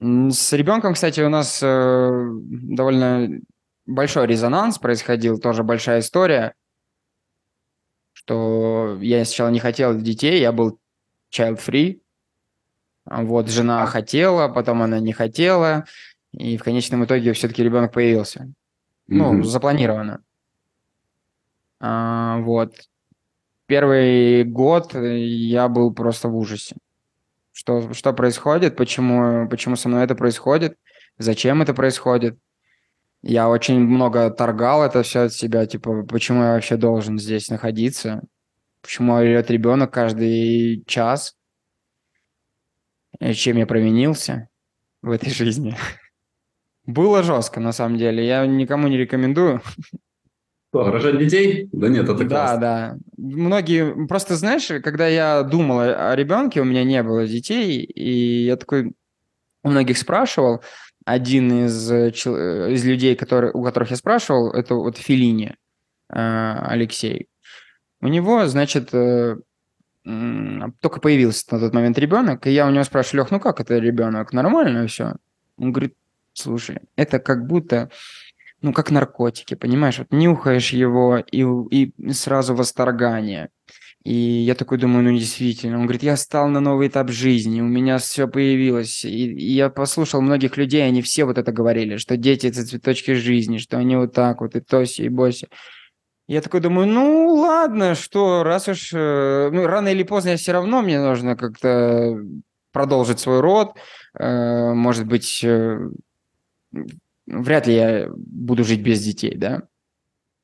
С 0.00 0.54
ребенком, 0.54 0.94
кстати, 0.94 1.20
у 1.20 1.28
нас 1.28 1.60
э, 1.62 2.10
довольно 2.40 3.28
большой 3.84 4.26
резонанс 4.26 4.78
происходил, 4.78 5.38
тоже 5.38 5.64
большая 5.64 6.00
история, 6.00 6.54
что 8.14 8.96
я 9.02 9.22
сначала 9.26 9.50
не 9.50 9.60
хотел 9.60 9.94
детей, 10.00 10.40
я 10.40 10.52
был 10.52 10.79
child-free. 11.30 12.00
Вот, 13.06 13.48
жена 13.48 13.86
хотела, 13.86 14.48
потом 14.48 14.82
она 14.82 15.00
не 15.00 15.12
хотела, 15.12 15.84
и 16.32 16.56
в 16.56 16.62
конечном 16.62 17.04
итоге 17.04 17.32
все-таки 17.32 17.62
ребенок 17.62 17.92
появился. 17.92 18.40
Mm-hmm. 18.40 18.52
Ну, 19.08 19.42
запланировано. 19.42 20.22
А, 21.80 22.38
вот. 22.38 22.74
Первый 23.66 24.44
год 24.44 24.94
я 24.94 25.68
был 25.68 25.92
просто 25.92 26.28
в 26.28 26.36
ужасе. 26.36 26.76
Что, 27.52 27.92
что 27.92 28.12
происходит, 28.12 28.76
почему, 28.76 29.48
почему 29.48 29.76
со 29.76 29.88
мной 29.88 30.04
это 30.04 30.14
происходит, 30.14 30.76
зачем 31.18 31.62
это 31.62 31.74
происходит. 31.74 32.38
Я 33.22 33.48
очень 33.48 33.80
много 33.80 34.30
торгал 34.30 34.82
это 34.82 35.02
все 35.02 35.22
от 35.24 35.32
себя, 35.32 35.66
типа, 35.66 36.04
почему 36.04 36.42
я 36.42 36.52
вообще 36.54 36.76
должен 36.76 37.18
здесь 37.18 37.50
находиться, 37.50 38.22
почему 38.82 39.14
орет 39.14 39.50
ребенок 39.50 39.92
каждый 39.92 40.84
час, 40.86 41.36
чем 43.34 43.56
я 43.56 43.66
провинился 43.66 44.48
в 45.02 45.10
этой 45.10 45.30
жизни. 45.30 45.76
Было 46.86 47.22
жестко, 47.22 47.60
на 47.60 47.72
самом 47.72 47.98
деле. 47.98 48.26
Я 48.26 48.46
никому 48.46 48.88
не 48.88 48.96
рекомендую. 48.96 49.62
Что, 50.70 50.90
рожать 50.90 51.18
детей? 51.18 51.68
Да 51.72 51.88
нет, 51.88 52.04
это 52.04 52.24
классно. 52.24 52.30
Да, 52.30 52.56
да. 52.56 52.98
Многие... 53.16 54.06
Просто, 54.06 54.36
знаешь, 54.36 54.68
когда 54.82 55.08
я 55.08 55.42
думал 55.42 55.80
о 55.80 56.14
ребенке, 56.14 56.60
у 56.60 56.64
меня 56.64 56.84
не 56.84 57.02
было 57.02 57.26
детей, 57.26 57.82
и 57.82 58.44
я 58.44 58.56
такой 58.56 58.94
у 59.62 59.68
многих 59.68 59.98
спрашивал, 59.98 60.62
один 61.04 61.66
из, 61.66 61.90
из 61.90 62.84
людей, 62.84 63.16
который, 63.16 63.50
у 63.52 63.64
которых 63.64 63.90
я 63.90 63.96
спрашивал, 63.96 64.52
это 64.52 64.74
вот 64.74 64.96
Филини 64.96 65.56
э, 66.08 66.58
Алексей. 66.62 67.28
У 68.00 68.08
него, 68.08 68.46
значит, 68.46 68.94
э, 68.94 69.36
только 70.04 71.00
появился 71.00 71.46
на 71.50 71.60
тот 71.60 71.74
момент 71.74 71.98
ребенок, 71.98 72.46
и 72.46 72.50
я 72.50 72.66
у 72.66 72.70
него 72.70 72.84
спрашиваю, 72.84 73.22
Лех, 73.22 73.30
ну 73.30 73.40
как 73.40 73.60
это 73.60 73.78
ребенок? 73.78 74.32
Нормально 74.32 74.86
все? 74.86 75.16
Он 75.56 75.72
говорит, 75.72 75.94
слушай, 76.32 76.78
это 76.96 77.18
как 77.18 77.46
будто 77.46 77.90
ну, 78.62 78.72
как 78.72 78.90
наркотики, 78.90 79.54
понимаешь? 79.54 79.98
Вот 79.98 80.08
нюхаешь 80.10 80.72
его, 80.72 81.18
и, 81.18 81.42
и 81.70 82.12
сразу 82.12 82.54
восторгание. 82.54 83.48
И 84.04 84.14
я 84.14 84.54
такой 84.54 84.78
думаю, 84.78 85.04
ну, 85.04 85.18
действительно. 85.18 85.76
Он 85.76 85.84
говорит, 85.84 86.02
я 86.02 86.16
стал 86.16 86.48
на 86.48 86.60
новый 86.60 86.88
этап 86.88 87.10
жизни, 87.10 87.60
у 87.60 87.66
меня 87.66 87.98
все 87.98 88.28
появилось. 88.28 89.04
И, 89.04 89.32
и 89.32 89.52
я 89.52 89.68
послушал 89.68 90.22
многих 90.22 90.56
людей, 90.56 90.86
они 90.86 91.02
все 91.02 91.24
вот 91.24 91.38
это 91.38 91.52
говорили, 91.52 91.96
что 91.96 92.16
дети– 92.16 92.46
это 92.48 92.64
цветочки 92.66 93.12
жизни, 93.12 93.58
что 93.58 93.78
они 93.78 93.96
вот 93.96 94.14
так 94.14 94.40
вот, 94.40 94.56
и 94.56 94.60
тоси, 94.60 95.02
и 95.02 95.08
боси. 95.08 95.48
Я 96.30 96.42
такой 96.42 96.60
думаю, 96.60 96.86
ну, 96.86 97.34
ладно, 97.34 97.96
что, 97.96 98.44
раз 98.44 98.68
уж... 98.68 98.92
Э, 98.94 99.50
ну, 99.52 99.66
рано 99.66 99.88
или 99.88 100.04
поздно 100.04 100.36
все 100.36 100.52
равно 100.52 100.80
мне 100.80 101.00
нужно 101.00 101.34
как-то 101.34 102.16
продолжить 102.70 103.18
свой 103.18 103.40
род, 103.40 103.72
э, 104.16 104.72
может 104.72 105.08
быть, 105.08 105.42
э, 105.42 105.76
вряд 107.26 107.66
ли 107.66 107.74
я 107.74 108.08
буду 108.14 108.62
жить 108.62 108.80
без 108.80 109.02
детей, 109.02 109.34
да. 109.34 109.64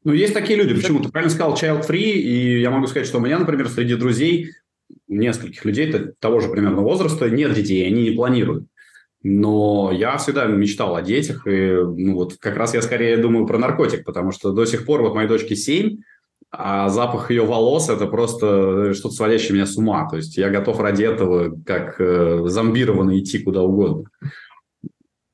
Ну, 0.03 0.12
есть 0.12 0.34
такие 0.34 0.59
люди. 0.59 0.74
Почему? 0.74 0.99
Ты 1.05 1.09
правильно 1.09 1.32
сказал 1.32 1.55
child-free, 1.55 2.14
и 2.14 2.61
я 2.62 2.70
могу 2.70 2.89
сказать, 2.89 3.07
что 3.07 3.18
у 3.18 3.20
меня, 3.20 3.39
например, 3.39 3.68
среди 3.68 3.95
друзей, 3.95 4.55
нескольких 5.07 5.64
людей 5.64 5.93
того 6.18 6.41
же 6.41 6.49
примерно 6.49 6.82
возраста, 6.82 7.30
нет 7.30 7.55
детей, 7.55 7.87
они 7.87 8.03
не 8.03 8.16
планируют. 8.16 8.66
Но 9.22 9.90
я 9.92 10.16
всегда 10.18 10.46
мечтал 10.46 10.94
о 10.94 11.02
детях, 11.02 11.46
и 11.46 11.72
ну, 11.72 12.14
вот 12.14 12.36
как 12.38 12.56
раз 12.56 12.74
я 12.74 12.82
скорее 12.82 13.16
думаю 13.16 13.46
про 13.46 13.58
наркотик, 13.58 14.04
потому 14.04 14.30
что 14.30 14.52
до 14.52 14.64
сих 14.66 14.86
пор 14.86 15.02
вот 15.02 15.14
моей 15.14 15.28
дочке 15.28 15.56
7, 15.56 15.96
а 16.50 16.88
запах 16.88 17.30
ее 17.30 17.44
волос– 17.44 17.88
это 17.90 18.06
просто 18.06 18.94
что-то 18.94 19.14
сводящее 19.14 19.54
меня 19.54 19.66
с 19.66 19.76
ума. 19.76 20.08
То 20.08 20.16
есть 20.16 20.36
я 20.36 20.48
готов 20.48 20.80
ради 20.80 21.02
этого, 21.02 21.54
как 21.64 22.00
э, 22.00 22.44
зомбированно, 22.46 23.18
идти 23.18 23.40
куда 23.40 23.62
угодно. 23.62 24.04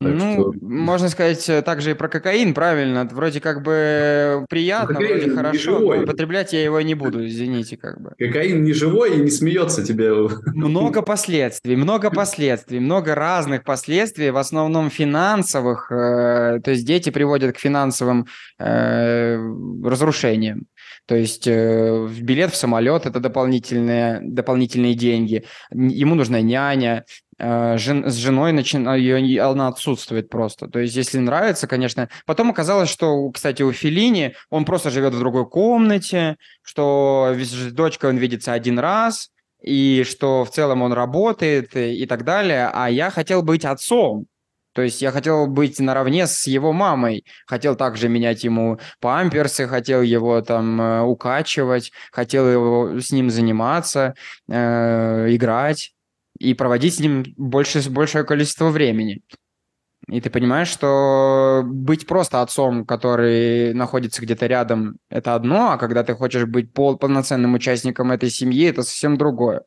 Так 0.03 0.15
ну, 0.15 0.33
что... 0.33 0.55
можно 0.61 1.09
сказать 1.09 1.49
э, 1.49 1.63
также 1.63 1.93
и 1.93 1.95
про 1.95 2.09
кокаин, 2.09 2.55
правильно. 2.55 3.09
Вроде 3.11 3.41
как 3.41 3.63
бы 3.63 4.45
приятно, 4.49 4.95
кокаин 4.95 5.19
вроде 5.19 5.37
хорошо, 5.37 5.79
но 5.79 6.03
употреблять 6.03 6.53
я 6.53 6.63
его 6.63 6.81
не 6.81 6.95
буду, 6.95 7.27
извините, 7.27 7.77
как 7.77 8.01
бы. 8.01 8.15
Кокаин 8.19 8.65
не 8.65 8.73
живой 8.73 9.17
и 9.19 9.21
не 9.21 9.31
смеется 9.31 9.85
тебе. 9.85 10.13
Много 10.55 11.03
последствий, 11.03 11.77
много 11.77 12.11
последствий, 12.11 12.81
много 12.81 13.15
разных 13.15 13.65
последствий, 13.65 14.31
в 14.31 14.37
основном 14.37 14.91
финансовых. 14.91 15.91
Э, 15.91 16.61
то 16.63 16.71
есть 16.71 16.87
дети 16.87 17.11
приводят 17.11 17.57
к 17.57 17.59
финансовым 17.59 18.27
э, 18.59 19.37
разрушениям. 19.85 20.67
То 21.07 21.17
есть 21.17 21.47
э, 21.47 22.09
билет 22.21 22.53
в 22.53 22.57
самолет– 22.57 23.07
это 23.07 23.19
дополнительные, 23.19 24.21
дополнительные 24.23 24.95
деньги. 24.95 25.45
Ему 25.73 26.15
нужна 26.15 26.41
няня, 26.41 27.05
э, 27.32 27.32
жен, 27.43 28.09
с 28.09 28.15
женой 28.15 28.53
начинаю, 28.53 29.51
она 29.51 29.69
отсутствует 29.69 30.29
просто. 30.29 30.69
То 30.69 30.79
есть, 30.79 30.95
если 30.95 31.19
нравится, 31.19 31.67
конечно. 31.67 32.09
Потом 32.25 32.51
оказалось, 32.51 32.89
что, 32.89 33.31
кстати, 33.31 33.63
у 33.63 33.73
Филини 33.73 34.35
он 34.51 34.65
просто 34.65 34.91
живет 34.91 35.15
в 35.15 35.19
другой 35.19 35.49
комнате, 35.49 36.37
что 36.63 37.35
с 37.37 37.73
дочкой 37.73 38.11
он 38.11 38.17
видится 38.19 38.53
один 38.53 38.79
раз, 38.79 39.31
и 39.63 40.05
что 40.09 40.45
в 40.45 40.51
целом 40.51 40.83
он 40.83 40.93
работает 40.93 41.77
и 41.77 42.07
так 42.07 42.25
далее. 42.25 42.71
А 42.73 42.89
я 42.89 43.11
хотел 43.11 43.43
быть 43.43 43.65
отцом. 43.65 44.27
То 44.75 44.83
есть 44.83 45.03
я 45.03 45.11
хотел 45.11 45.47
быть 45.47 45.79
наравне 45.81 46.27
с 46.27 46.47
его 46.47 46.73
мамой, 46.73 47.25
хотел 47.47 47.77
также 47.77 48.09
менять 48.09 48.43
ему 48.43 48.79
памперсы, 49.01 49.69
хотел 49.69 50.01
его 50.01 50.41
там 50.41 50.81
э, 50.81 51.03
укачивать, 51.03 51.93
хотел 52.11 52.49
его, 52.49 52.99
с 52.99 53.11
ним 53.11 53.29
заниматься, 53.29 54.15
э, 54.49 55.27
играть 55.29 55.93
и 56.43 56.55
проводить 56.55 56.97
с 56.97 57.01
ним 57.01 57.25
больше, 57.37 57.89
большее 57.91 58.25
количество 58.25 58.69
времени. 58.69 59.23
И 60.09 60.21
ты 60.21 60.31
понимаешь, 60.31 60.69
что 60.69 61.63
быть 61.65 62.09
просто 62.09 62.43
отцом, 62.43 62.85
который 62.85 63.73
находится 63.73 64.21
где-то 64.21 64.47
рядом, 64.47 64.97
это 65.09 65.37
одно, 65.37 65.71
а 65.71 65.79
когда 65.79 66.03
ты 66.03 66.15
хочешь 66.15 66.47
быть 66.47 66.73
пол 66.73 66.99
полноценным 66.99 67.55
участником 67.55 68.11
этой 68.11 68.29
семьи, 68.29 68.69
это 68.69 68.83
совсем 68.83 69.17
другое. 69.17 69.63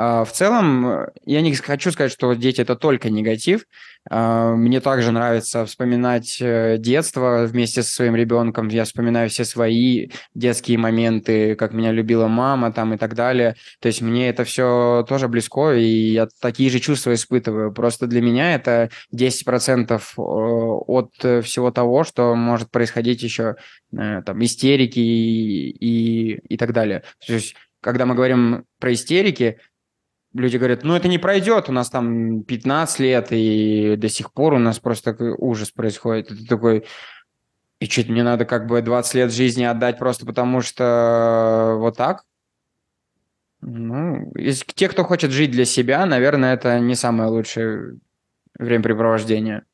А, 0.00 0.24
в 0.24 0.30
целом, 0.30 0.86
э, 0.86 1.08
я 1.24 1.40
не 1.40 1.52
хочу 1.56 1.90
сказать, 1.90 2.12
что 2.12 2.32
дети– 2.34 2.60
это 2.62 2.76
только 2.76 3.10
негатив. 3.10 3.64
А, 4.08 4.54
мне 4.54 4.80
также 4.80 5.10
нравится 5.10 5.66
вспоминать 5.66 6.38
э, 6.40 6.76
детство 6.78 7.46
вместе 7.48 7.82
со 7.82 7.90
своим 7.90 8.14
ребенком. 8.14 8.68
Я 8.68 8.84
вспоминаю 8.84 9.28
все 9.28 9.44
свои 9.44 10.10
детские 10.36 10.78
моменты, 10.78 11.56
как 11.56 11.72
меня 11.72 11.90
любила 11.90 12.28
мама 12.28 12.72
там 12.72 12.94
и 12.94 12.96
так 12.96 13.16
далее. 13.16 13.56
То 13.80 13.88
есть 13.88 14.00
мне 14.00 14.28
это 14.28 14.44
все 14.44 15.04
тоже 15.08 15.26
близко, 15.26 15.72
и 15.72 16.12
я 16.12 16.28
такие 16.40 16.70
же 16.70 16.78
чувства 16.78 17.12
испытываю. 17.12 17.72
Просто 17.72 18.06
для 18.06 18.22
меня 18.22 18.54
это 18.54 18.90
10% 19.12 19.90
э, 19.90 20.20
от 20.20 21.10
всего 21.44 21.72
того, 21.72 22.04
что 22.04 22.36
может 22.36 22.70
происходить 22.70 23.24
еще, 23.24 23.56
там, 23.90 24.44
истерики 24.44 25.00
и, 25.00 25.70
и, 25.70 26.34
и 26.54 26.56
так 26.56 26.72
далее. 26.72 27.02
То 27.26 27.32
есть 27.32 27.56
когда 27.80 28.06
мы 28.06 28.14
говорим 28.14 28.64
про 28.78 28.92
истерики, 28.92 29.58
люди 30.34 30.56
говорят, 30.56 30.84
ну 30.84 30.94
это 30.94 31.08
не 31.08 31.18
пройдет, 31.18 31.68
у 31.68 31.72
нас 31.72 31.90
там 31.90 32.42
15 32.42 33.00
лет, 33.00 33.28
и 33.30 33.96
до 33.96 34.08
сих 34.08 34.32
пор 34.32 34.54
у 34.54 34.58
нас 34.58 34.78
просто 34.78 35.12
такой 35.12 35.34
ужас 35.36 35.70
происходит. 35.70 36.30
Это 36.30 36.46
такой, 36.46 36.86
и 37.80 37.86
что 37.86 38.10
мне 38.10 38.22
надо 38.22 38.44
как 38.44 38.66
бы 38.66 38.82
20 38.82 39.14
лет 39.14 39.32
жизни 39.32 39.64
отдать 39.64 39.98
просто 39.98 40.26
потому, 40.26 40.60
что 40.60 41.76
вот 41.78 41.96
так? 41.96 42.24
Ну, 43.60 44.30
из, 44.32 44.62
те, 44.62 44.88
кто 44.88 45.04
хочет 45.04 45.32
жить 45.32 45.50
для 45.50 45.64
себя, 45.64 46.06
наверное, 46.06 46.54
это 46.54 46.78
не 46.78 46.94
самое 46.94 47.28
лучшее 47.28 47.98
времяпрепровождение. 48.58 49.64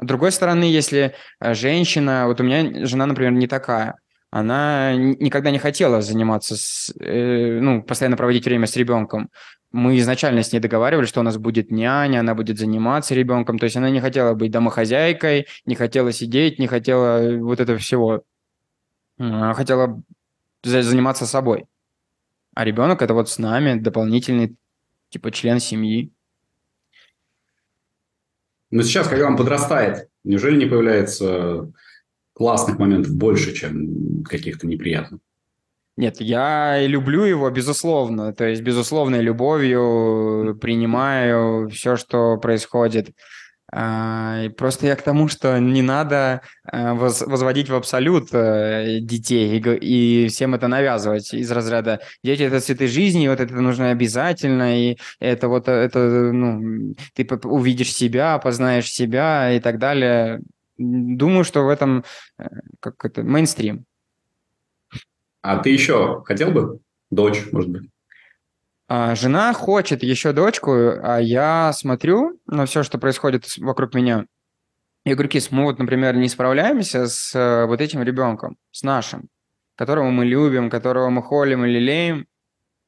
С 0.00 0.06
другой 0.06 0.32
стороны, 0.32 0.64
если 0.64 1.14
э, 1.40 1.54
женщина, 1.54 2.26
вот 2.26 2.40
у 2.40 2.44
меня 2.44 2.84
жена, 2.84 3.06
например, 3.06 3.32
не 3.32 3.46
такая, 3.46 3.98
она 4.34 4.96
никогда 4.96 5.52
не 5.52 5.60
хотела 5.60 6.02
заниматься, 6.02 6.56
с, 6.56 6.92
э, 6.98 7.60
ну, 7.60 7.84
постоянно 7.84 8.16
проводить 8.16 8.44
время 8.44 8.66
с 8.66 8.74
ребенком. 8.74 9.30
Мы 9.70 9.96
изначально 9.98 10.42
с 10.42 10.52
ней 10.52 10.58
договаривались, 10.58 11.08
что 11.08 11.20
у 11.20 11.22
нас 11.22 11.36
будет 11.36 11.70
няня, 11.70 12.18
она 12.18 12.34
будет 12.34 12.58
заниматься 12.58 13.14
ребенком. 13.14 13.60
То 13.60 13.66
есть 13.66 13.76
она 13.76 13.90
не 13.90 14.00
хотела 14.00 14.34
быть 14.34 14.50
домохозяйкой, 14.50 15.46
не 15.66 15.76
хотела 15.76 16.10
сидеть, 16.10 16.58
не 16.58 16.66
хотела 16.66 17.38
вот 17.38 17.60
этого 17.60 17.78
всего. 17.78 18.24
Она 19.18 19.54
хотела 19.54 20.02
заниматься 20.64 21.26
собой. 21.26 21.66
А 22.56 22.64
ребенок 22.64 23.02
это 23.02 23.14
вот 23.14 23.30
с 23.30 23.38
нами, 23.38 23.78
дополнительный, 23.78 24.56
типа, 25.10 25.30
член 25.30 25.60
семьи. 25.60 26.10
Но 28.72 28.82
сейчас, 28.82 29.06
когда 29.06 29.28
он 29.28 29.36
подрастает, 29.36 30.08
неужели 30.24 30.56
не 30.56 30.66
появляется 30.66 31.72
классных 32.34 32.78
моментов 32.78 33.14
больше, 33.14 33.54
чем 33.54 34.22
каких-то 34.24 34.66
неприятных. 34.66 35.20
Нет, 35.96 36.20
я 36.20 36.84
люблю 36.86 37.22
его, 37.22 37.48
безусловно. 37.50 38.32
То 38.32 38.48
есть, 38.48 38.62
безусловной 38.62 39.20
любовью 39.22 40.58
принимаю 40.60 41.68
все, 41.68 41.96
что 41.96 42.36
происходит. 42.36 43.14
А, 43.72 44.50
просто 44.50 44.86
я 44.86 44.94
к 44.94 45.02
тому, 45.02 45.26
что 45.28 45.58
не 45.58 45.82
надо 45.82 46.42
а, 46.64 46.94
возводить 46.94 47.70
в 47.70 47.74
абсолют 47.74 48.28
э, 48.32 48.98
детей 49.00 49.58
и 49.58 50.28
всем 50.28 50.54
это 50.54 50.68
навязывать 50.68 51.34
из 51.34 51.50
разряда 51.50 52.00
дети 52.22 52.42
это 52.42 52.60
цветы 52.60 52.86
жизни, 52.86 53.26
вот 53.26 53.40
это 53.40 53.54
нужно 53.54 53.90
обязательно, 53.90 54.78
и 54.78 54.96
это 55.18 55.48
вот 55.48 55.66
это 55.66 55.98
ну 55.98 56.94
ты 57.14 57.26
увидишь 57.44 57.92
себя, 57.92 58.38
познаешь 58.38 58.88
себя 58.88 59.52
и 59.52 59.60
так 59.60 59.78
далее. 59.78 60.40
Думаю, 60.76 61.44
что 61.44 61.62
в 61.62 61.68
этом 61.68 62.04
э, 62.38 62.48
как 62.80 63.04
это 63.04 63.22
мейнстрим. 63.22 63.84
А 65.42 65.58
ты 65.58 65.70
еще 65.70 66.22
хотел 66.24 66.50
бы 66.50 66.80
дочь, 67.10 67.44
может 67.52 67.70
быть? 67.70 67.90
А, 68.86 69.14
жена 69.14 69.52
хочет 69.52 70.02
еще 70.02 70.32
дочку, 70.32 70.72
а 70.72 71.18
я 71.18 71.72
смотрю 71.72 72.40
на 72.46 72.66
все, 72.66 72.82
что 72.82 72.98
происходит 72.98 73.56
вокруг 73.58 73.94
меня. 73.94 74.26
Я 75.04 75.14
говорю, 75.14 75.28
Кис, 75.28 75.50
мы 75.50 75.64
вот, 75.64 75.78
например, 75.78 76.16
не 76.16 76.28
справляемся 76.28 77.06
с 77.06 77.34
э, 77.34 77.66
вот 77.66 77.80
этим 77.80 78.02
ребенком, 78.02 78.56
с 78.70 78.82
нашим, 78.82 79.28
которого 79.76 80.10
мы 80.10 80.24
любим, 80.24 80.70
которого 80.70 81.10
мы 81.10 81.22
холим 81.22 81.64
и 81.64 81.68
лелеем. 81.68 82.26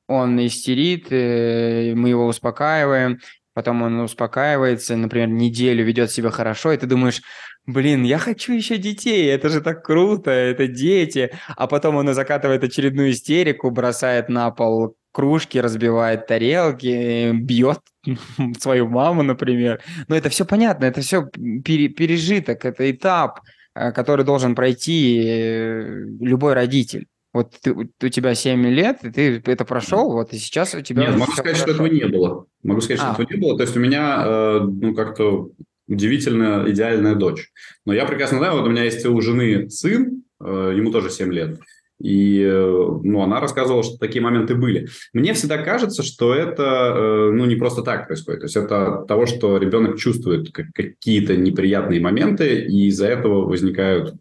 Он 0.08 0.38
истерит, 0.46 1.08
э, 1.10 1.92
мы 1.94 2.08
его 2.10 2.26
успокаиваем, 2.26 3.20
потом 3.52 3.82
он 3.82 4.00
успокаивается, 4.00 4.96
например, 4.96 5.28
неделю 5.28 5.84
ведет 5.84 6.10
себя 6.10 6.30
хорошо, 6.30 6.72
и 6.72 6.78
ты 6.78 6.86
думаешь, 6.86 7.22
блин, 7.66 8.04
я 8.04 8.18
хочу 8.18 8.52
еще 8.52 8.78
детей, 8.78 9.26
это 9.26 9.48
же 9.48 9.60
так 9.60 9.84
круто, 9.84 10.30
это 10.30 10.66
дети. 10.66 11.32
А 11.56 11.66
потом 11.66 11.96
он 11.96 12.12
закатывает 12.14 12.64
очередную 12.64 13.10
истерику, 13.10 13.70
бросает 13.70 14.28
на 14.28 14.50
пол 14.50 14.96
кружки, 15.12 15.58
разбивает 15.58 16.26
тарелки, 16.26 17.32
бьет 17.32 17.80
свою 18.58 18.88
маму, 18.88 19.22
например. 19.22 19.80
Но 20.08 20.16
это 20.16 20.28
все 20.28 20.44
понятно, 20.44 20.84
это 20.84 21.00
все 21.00 21.26
пережиток, 21.26 22.64
это 22.64 22.90
этап, 22.90 23.40
э, 23.74 23.92
который 23.92 24.24
должен 24.24 24.54
пройти 24.54 25.22
э, 25.24 26.04
любой 26.20 26.52
родитель. 26.52 27.06
Вот 27.32 27.54
ты, 27.60 27.72
у 27.72 28.08
тебя 28.08 28.34
7 28.34 28.66
лет, 28.68 29.04
и 29.04 29.10
ты 29.10 29.42
это 29.44 29.64
прошел, 29.64 30.12
вот 30.12 30.32
и 30.32 30.38
сейчас 30.38 30.74
у 30.74 30.80
тебя... 30.80 31.06
Нет, 31.06 31.16
могу 31.16 31.32
сказать, 31.32 31.58
хорошо. 31.58 31.62
что 31.62 31.70
этого 31.72 31.86
не 31.86 32.06
было. 32.06 32.46
Могу 32.62 32.80
сказать, 32.80 33.02
а. 33.02 33.14
что 33.14 33.22
этого 33.22 33.36
не 33.36 33.42
было. 33.42 33.56
То 33.58 33.64
есть 33.64 33.76
у 33.76 33.80
меня, 33.80 34.22
э, 34.24 34.60
ну, 34.60 34.94
как-то 34.94 35.50
удивительно 35.88 36.64
идеальная 36.66 37.14
дочь. 37.14 37.50
Но 37.84 37.92
я 37.92 38.04
прекрасно 38.04 38.38
знаю, 38.38 38.54
вот 38.54 38.66
у 38.66 38.70
меня 38.70 38.84
есть 38.84 39.04
у 39.06 39.20
жены 39.20 39.68
сын, 39.70 40.22
э, 40.40 40.72
ему 40.76 40.90
тоже 40.90 41.10
7 41.10 41.32
лет. 41.32 41.58
И 42.00 42.42
э, 42.42 42.88
ну, 43.02 43.22
она 43.22 43.40
рассказывала, 43.40 43.82
что 43.82 43.96
такие 43.96 44.22
моменты 44.22 44.54
были. 44.54 44.88
Мне 45.14 45.32
всегда 45.32 45.58
кажется, 45.58 46.02
что 46.02 46.34
это 46.34 46.92
э, 46.94 47.30
ну, 47.32 47.46
не 47.46 47.56
просто 47.56 47.82
так 47.82 48.06
происходит. 48.06 48.40
То 48.40 48.44
есть 48.46 48.56
это 48.56 49.00
от 49.00 49.06
того, 49.06 49.26
что 49.26 49.56
ребенок 49.56 49.96
чувствует 49.96 50.52
какие-то 50.52 51.36
неприятные 51.36 52.00
моменты, 52.00 52.60
и 52.60 52.88
из-за 52.88 53.06
этого 53.06 53.44
возникают 53.44 54.14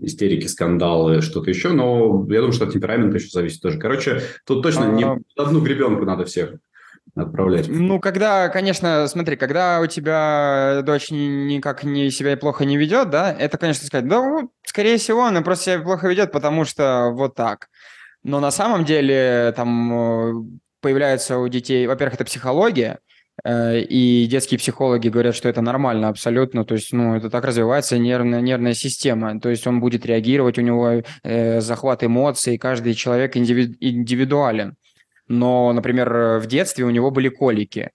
истерики, 0.00 0.46
скандалы, 0.46 1.20
что-то 1.20 1.50
еще. 1.50 1.74
Но 1.74 2.26
я 2.30 2.38
думаю, 2.38 2.52
что 2.52 2.64
от 2.64 2.72
темперамента 2.72 3.18
еще 3.18 3.28
зависит 3.28 3.60
тоже. 3.60 3.78
Короче, 3.78 4.22
тут 4.46 4.62
точно 4.62 4.92
не 4.92 5.04
а. 5.04 5.18
одну 5.36 5.60
гребенку 5.60 6.06
надо 6.06 6.24
всех 6.24 6.54
отправлять? 7.14 7.68
Ну, 7.68 8.00
когда, 8.00 8.48
конечно, 8.48 9.06
смотри, 9.06 9.36
когда 9.36 9.80
у 9.80 9.86
тебя 9.86 10.82
дочь 10.84 11.10
никак 11.10 11.84
не 11.84 12.10
себя 12.10 12.36
плохо 12.36 12.64
не 12.64 12.76
ведет, 12.76 13.10
да, 13.10 13.32
это, 13.32 13.58
конечно, 13.58 13.86
сказать, 13.86 14.08
да, 14.08 14.22
скорее 14.64 14.98
всего, 14.98 15.24
она 15.24 15.42
просто 15.42 15.64
себя 15.64 15.80
плохо 15.80 16.08
ведет, 16.08 16.32
потому 16.32 16.64
что 16.64 17.10
вот 17.12 17.34
так. 17.34 17.68
Но 18.22 18.40
на 18.40 18.50
самом 18.50 18.84
деле 18.84 19.52
там 19.54 19.92
э, 19.92 20.32
появляется 20.80 21.38
у 21.38 21.48
детей, 21.48 21.86
во-первых, 21.86 22.14
это 22.14 22.24
психология, 22.24 22.98
э, 23.44 23.80
и 23.80 24.26
детские 24.26 24.58
психологи 24.58 25.08
говорят, 25.08 25.36
что 25.36 25.48
это 25.48 25.60
нормально 25.60 26.08
абсолютно, 26.08 26.64
то 26.64 26.74
есть, 26.74 26.92
ну, 26.92 27.14
это 27.14 27.30
так 27.30 27.44
развивается 27.44 27.98
нервная, 27.98 28.40
нервная 28.40 28.74
система, 28.74 29.38
то 29.40 29.50
есть 29.50 29.66
он 29.66 29.80
будет 29.80 30.06
реагировать, 30.06 30.58
у 30.58 30.62
него 30.62 31.02
э, 31.22 31.60
захват 31.60 32.02
эмоций, 32.02 32.58
каждый 32.58 32.94
человек 32.94 33.36
индивиду, 33.36 33.76
индивидуален 33.80 34.76
но, 35.28 35.72
например, 35.72 36.38
в 36.38 36.46
детстве 36.46 36.84
у 36.84 36.90
него 36.90 37.10
были 37.10 37.28
колики. 37.28 37.90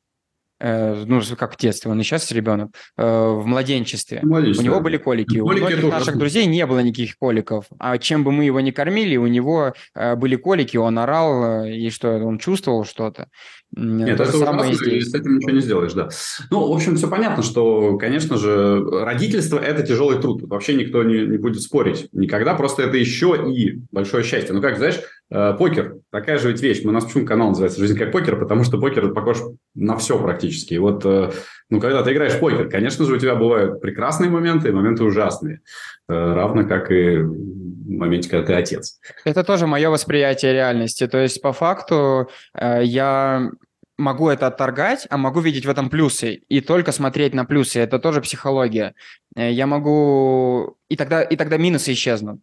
Э, 0.61 1.03
ну, 1.05 1.21
как 1.37 1.53
в 1.53 1.57
детстве, 1.57 1.89
он 1.89 1.99
и 2.01 2.03
сейчас 2.03 2.31
ребенок, 2.31 2.71
э, 2.97 3.03
в 3.03 3.45
младенчестве. 3.45 4.19
У 4.23 4.27
него 4.27 4.81
были 4.81 4.97
колики. 4.97 5.39
колики 5.39 5.63
у 5.63 5.67
многих 5.67 5.83
наших 5.83 6.05
тоже. 6.07 6.19
друзей 6.19 6.45
не 6.47 6.65
было 6.65 6.79
никаких 6.79 7.17
коликов. 7.17 7.65
А 7.79 7.97
чем 7.97 8.25
бы 8.25 8.31
мы 8.31 8.43
его 8.43 8.59
ни 8.59 8.71
кормили, 8.71 9.15
у 9.15 9.27
него 9.27 9.73
э, 9.95 10.15
были 10.15 10.35
колики, 10.35 10.75
он 10.75 10.99
орал, 10.99 11.63
и 11.63 11.89
что, 11.89 12.09
он 12.17 12.39
чувствовал 12.39 12.83
что-то. 12.83 13.27
Нет, 13.71 14.09
это, 14.09 14.23
это 14.23 14.37
самое 14.37 14.73
здесь. 14.73 15.11
с 15.11 15.13
этим 15.13 15.37
ничего 15.37 15.51
не 15.51 15.61
сделаешь, 15.61 15.93
да. 15.93 16.09
Ну, 16.49 16.67
в 16.67 16.75
общем, 16.75 16.97
все 16.97 17.07
понятно, 17.07 17.41
что, 17.41 17.97
конечно 17.97 18.35
же, 18.37 18.83
родительство– 18.83 19.59
это 19.59 19.83
тяжелый 19.85 20.19
труд. 20.19 20.41
Вообще 20.41 20.73
никто 20.73 21.03
не, 21.03 21.25
не 21.25 21.37
будет 21.37 21.61
спорить 21.61 22.09
никогда, 22.11 22.55
просто 22.55 22.83
это 22.83 22.97
еще 22.97 23.45
и 23.49 23.79
большое 23.91 24.23
счастье. 24.23 24.53
Ну, 24.53 24.61
как, 24.61 24.77
знаешь, 24.77 24.99
Э, 24.99 25.18
покер, 25.29 25.97
такая 26.11 26.39
же 26.39 26.51
ведь 26.51 26.61
вещь. 26.61 26.83
У 26.83 26.91
нас 26.91 27.05
почему 27.05 27.25
канал 27.25 27.49
называется 27.49 27.79
«Жизнь 27.79 27.97
как 27.97 28.11
покер», 28.11 28.39
потому 28.39 28.63
что 28.63 28.79
покер 28.79 29.13
похож 29.13 29.37
на 29.75 29.95
все 29.97 30.19
практически. 30.19 30.73
И 30.73 30.79
вот, 30.79 31.05
э, 31.05 31.31
ну, 31.69 31.79
когда 31.79 32.01
ты 32.01 32.13
играешь 32.13 32.33
в 32.33 32.39
покер, 32.39 32.67
конечно 32.67 33.05
же, 33.05 33.13
у 33.13 33.19
тебя 33.19 33.35
бывают 33.35 33.79
прекрасные 33.79 34.31
моменты 34.31 34.69
и 34.69 34.71
моменты 34.71 35.03
ужасные. 35.03 35.61
Э, 36.07 36.33
равно 36.33 36.67
как 36.67 36.91
и 36.91 37.17
в 37.17 37.89
моменте, 37.89 38.29
когда 38.29 38.47
ты 38.47 38.53
отец. 38.53 38.99
Это 39.23 39.43
тоже 39.43 39.67
мое 39.67 39.89
восприятие 39.89 40.53
реальности. 40.53 41.07
То 41.07 41.19
есть, 41.19 41.41
по 41.41 41.53
факту, 41.53 42.29
я 42.59 43.51
могу 43.97 44.29
это 44.29 44.47
отторгать, 44.47 45.05
а 45.09 45.17
могу 45.17 45.41
видеть 45.41 45.65
в 45.65 45.69
этом 45.69 45.89
плюсы 45.89 46.35
и 46.47 46.61
только 46.61 46.91
смотреть 46.91 47.33
на 47.33 47.45
плюсы. 47.45 47.79
Это 47.79 47.99
тоже 47.99 48.21
психология. 48.21 48.95
Я 49.35 49.67
могу... 49.67 50.77
И 50.87 50.95
тогда, 50.95 51.21
и 51.21 51.35
тогда 51.35 51.57
минусы 51.57 51.93
исчезнут. 51.93 52.41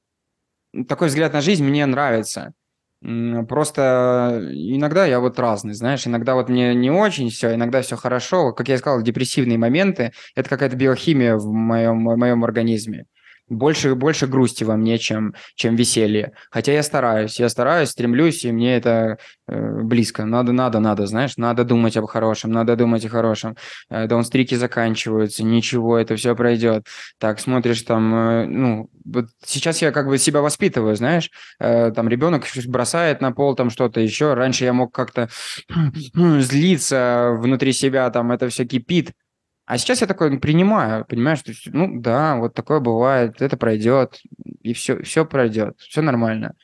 Такой 0.87 1.09
взгляд 1.09 1.32
на 1.32 1.41
жизнь 1.41 1.64
мне 1.64 1.87
нравится. 1.87 2.53
Просто 3.49 4.40
иногда 4.53 5.05
я 5.07 5.20
вот 5.20 5.38
разный, 5.38 5.74
знаешь, 5.74 6.07
иногда 6.07 6.34
вот 6.34 6.49
мне 6.49 6.74
не 6.74 6.90
очень 6.90 7.30
все, 7.30 7.55
иногда 7.55 7.82
все 7.82 7.97
хорошо. 7.97 8.53
Как 8.53 8.68
я 8.68 8.78
сказал, 8.78 9.03
депрессивные 9.03 9.59
моменты– 9.59 10.12
это 10.34 10.49
какая-то 10.49 10.76
биохимия 10.76 11.36
в 11.36 11.47
моем, 11.53 12.09
в 12.09 12.16
моем 12.16 12.44
организме 12.44 13.07
больше, 13.49 13.94
больше 13.94 14.26
грусти 14.26 14.64
во 14.64 14.76
мне, 14.76 14.99
чем, 14.99 15.34
чем 15.55 15.76
веселье. 15.76 16.32
Хотя 16.51 16.72
я 16.72 16.82
стараюсь, 16.82 17.38
я 17.38 17.49
стараюсь, 17.49 17.90
стремлюсь, 17.90 18.44
и 18.44 18.53
мне 18.53 18.76
это 18.76 19.18
э, 19.47 19.82
близко. 19.82 20.24
Надо, 20.24 20.53
надо, 20.53 20.80
надо, 20.80 21.07
знаешь, 21.07 21.36
надо 21.36 21.64
думать 21.64 21.97
об 21.97 22.07
хорошем, 22.07 22.53
надо 22.53 22.76
думать 22.76 23.05
о 23.05 23.09
хорошем. 23.09 23.57
Э, 23.88 24.07
даунстрики 24.07 24.55
заканчиваются, 24.55 25.44
ничего, 25.44 25.97
это 25.97 26.16
все 26.16 26.34
пройдет. 26.34 26.86
Так, 27.18 27.40
смотришь 27.40 27.82
там, 27.82 28.14
э, 28.14 28.47
ну, 28.47 28.90
вот 29.05 29.26
сейчас 29.44 29.82
я 29.82 29.92
как 29.92 30.09
бы 30.09 30.18
себя 30.18 30.40
воспитываю, 30.40 30.97
знаешь, 30.97 31.30
э, 31.61 31.92
там 31.92 32.09
ребенок 32.09 32.44
бросает 32.66 33.20
на 33.20 33.32
пол 33.32 33.55
там 33.55 33.70
что-то 33.70 34.01
еще. 34.01 34.34
Раньше 34.34 34.64
я 34.64 34.72
мог 34.72 34.92
как-то 34.92 35.28
злиться 36.14 37.36
внутри 37.38 37.72
себя, 37.72 38.11
там 38.11 38.32
это 38.32 38.49
все 38.49 38.64
кипит. 38.64 39.12
А 39.66 39.78
сейчас 39.78 40.00
я 40.00 40.06
такой 40.06 40.38
принимаю, 40.38 41.04
понимаешь, 41.04 41.40
что, 41.40 41.52
ну 41.72 42.00
да, 42.00 42.36
вот 42.36 42.54
такое 42.54 42.78
бывает, 42.78 43.42
это 43.42 43.56
пройдет, 43.56 44.20
и 44.62 44.72
все, 44.72 45.02
все 45.02 45.26
пройдет, 45.26 45.74
все 45.80 46.02
нормально. 46.02 46.54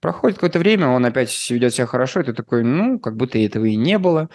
Проходит 0.00 0.36
какое-то 0.36 0.60
время, 0.60 0.86
он 0.88 1.04
опять 1.04 1.50
ведет 1.50 1.74
себя 1.74 1.86
хорошо, 1.86 2.20
и 2.20 2.24
ты 2.24 2.32
такой, 2.32 2.62
ну, 2.62 3.00
как 3.00 3.16
будто 3.16 3.36
этого 3.36 3.64
и 3.64 3.74
не 3.74 3.98
было. 3.98 4.28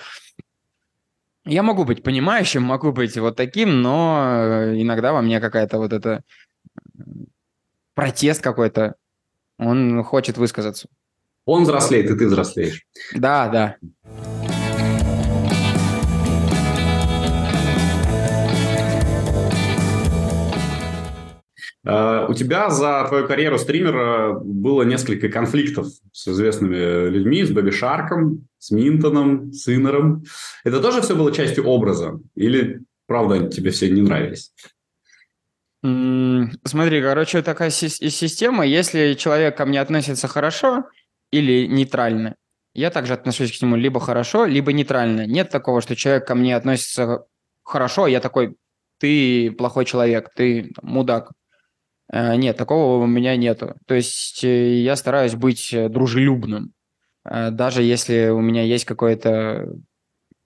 Я 1.45 1.63
могу 1.63 1.85
быть 1.85 2.03
понимающим, 2.03 2.63
могу 2.63 2.91
быть 2.91 3.17
вот 3.17 3.37
таким, 3.37 3.81
но 3.81 4.73
иногда 4.75 5.13
во 5.13 5.21
мне 5.21 5.39
какая-то 5.39 5.77
вот 5.77 5.93
эта 5.93 6.21
протест 7.95 8.41
какой-то, 8.41 8.95
он 9.57 10.03
хочет 10.03 10.37
высказаться. 10.37 10.89
Он 11.45 11.63
взрослеет, 11.63 12.11
и 12.11 12.17
ты 12.17 12.27
взрослеешь. 12.27 12.85
Да, 13.13 13.47
да. 13.47 14.36
У 21.87 22.33
тебя 22.33 22.69
за 22.69 23.05
твою 23.07 23.25
карьеру 23.27 23.57
стримера 23.57 24.37
было 24.43 24.81
несколько 24.81 25.29
конфликтов 25.29 25.87
с 26.11 26.27
известными 26.27 27.09
людьми, 27.09 27.45
с 27.45 27.49
Бэби 27.49 27.71
Шарком, 27.71 28.45
с 28.57 28.71
Минтоном, 28.71 29.53
с 29.53 29.69
Иннером. 29.73 30.25
Это 30.65 30.81
тоже 30.81 31.01
все 31.01 31.15
было 31.15 31.31
частью 31.31 31.65
образа? 31.65 32.19
Или, 32.35 32.81
правда, 33.05 33.47
тебе 33.47 33.71
все 33.71 33.89
не 33.89 34.01
нравились? 34.01 34.51
Смотри, 35.81 37.01
короче, 37.01 37.41
такая 37.41 37.69
система, 37.69 38.65
если 38.65 39.13
человек 39.13 39.55
ко 39.55 39.65
мне 39.65 39.79
относится 39.79 40.27
хорошо 40.27 40.83
или 41.31 41.67
нейтрально, 41.67 42.35
я 42.73 42.89
также 42.89 43.13
отношусь 43.13 43.57
к 43.57 43.61
нему 43.61 43.77
либо 43.77 44.01
хорошо, 44.01 44.45
либо 44.45 44.73
нейтрально. 44.73 45.25
Нет 45.25 45.51
такого, 45.51 45.81
что 45.81 45.95
человек 45.95 46.27
ко 46.27 46.35
мне 46.35 46.53
относится 46.55 47.23
хорошо, 47.63 48.03
а 48.03 48.09
я 48.09 48.19
такой, 48.19 48.57
ты 48.99 49.51
плохой 49.51 49.85
человек, 49.85 50.31
ты 50.35 50.73
мудак. 50.81 51.31
Э, 52.11 52.35
нет, 52.35 52.57
такого 52.57 53.03
у 53.03 53.07
меня 53.07 53.35
нету. 53.35 53.75
То 53.85 53.95
есть 53.95 54.43
э, 54.43 54.79
я 54.79 54.95
стараюсь 54.95 55.35
быть 55.35 55.73
э, 55.73 55.89
дружелюбным, 55.89 56.73
даже 57.23 57.83
если 57.83 58.29
у 58.29 58.39
меня 58.39 58.63
есть 58.63 58.85
какое-то, 58.85 59.67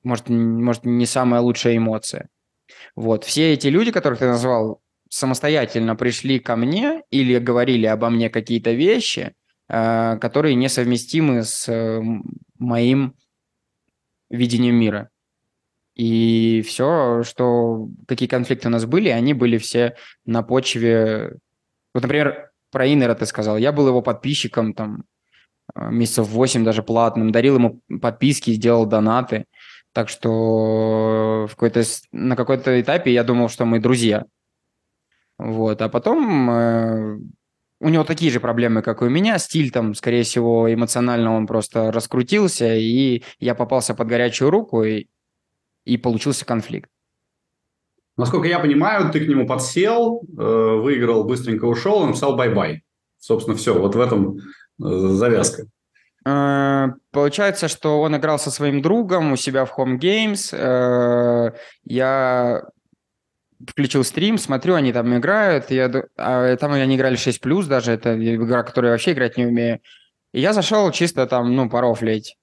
может, 0.02 0.30
может, 0.30 0.84
не 0.84 1.06
самая 1.06 1.40
лучшая 1.42 1.78
эмоция. 1.78 2.28
Вот. 2.96 3.24
Все 3.24 3.54
эти 3.54 3.68
люди, 3.68 3.92
которых 3.92 4.18
ты 4.18 4.26
назвал, 4.26 4.82
самостоятельно 5.08 5.96
пришли 5.96 6.40
ко 6.40 6.56
мне 6.56 7.04
или 7.12 7.38
говорили 7.38 7.86
обо 7.86 8.10
мне 8.10 8.32
какие-то 8.32 8.72
вещи, 8.72 9.36
которые 9.68 10.56
несовместимы 10.56 11.44
с 11.44 11.70
моим 12.58 13.14
видением 14.32 14.76
мира. 14.76 15.12
И 15.94 16.64
все, 16.66 17.22
что 17.24 17.90
какие 18.08 18.28
конфликты 18.28 18.70
у 18.70 18.72
нас 18.72 18.86
были, 18.86 19.10
они 19.10 19.36
были 19.36 19.60
все 19.60 19.96
на 20.26 20.42
почве 20.42 21.38
вот, 21.94 22.04
например, 22.04 22.52
про 22.72 22.88
Иннера 22.88 23.16
ты 23.16 23.26
сказал. 23.26 23.58
Я 23.58 23.72
был 23.72 23.88
его 23.88 24.02
подписчиком 24.02 24.74
там 24.74 25.04
э, 25.76 25.90
месяцев 25.90 26.28
8 26.28 26.64
даже 26.64 26.84
платным, 26.84 27.32
дарил 27.32 27.56
ему 27.56 27.82
подписки, 28.02 28.52
сделал 28.52 28.86
донаты. 28.86 29.46
Так 29.94 30.08
что 30.08 31.48
в 31.48 31.56
какой-то, 31.56 31.84
на 32.12 32.36
какой-то 32.36 32.80
этапе 32.80 33.12
я 33.12 33.24
думал, 33.24 33.50
что 33.50 33.66
мы 33.66 33.80
друзья. 33.80 34.26
Вот. 35.38 35.82
А 35.82 35.90
потом 35.90 36.50
э, 36.50 37.18
у 37.82 37.90
него 37.90 38.04
такие 38.04 38.32
же 38.32 38.40
проблемы, 38.40 38.82
как 38.84 39.02
и 39.02 39.06
у 39.06 39.10
меня. 39.10 39.38
Тильт 39.38 39.72
там, 39.72 39.96
скорее 39.96 40.24
всего, 40.24 40.72
эмоционально 40.74 41.36
он 41.36 41.48
просто 41.48 41.92
раскрутился, 41.92 42.76
и 42.76 43.24
я 43.40 43.56
попался 43.56 43.96
под 43.96 44.08
горячую 44.08 44.52
руку, 44.52 44.84
и, 44.84 45.08
и 45.84 45.98
получился 45.98 46.46
конфликт. 46.46 46.90
Насколько 48.22 48.48
я 48.48 48.60
понимаю, 48.60 49.10
ты 49.10 49.20
к 49.20 49.28
нему 49.28 49.48
подсел, 49.48 50.22
э, 50.22 50.44
выиграл, 50.44 51.24
быстренько 51.24 51.66
ушел, 51.66 52.06
написал 52.06 52.36
bye-bye. 52.36 52.84
Собственно, 53.18 53.58
все, 53.58 53.74
вот 53.74 53.96
в 53.96 54.00
этом 54.00 54.38
э, 54.38 54.42
завязка. 54.78 55.64
Э, 56.24 56.90
получается, 57.12 57.68
что 57.68 58.00
он 58.00 58.16
играл 58.16 58.38
со 58.38 58.52
своим 58.52 58.84
другом 58.84 59.32
у 59.32 59.38
себя 59.38 59.66
в 59.66 59.76
Home 59.76 59.98
Games. 59.98 60.54
Я 61.84 62.64
включил 63.68 64.04
стрим, 64.04 64.38
смотрю, 64.38 64.76
они 64.76 64.94
там 64.94 65.18
играют. 65.18 65.72
Я, 65.72 65.92
а 66.16 66.56
там 66.58 66.74
они 66.74 66.96
играли 66.96 67.16
6 67.16 67.42
даже, 67.68 67.92
это 67.92 68.14
игра, 68.36 68.62
которую 68.62 68.90
я 68.90 68.94
вообще 68.94 69.14
играть 69.14 69.36
не 69.36 69.48
умею. 69.48 69.80
И 70.32 70.42
я 70.42 70.54
зашел 70.54 70.92
чисто 70.92 71.26
там, 71.26 71.56
ну, 71.56 71.72
порофлить. 71.72 72.38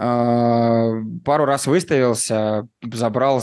А, 0.00 0.92
пару 1.24 1.44
раз 1.44 1.66
выставился, 1.66 2.68
забрал 2.82 3.42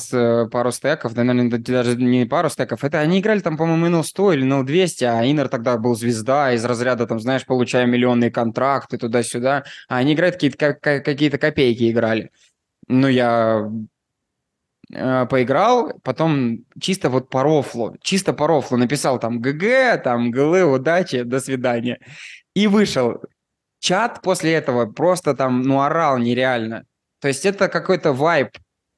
пару 0.49 0.72
стеков, 0.72 1.14
да, 1.14 1.26
наверное, 1.26 1.60
даже 1.60 1.97
не 1.97 2.26
пару 2.26 2.49
стеков. 2.49 2.86
Это 2.86 3.01
они 3.01 3.20
играли 3.20 3.41
там, 3.41 3.58
по-моему, 3.58 3.89
на 3.89 4.03
100 4.03 4.34
или 4.34 4.45
на 4.45 4.66
200, 4.66 5.03
а 5.03 5.26
Инер 5.26 5.49
тогда 5.49 5.78
был 5.78 5.95
звезда 5.95 6.53
из 6.53 6.64
разряда, 6.64 7.08
там, 7.08 7.20
знаешь, 7.20 7.45
получая 7.45 7.86
миллионные 7.86 8.32
контракты 8.32 8.97
туда-сюда. 8.97 9.66
А 9.89 9.97
они 9.97 10.14
играют 10.14 10.36
какие-то 10.36 10.74
какие-то 10.74 11.38
копейки 11.38 11.91
играли. 11.91 12.32
Ну, 12.88 13.10
я 13.10 13.70
э, 14.93 15.26
поиграл, 15.26 15.91
потом 16.03 16.60
чисто 16.80 17.10
вот 17.10 17.30
по 17.30 17.43
рофлу, 17.43 17.97
чисто 18.01 18.32
по 18.32 18.47
рофлу 18.47 18.78
написал 18.78 19.20
там 19.20 19.41
ГГ, 19.41 20.01
там 20.03 20.32
ГЛ, 20.32 20.74
удачи, 20.76 21.24
до 21.24 21.41
свидания. 21.41 21.99
И 22.53 22.68
вышел 22.68 23.22
чат 23.80 24.21
после 24.21 24.53
этого 24.53 24.86
просто 24.86 25.36
там, 25.36 25.61
ну, 25.61 25.82
орал 25.82 26.17
нереально. 26.17 26.86
То 27.19 27.28
есть 27.28 27.45
это 27.45 27.67
какой-то 27.67 28.13
вайб, 28.13 28.49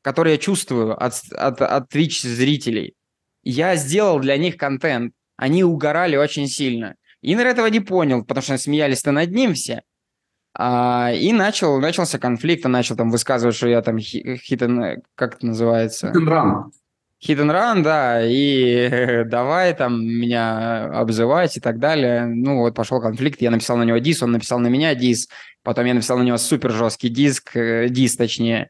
который 0.02 0.34
я 0.34 0.38
чувствую 0.38 1.02
от, 1.02 1.14
от, 1.32 1.62
от 1.62 1.94
Twitch 1.94 2.28
зрителей. 2.28 2.96
Я 3.44 3.76
сделал 3.76 4.20
для 4.20 4.38
них 4.38 4.58
контент. 4.58 5.14
Они 5.38 5.64
угорали 5.64 6.18
очень 6.18 6.48
сильно. 6.48 6.96
Инер 7.22 7.48
этого 7.48 7.68
не 7.68 7.80
понял, 7.80 8.24
потому 8.24 8.44
что 8.44 8.58
смеялись-то 8.58 9.12
над 9.12 9.32
ним 9.32 9.54
все. 9.54 9.84
А, 10.54 11.12
и 11.14 11.34
начал, 11.34 11.80
начался 11.80 12.18
конфликт, 12.18 12.66
он 12.66 12.72
начал 12.72 12.96
там 12.96 13.12
высказывать, 13.12 13.56
что 13.56 13.68
я 13.68 13.82
там 13.82 14.00
хитен, 14.00 15.04
как 15.16 15.36
это 15.36 15.46
называется? 15.46 16.08
Хитен 16.08 16.72
Hit 17.20 17.40
and 17.40 17.52
run, 17.52 17.82
да, 17.82 18.22
и 18.24 19.24
давай 19.26 19.74
там 19.74 20.06
меня 20.06 20.86
обзывать 20.86 21.58
и 21.58 21.60
так 21.60 21.80
далее. 21.80 22.26
Ну 22.26 22.60
вот 22.60 22.76
пошел 22.76 23.02
конфликт, 23.02 23.42
я 23.42 23.50
написал 23.50 23.78
на 23.78 23.84
него 23.84 23.98
дис, 23.98 24.22
он 24.22 24.32
написал 24.32 24.60
на 24.60 24.68
меня 24.68 24.94
дис, 24.94 25.28
потом 25.64 25.86
я 25.86 25.96
написал 25.96 26.20
на 26.20 26.24
него 26.24 26.38
супер 26.38 26.72
жесткий 26.72 27.10
диск, 27.10 27.56
э, 27.56 27.90
дис 27.90 28.16
точнее, 28.16 28.70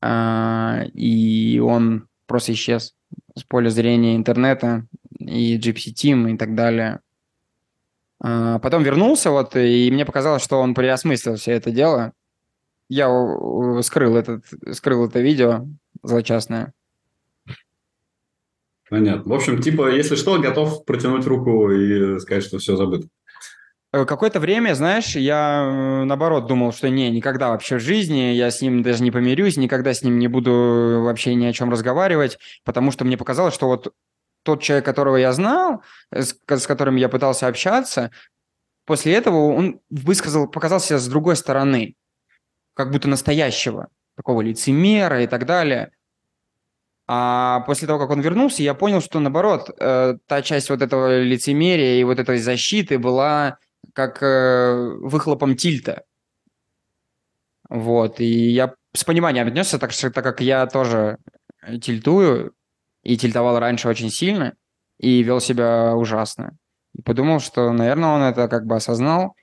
а, 0.00 0.84
и 0.94 1.58
он 1.58 2.06
просто 2.26 2.52
исчез 2.52 2.94
с 3.36 3.42
поля 3.42 3.68
зрения 3.68 4.14
интернета 4.14 4.86
и 5.18 5.58
Gypsy 5.58 5.92
Team 5.92 6.32
и 6.32 6.36
так 6.36 6.54
далее. 6.54 7.00
А, 8.20 8.60
потом 8.60 8.84
вернулся 8.84 9.30
вот, 9.30 9.56
и 9.56 9.90
мне 9.90 10.04
показалось, 10.04 10.44
что 10.44 10.60
он 10.60 10.74
переосмыслил 10.74 11.34
все 11.34 11.52
это 11.52 11.72
дело. 11.72 12.12
Я 12.88 13.08
скрыл, 13.82 14.16
этот, 14.16 14.44
скрыл 14.72 15.06
это 15.06 15.20
видео 15.20 15.66
злочастное. 16.02 16.72
Понятно. 18.92 19.32
В 19.32 19.34
общем, 19.34 19.58
типа, 19.58 19.90
если 19.90 20.16
что, 20.16 20.38
готов 20.38 20.84
протянуть 20.84 21.24
руку 21.24 21.70
и 21.70 22.18
сказать, 22.18 22.44
что 22.44 22.58
все 22.58 22.76
забыто. 22.76 23.08
Э, 23.90 24.04
какое-то 24.04 24.38
время, 24.38 24.74
знаешь, 24.74 25.16
я 25.16 25.62
э, 25.64 26.04
наоборот 26.04 26.46
думал, 26.46 26.74
что 26.74 26.90
не, 26.90 27.10
никогда 27.10 27.48
вообще 27.48 27.78
в 27.78 27.80
жизни 27.80 28.34
я 28.34 28.50
с 28.50 28.60
ним 28.60 28.82
даже 28.82 29.02
не 29.02 29.10
помирюсь, 29.10 29.56
никогда 29.56 29.94
с 29.94 30.02
ним 30.02 30.18
не 30.18 30.28
буду 30.28 31.00
вообще 31.04 31.34
ни 31.34 31.46
о 31.46 31.54
чем 31.54 31.70
разговаривать, 31.70 32.36
потому 32.66 32.90
что 32.90 33.06
мне 33.06 33.16
показалось, 33.16 33.54
что 33.54 33.66
вот 33.66 33.94
тот 34.42 34.60
человек, 34.60 34.84
которого 34.84 35.16
я 35.16 35.32
знал, 35.32 35.82
с, 36.10 36.36
с 36.46 36.66
которым 36.66 36.96
я 36.96 37.08
пытался 37.08 37.46
общаться, 37.46 38.10
после 38.84 39.14
этого 39.14 39.54
он 39.54 39.80
высказал, 39.88 40.48
показался 40.48 40.98
с 40.98 41.08
другой 41.08 41.36
стороны, 41.36 41.94
как 42.74 42.90
будто 42.90 43.08
настоящего, 43.08 43.88
такого 44.18 44.42
лицемера 44.42 45.22
и 45.22 45.26
так 45.26 45.46
далее. 45.46 45.92
А 47.06 47.60
после 47.60 47.86
того, 47.86 47.98
как 47.98 48.10
он 48.10 48.20
вернулся, 48.20 48.62
я 48.62 48.74
понял, 48.74 49.00
что 49.00 49.20
наоборот, 49.20 49.70
э, 49.78 50.16
та 50.26 50.42
часть 50.42 50.70
вот 50.70 50.82
этого 50.82 51.22
лицемерия 51.22 52.00
и 52.00 52.04
вот 52.04 52.18
этой 52.18 52.38
защиты 52.38 52.98
была 52.98 53.58
как 53.92 54.22
э, 54.22 54.96
выхлопом 55.00 55.56
тильта. 55.56 56.04
Вот, 57.68 58.20
и 58.20 58.50
я 58.50 58.74
с 58.94 59.04
пониманием 59.04 59.48
отнесся, 59.48 59.78
так, 59.78 59.92
что, 59.92 60.10
так 60.10 60.22
как 60.22 60.40
я 60.40 60.66
тоже 60.66 61.18
тильтую, 61.80 62.54
и 63.02 63.16
тильтовал 63.16 63.58
раньше 63.58 63.88
очень 63.88 64.10
сильно, 64.10 64.54
и 64.98 65.22
вел 65.22 65.40
себя 65.40 65.94
ужасно. 65.96 66.56
И 66.94 67.02
подумал, 67.02 67.40
что, 67.40 67.72
наверное, 67.72 68.10
он 68.10 68.22
это 68.22 68.48
как 68.48 68.66
бы 68.66 68.76
осознал. 68.76 69.34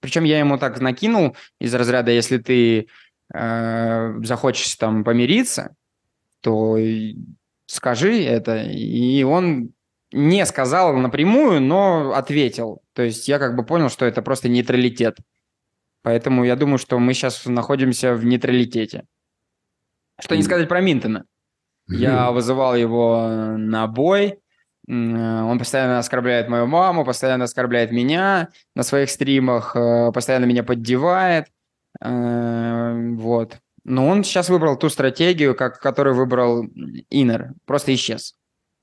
Причем 0.00 0.24
я 0.24 0.38
ему 0.38 0.58
так 0.58 0.80
накинул 0.80 1.36
из 1.60 1.74
разряда, 1.74 2.10
если 2.10 2.38
ты 2.38 2.88
э, 3.32 4.14
захочешь 4.22 4.74
там 4.76 5.04
помириться, 5.04 5.74
то 6.46 6.78
скажи 7.66 8.22
это. 8.22 8.62
И 8.62 9.24
он 9.24 9.72
не 10.12 10.46
сказал 10.46 10.96
напрямую, 10.96 11.60
но 11.60 12.12
ответил. 12.12 12.82
То 12.92 13.02
есть 13.02 13.26
я 13.26 13.40
как 13.40 13.56
бы 13.56 13.64
понял, 13.66 13.88
что 13.88 14.06
это 14.06 14.22
просто 14.22 14.48
нейтралитет. 14.48 15.18
Поэтому 16.02 16.44
я 16.44 16.54
думаю, 16.54 16.78
что 16.78 17.00
мы 17.00 17.14
сейчас 17.14 17.44
находимся 17.46 18.14
в 18.14 18.24
нейтралитете. 18.24 19.06
Что 20.20 20.36
не 20.36 20.44
сказать 20.44 20.68
про 20.68 20.80
Минтона. 20.80 21.24
Я 21.88 22.30
вызывал 22.30 22.76
его 22.76 23.56
на 23.58 23.88
бой. 23.88 24.38
Он 24.86 25.58
постоянно 25.58 25.98
оскорбляет 25.98 26.48
мою 26.48 26.68
маму, 26.68 27.04
постоянно 27.04 27.44
оскорбляет 27.46 27.90
меня 27.90 28.50
на 28.76 28.84
своих 28.84 29.10
стримах, 29.10 29.74
э, 29.74 30.12
постоянно 30.12 30.44
меня 30.44 30.62
поддевает. 30.62 31.48
Э, 32.00 33.14
вот. 33.16 33.58
Но 33.88 34.08
он 34.08 34.24
сейчас 34.24 34.48
выбрал 34.48 34.76
ту 34.76 34.88
стратегию, 34.88 35.54
как, 35.54 35.78
которую 35.78 36.16
выбрал 36.16 36.64
Инер. 37.08 37.52
Просто 37.66 37.94
исчез 37.94 38.34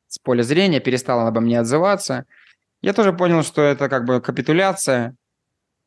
с 0.07 0.17
поля 0.17 0.43
зрения, 0.43 0.79
перестал 0.79 1.27
обо 1.27 1.41
мне 1.41 1.59
отзываться. 1.59 2.25
Я 2.81 2.93
тоже 2.93 3.11
понял, 3.11 3.43
что 3.43 3.61
это 3.61 3.89
как 3.89 4.05
бы 4.05 4.21
капитуляция. 4.21 5.15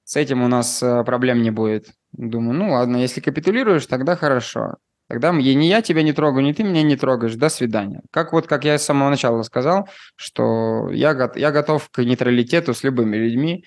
С 0.05 0.17
этим 0.17 0.43
у 0.43 0.49
нас 0.49 0.83
э, 0.83 1.03
проблем 1.05 1.41
не 1.41 1.51
будет. 1.51 1.93
Думаю, 2.13 2.59
ну 2.59 2.73
ладно, 2.73 2.99
если 2.99 3.23
капитулируешь, 3.23 3.87
тогда 3.87 4.17
хорошо. 4.17 4.75
Тогда 5.09 5.33
ни 5.33 5.65
я 5.65 5.81
тебя 5.81 6.03
не 6.03 6.13
трогаю, 6.13 6.45
ни 6.45 6.53
ты 6.53 6.63
меня 6.63 6.83
не 6.83 6.97
трогаешь. 6.97 7.37
До 7.37 7.49
свидания. 7.49 8.03
Как 8.11 8.35
вот, 8.35 8.47
как 8.47 8.67
я 8.67 8.77
с 8.77 8.85
самого 8.85 9.09
начала 9.09 9.43
сказал, 9.45 9.89
что 10.17 10.91
я, 10.91 11.33
я 11.37 11.53
готов 11.53 11.89
к 11.89 12.03
нейтралитету 12.03 12.75
с 12.75 12.83
любыми 12.83 13.17
людьми, 13.17 13.65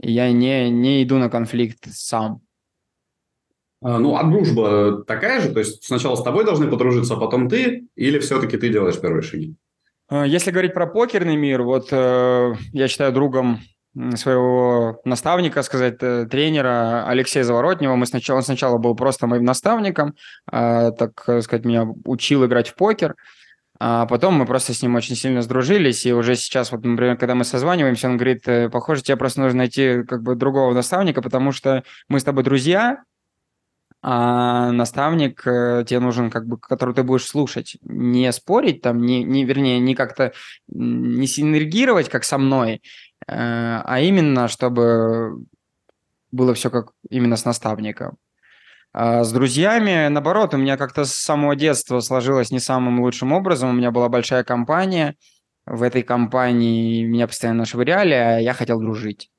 и 0.00 0.12
я 0.12 0.30
не, 0.32 0.68
не 0.68 1.02
иду 1.02 1.16
на 1.16 1.30
конфликт 1.30 1.86
сам. 1.90 2.42
А, 3.82 3.98
ну, 3.98 4.16
а 4.16 4.22
дружба 4.24 5.02
такая 5.04 5.40
же? 5.40 5.50
То 5.50 5.58
есть 5.58 5.84
сначала 5.84 6.14
с 6.14 6.22
тобой 6.22 6.44
должны 6.44 6.68
подружиться, 6.68 7.14
а 7.14 7.16
потом 7.18 7.48
ты? 7.48 7.86
Или 7.96 8.18
все-таки 8.20 8.56
ты 8.56 8.68
делаешь 8.68 9.00
первые 9.00 9.22
шаги? 9.22 9.56
А, 10.08 10.24
если 10.24 10.50
говорить 10.50 10.74
про 10.74 10.86
покерный 10.86 11.36
мир, 11.36 11.62
вот 11.62 11.88
э, 11.90 12.54
я 12.72 12.88
считаю 12.88 13.12
другом 13.12 13.60
своего 14.14 15.00
наставника, 15.04 15.62
сказать, 15.62 15.96
э, 16.00 16.26
тренера 16.30 17.06
Алексея 17.06 17.44
Заворотнева. 17.44 17.94
Мы 17.96 18.06
сначала, 18.06 18.38
он 18.38 18.42
сначала 18.42 18.78
был 18.78 18.94
просто 18.94 19.26
моим 19.26 19.44
наставником, 19.44 20.14
э, 20.50 20.92
так 20.92 21.20
сказать, 21.42 21.64
меня 21.64 21.86
учил 22.04 22.46
играть 22.46 22.68
в 22.68 22.74
покер. 22.76 23.16
А 23.84 24.06
потом 24.06 24.34
мы 24.34 24.46
просто 24.46 24.74
с 24.74 24.80
ним 24.80 24.94
очень 24.94 25.16
сильно 25.16 25.42
сдружились, 25.42 26.06
и 26.06 26.12
уже 26.12 26.36
сейчас, 26.36 26.70
вот, 26.70 26.84
например, 26.84 27.16
когда 27.16 27.34
мы 27.34 27.42
созваниваемся, 27.42 28.08
он 28.08 28.16
говорит, 28.16 28.46
«Э, 28.46 28.70
похоже, 28.70 29.02
тебе 29.02 29.16
просто 29.16 29.40
нужно 29.40 29.58
найти 29.58 30.04
как 30.04 30.22
бы 30.22 30.36
другого 30.36 30.72
наставника, 30.72 31.20
потому 31.20 31.50
что 31.50 31.82
мы 32.08 32.20
с 32.20 32.24
тобой 32.24 32.44
друзья, 32.44 33.02
а 34.02 34.72
наставник 34.72 35.46
э, 35.46 35.84
тебе 35.86 36.00
нужен, 36.00 36.28
как 36.30 36.46
бы, 36.46 36.58
который 36.58 36.94
ты 36.94 37.04
будешь 37.04 37.26
слушать, 37.26 37.76
не 37.82 38.32
спорить 38.32 38.82
там, 38.82 39.00
не, 39.00 39.22
не 39.22 39.44
вернее, 39.44 39.78
не 39.78 39.94
как-то 39.94 40.32
не 40.66 41.26
синергировать, 41.28 42.08
как 42.08 42.24
со 42.24 42.36
мной, 42.36 42.82
э, 43.28 43.80
а 43.84 44.00
именно, 44.00 44.48
чтобы 44.48 45.44
было 46.32 46.52
все 46.54 46.68
как 46.70 46.92
именно 47.10 47.36
с 47.36 47.44
наставником. 47.44 48.18
А 48.92 49.24
с 49.24 49.32
друзьями, 49.32 50.08
наоборот, 50.08 50.52
у 50.52 50.58
меня 50.58 50.76
как-то 50.76 51.04
с 51.04 51.14
самого 51.14 51.56
детства 51.56 52.00
сложилось 52.00 52.50
не 52.50 52.58
самым 52.58 53.00
лучшим 53.00 53.32
образом. 53.32 53.70
У 53.70 53.72
меня 53.72 53.90
была 53.90 54.08
большая 54.08 54.44
компания. 54.44 55.16
В 55.64 55.82
этой 55.82 56.02
компании 56.02 57.04
меня 57.04 57.26
постоянно 57.26 57.64
швыряли, 57.64 58.14
а 58.14 58.38
я 58.38 58.52
хотел 58.52 58.80
дружить. 58.80 59.30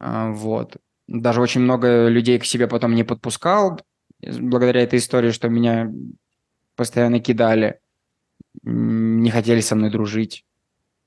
А, 0.00 0.30
вот. 0.30 0.78
Даже 1.06 1.40
очень 1.40 1.60
много 1.60 2.08
людей 2.08 2.38
к 2.38 2.44
себе 2.44 2.66
потом 2.66 2.94
не 2.94 3.04
подпускал, 3.04 3.80
благодаря 4.22 4.82
этой 4.82 4.98
истории, 4.98 5.30
что 5.30 5.48
меня 5.48 5.90
постоянно 6.76 7.20
кидали, 7.20 7.80
не 8.62 9.30
хотели 9.30 9.60
со 9.60 9.76
мной 9.76 9.90
дружить. 9.90 10.44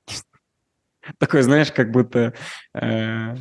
Такой, 1.18 1.42
знаешь, 1.42 1.72
как 1.72 1.90
будто 1.90 2.34
э, 2.74 3.36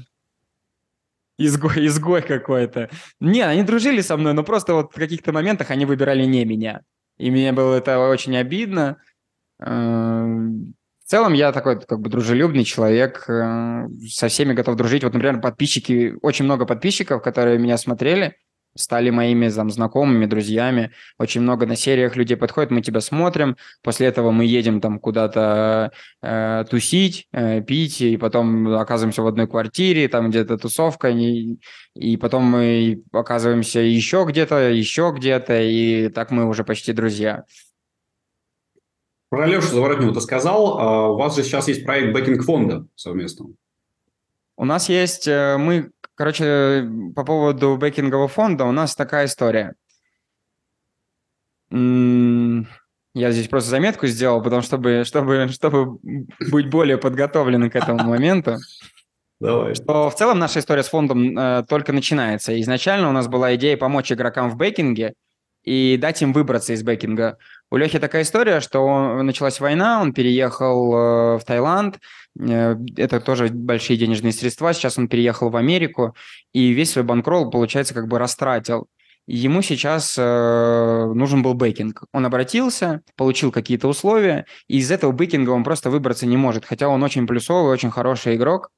изгой, 1.38 1.88
изгой 1.88 2.22
какой-то. 2.22 2.90
Не, 3.20 3.42
они 3.42 3.64
дружили 3.64 4.02
со 4.02 4.18
мной, 4.18 4.34
но 4.34 4.44
просто 4.44 4.74
вот 4.74 4.94
в 4.94 4.96
каких-то 4.96 5.32
моментах 5.32 5.72
они 5.72 5.86
выбирали 5.86 6.26
не 6.26 6.46
меня. 6.46 6.82
И 7.18 7.32
мне 7.32 7.52
было 7.52 7.76
это 7.76 8.00
очень 8.00 8.36
обидно. 8.38 8.98
Э, 9.60 10.26
в 10.26 11.10
целом 11.10 11.34
я 11.34 11.52
такой 11.52 11.80
как 11.80 12.00
бы 12.00 12.10
дружелюбный 12.10 12.64
человек, 12.64 13.26
э, 13.30 13.88
со 14.10 14.28
всеми 14.28 14.54
готов 14.54 14.76
дружить. 14.76 15.04
Вот, 15.04 15.14
например, 15.14 15.42
подписчики, 15.42 16.16
очень 16.22 16.46
много 16.46 16.66
подписчиков, 16.66 17.22
которые 17.22 17.60
меня 17.60 17.78
смотрели, 17.78 18.38
стали 18.76 19.10
моими 19.10 19.50
там, 19.50 19.70
знакомыми, 19.70 20.26
друзьями. 20.26 20.92
Очень 21.18 21.42
много 21.42 21.66
на 21.66 21.76
сериях 21.76 22.16
людей 22.16 22.38
подходит, 22.38 22.72
мы 22.72 22.82
тебя 22.82 23.02
смотрим, 23.02 23.58
после 23.82 24.08
этого 24.08 24.32
мы 24.32 24.46
едем 24.46 24.82
там 24.82 25.00
куда-то 25.00 25.92
э, 26.22 26.66
тусить, 26.70 27.28
э, 27.32 27.62
пить, 27.62 28.02
и 28.02 28.18
потом 28.18 28.68
оказываемся 28.76 29.22
в 29.22 29.28
одной 29.28 29.48
квартире, 29.48 30.08
там 30.08 30.30
где-то 30.30 30.58
тусовка, 30.58 31.10
и, 31.10 31.58
и 31.96 32.18
потом 32.18 32.44
мы 32.44 33.04
оказываемся 33.12 33.80
еще 33.80 34.26
где-то, 34.28 34.70
еще 34.70 35.14
где-то, 35.16 35.62
и 35.62 36.10
так 36.10 36.32
мы 36.32 36.48
уже 36.48 36.64
почти 36.64 36.94
друзья. 36.94 37.44
Про 39.30 39.48
Лешу 39.48 39.68
Заворотнева 39.68 40.14
ты 40.14 40.22
сказал, 40.22 40.80
а 40.80 41.10
у 41.10 41.18
вас 41.18 41.36
же 41.36 41.42
сейчас 41.42 41.68
есть 41.68 41.86
проект 41.86 42.14
бэкинг 42.14 42.44
фонда 42.44 42.86
совместно. 42.96 43.48
У 44.56 44.66
нас 44.66 44.90
есть, 44.90 45.28
э, 45.28 45.58
мы 45.58 45.90
Короче, 46.16 46.88
по 47.16 47.24
поводу 47.24 47.78
бэкингового 47.78 48.28
фонда 48.28 48.66
у 48.66 48.72
нас 48.72 48.96
такая 48.96 49.26
история. 49.26 49.74
Я 51.72 53.32
здесь 53.32 53.48
просто 53.48 53.70
заметку 53.70 54.08
сделал, 54.08 54.42
потому 54.42 54.62
чтобы, 54.62 55.04
чтобы, 55.06 55.48
чтобы 55.50 56.00
быть 56.52 56.70
более 56.70 56.98
подготовленным 56.98 57.70
к 57.70 57.76
этому 57.76 58.04
моменту. 58.04 58.58
Давай. 59.40 59.76
Что 59.76 60.10
в 60.10 60.16
целом 60.16 60.40
наша 60.40 60.60
история 60.60 60.84
с 60.84 60.88
фондом 60.88 61.38
э, 61.38 61.64
только 61.68 61.92
начинается. 61.92 62.60
Изначально 62.62 63.10
у 63.10 63.12
нас 63.12 63.28
была 63.28 63.56
идея 63.56 63.76
помочь 63.76 64.12
игрокам 64.12 64.50
в 64.50 64.56
бэкинге 64.56 65.16
и 65.64 65.98
дать 65.98 66.22
им 66.22 66.34
выбраться 66.34 66.74
из 66.74 66.82
бэкинга. 66.82 67.38
У 67.70 67.78
Лехи 67.78 68.00
такая 68.00 68.22
история, 68.24 68.62
что 68.62 69.22
началась 69.22 69.60
война, 69.60 70.02
он 70.02 70.14
переехал 70.14 70.94
э, 70.94 71.38
в 71.40 71.44
Таиланд, 71.46 72.00
это 72.40 73.20
тоже 73.20 73.50
большие 73.50 73.98
денежные 73.98 74.34
средства. 74.34 74.74
Сейчас 74.74 74.98
он 74.98 75.08
переехал 75.08 75.50
в 75.50 75.56
Америку 75.56 76.16
и 76.52 76.72
весь 76.72 76.92
свой 76.92 77.04
банкролл, 77.04 77.50
получается, 77.50 77.94
как 77.94 78.08
бы 78.08 78.20
растратил. 78.20 78.88
Ему 79.26 79.62
сейчас 79.62 80.16
э, 80.18 81.12
нужен 81.14 81.44
был 81.44 81.54
backing. 81.54 82.04
Он 82.12 82.26
обратился, 82.26 83.04
получил 83.16 83.52
какие-то 83.52 83.88
условия, 83.88 84.46
и 84.68 84.80
из 84.80 84.92
этого 84.92 85.14
backing 85.14 85.47
а 85.47 85.52
он 85.52 85.64
просто 85.64 85.90
выбраться 85.90 86.26
не 86.26 86.36
может, 86.36 86.66
хотя 86.66 86.90
он 86.90 87.02
очень 87.04 87.26
плюсовый, 87.26 87.72
очень 87.72 87.92
хороший 87.92 88.36
игрок. 88.36 88.70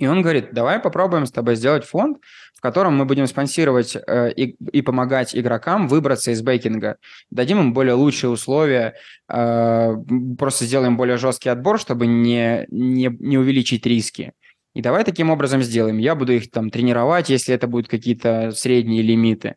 И 0.00 0.06
он 0.06 0.22
говорит, 0.22 0.54
давай 0.54 0.80
попробуем 0.80 1.26
с 1.26 1.30
тобой 1.30 1.56
сделать 1.56 1.84
фонд, 1.84 2.22
в 2.54 2.62
котором 2.62 2.96
мы 2.96 3.04
будем 3.04 3.26
спонсировать 3.26 3.94
э, 3.94 4.32
и, 4.32 4.56
и 4.72 4.80
помогать 4.80 5.36
игрокам 5.36 5.88
выбраться 5.88 6.30
из 6.30 6.40
backing 6.40 6.84
а. 6.84 6.96
Дадим 7.30 7.60
им 7.60 7.74
более 7.74 7.92
лучшие 7.92 8.30
условия, 8.30 8.94
э, 9.28 9.94
просто 10.38 10.64
сделаем 10.64 10.96
более 10.96 11.18
жесткий 11.18 11.50
отбор, 11.50 11.78
чтобы 11.78 12.06
не, 12.06 12.64
не, 12.70 13.14
не 13.20 13.36
увеличить 13.36 13.84
риски. 13.84 14.32
И 14.74 14.80
давай 14.80 15.04
таким 15.04 15.28
образом 15.28 15.62
сделаем. 15.62 15.98
Я 15.98 16.14
буду 16.14 16.32
их 16.32 16.50
там 16.50 16.70
тренировать, 16.70 17.28
если 17.28 17.54
это 17.54 17.66
будут 17.66 17.88
какие-то 17.88 18.52
средние 18.52 19.02
лимиты. 19.02 19.56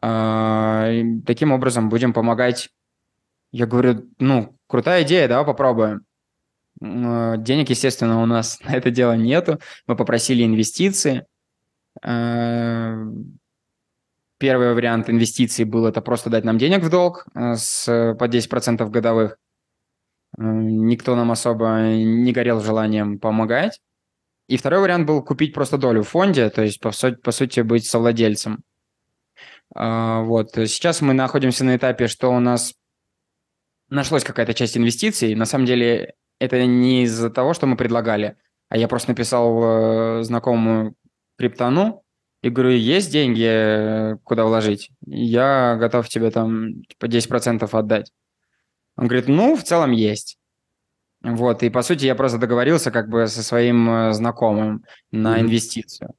Э, 0.00 1.02
таким 1.26 1.50
образом 1.50 1.88
будем 1.88 2.12
помогать. 2.12 2.68
Я 3.50 3.66
говорю, 3.66 4.04
ну, 4.20 4.56
крутая 4.68 5.02
идея, 5.02 5.26
давай 5.26 5.44
попробуем. 5.44 6.04
Э, 6.80 7.36
денег, 7.38 7.70
естественно, 7.70 8.22
у 8.22 8.26
нас 8.26 8.60
на 8.64 8.74
это 8.76 8.90
дело 8.90 9.12
нету. 9.12 9.60
Мы 9.86 9.96
попросили 9.96 10.44
инвестиции. 10.44 11.26
Э, 12.02 12.96
первый 14.38 14.74
вариант 14.74 15.10
инвестиций 15.10 15.64
был 15.64 15.86
это 15.86 16.00
просто 16.00 16.30
дать 16.30 16.44
нам 16.44 16.58
денег 16.58 16.82
в 16.82 16.90
долг 16.90 17.26
э, 17.34 17.54
с, 17.56 17.84
по 18.18 18.24
10% 18.28 18.88
годовых. 18.88 19.36
Никто 20.38 21.16
нам 21.16 21.32
особо 21.32 21.80
не 21.92 22.32
горел 22.32 22.60
желанием 22.60 23.18
помогать. 23.18 23.80
И 24.46 24.56
второй 24.56 24.80
вариант 24.80 25.06
был 25.06 25.22
купить 25.22 25.52
просто 25.52 25.76
долю 25.76 26.02
в 26.02 26.08
фонде, 26.08 26.50
то 26.50 26.62
есть, 26.62 26.80
по, 26.80 26.92
сути, 26.92 27.16
по 27.16 27.30
сути 27.32 27.60
быть 27.60 27.84
совладельцем. 27.84 28.62
Вот. 29.74 30.52
Сейчас 30.54 31.00
мы 31.02 31.14
находимся 31.14 31.64
на 31.64 31.76
этапе, 31.76 32.08
что 32.08 32.30
у 32.30 32.40
нас 32.40 32.74
нашлась 33.88 34.24
какая-то 34.24 34.54
часть 34.54 34.76
инвестиций. 34.76 35.34
На 35.34 35.46
самом 35.46 35.66
деле 35.66 36.14
это 36.40 36.66
не 36.66 37.04
из-за 37.04 37.30
того, 37.30 37.54
что 37.54 37.66
мы 37.66 37.76
предлагали, 37.76 38.36
а 38.68 38.76
я 38.76 38.88
просто 38.88 39.10
написал 39.10 39.60
э, 40.20 40.22
знакомому 40.22 40.94
криптону 41.36 42.02
И 42.42 42.48
говорю, 42.48 42.70
есть 42.70 43.12
деньги, 43.12 43.46
э, 43.46 44.16
куда 44.24 44.44
вложить? 44.44 44.90
Я 45.06 45.76
готов 45.78 46.08
тебе 46.08 46.30
там 46.30 46.82
типа 46.84 47.06
10% 47.06 47.68
отдать. 47.72 48.12
Он 48.96 49.06
говорит, 49.06 49.28
ну, 49.28 49.56
в 49.56 49.62
целом 49.62 49.92
есть. 49.92 50.38
Вот, 51.22 51.62
и 51.62 51.68
по 51.68 51.82
сути 51.82 52.06
я 52.06 52.14
просто 52.14 52.38
договорился 52.38 52.90
как 52.90 53.10
бы 53.10 53.26
со 53.26 53.42
своим 53.42 53.90
э, 53.90 54.12
знакомым 54.14 54.84
на 55.12 55.36
mm-hmm. 55.36 55.40
инвестицию. 55.42 56.14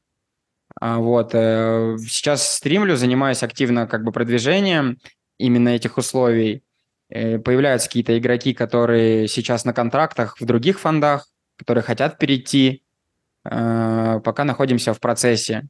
А 0.80 1.00
вот, 1.00 1.32
сейчас 1.34 2.56
стримлю, 2.56 2.96
занимаюсь 2.96 3.44
активно 3.44 3.88
как 3.88 4.04
бы 4.04 4.12
продвижением 4.12 5.00
именно 5.38 5.70
этих 5.70 5.98
условий. 5.98 6.64
Появляются 7.12 7.90
какие-то 7.90 8.18
игроки, 8.18 8.54
которые 8.54 9.28
сейчас 9.28 9.66
на 9.66 9.74
контрактах 9.74 10.40
в 10.40 10.46
других 10.46 10.80
фондах, 10.80 11.28
которые 11.58 11.84
хотят 11.84 12.18
перейти. 12.18 12.84
Пока 13.44 14.44
находимся 14.46 14.94
в 14.94 15.00
процессе. 15.00 15.68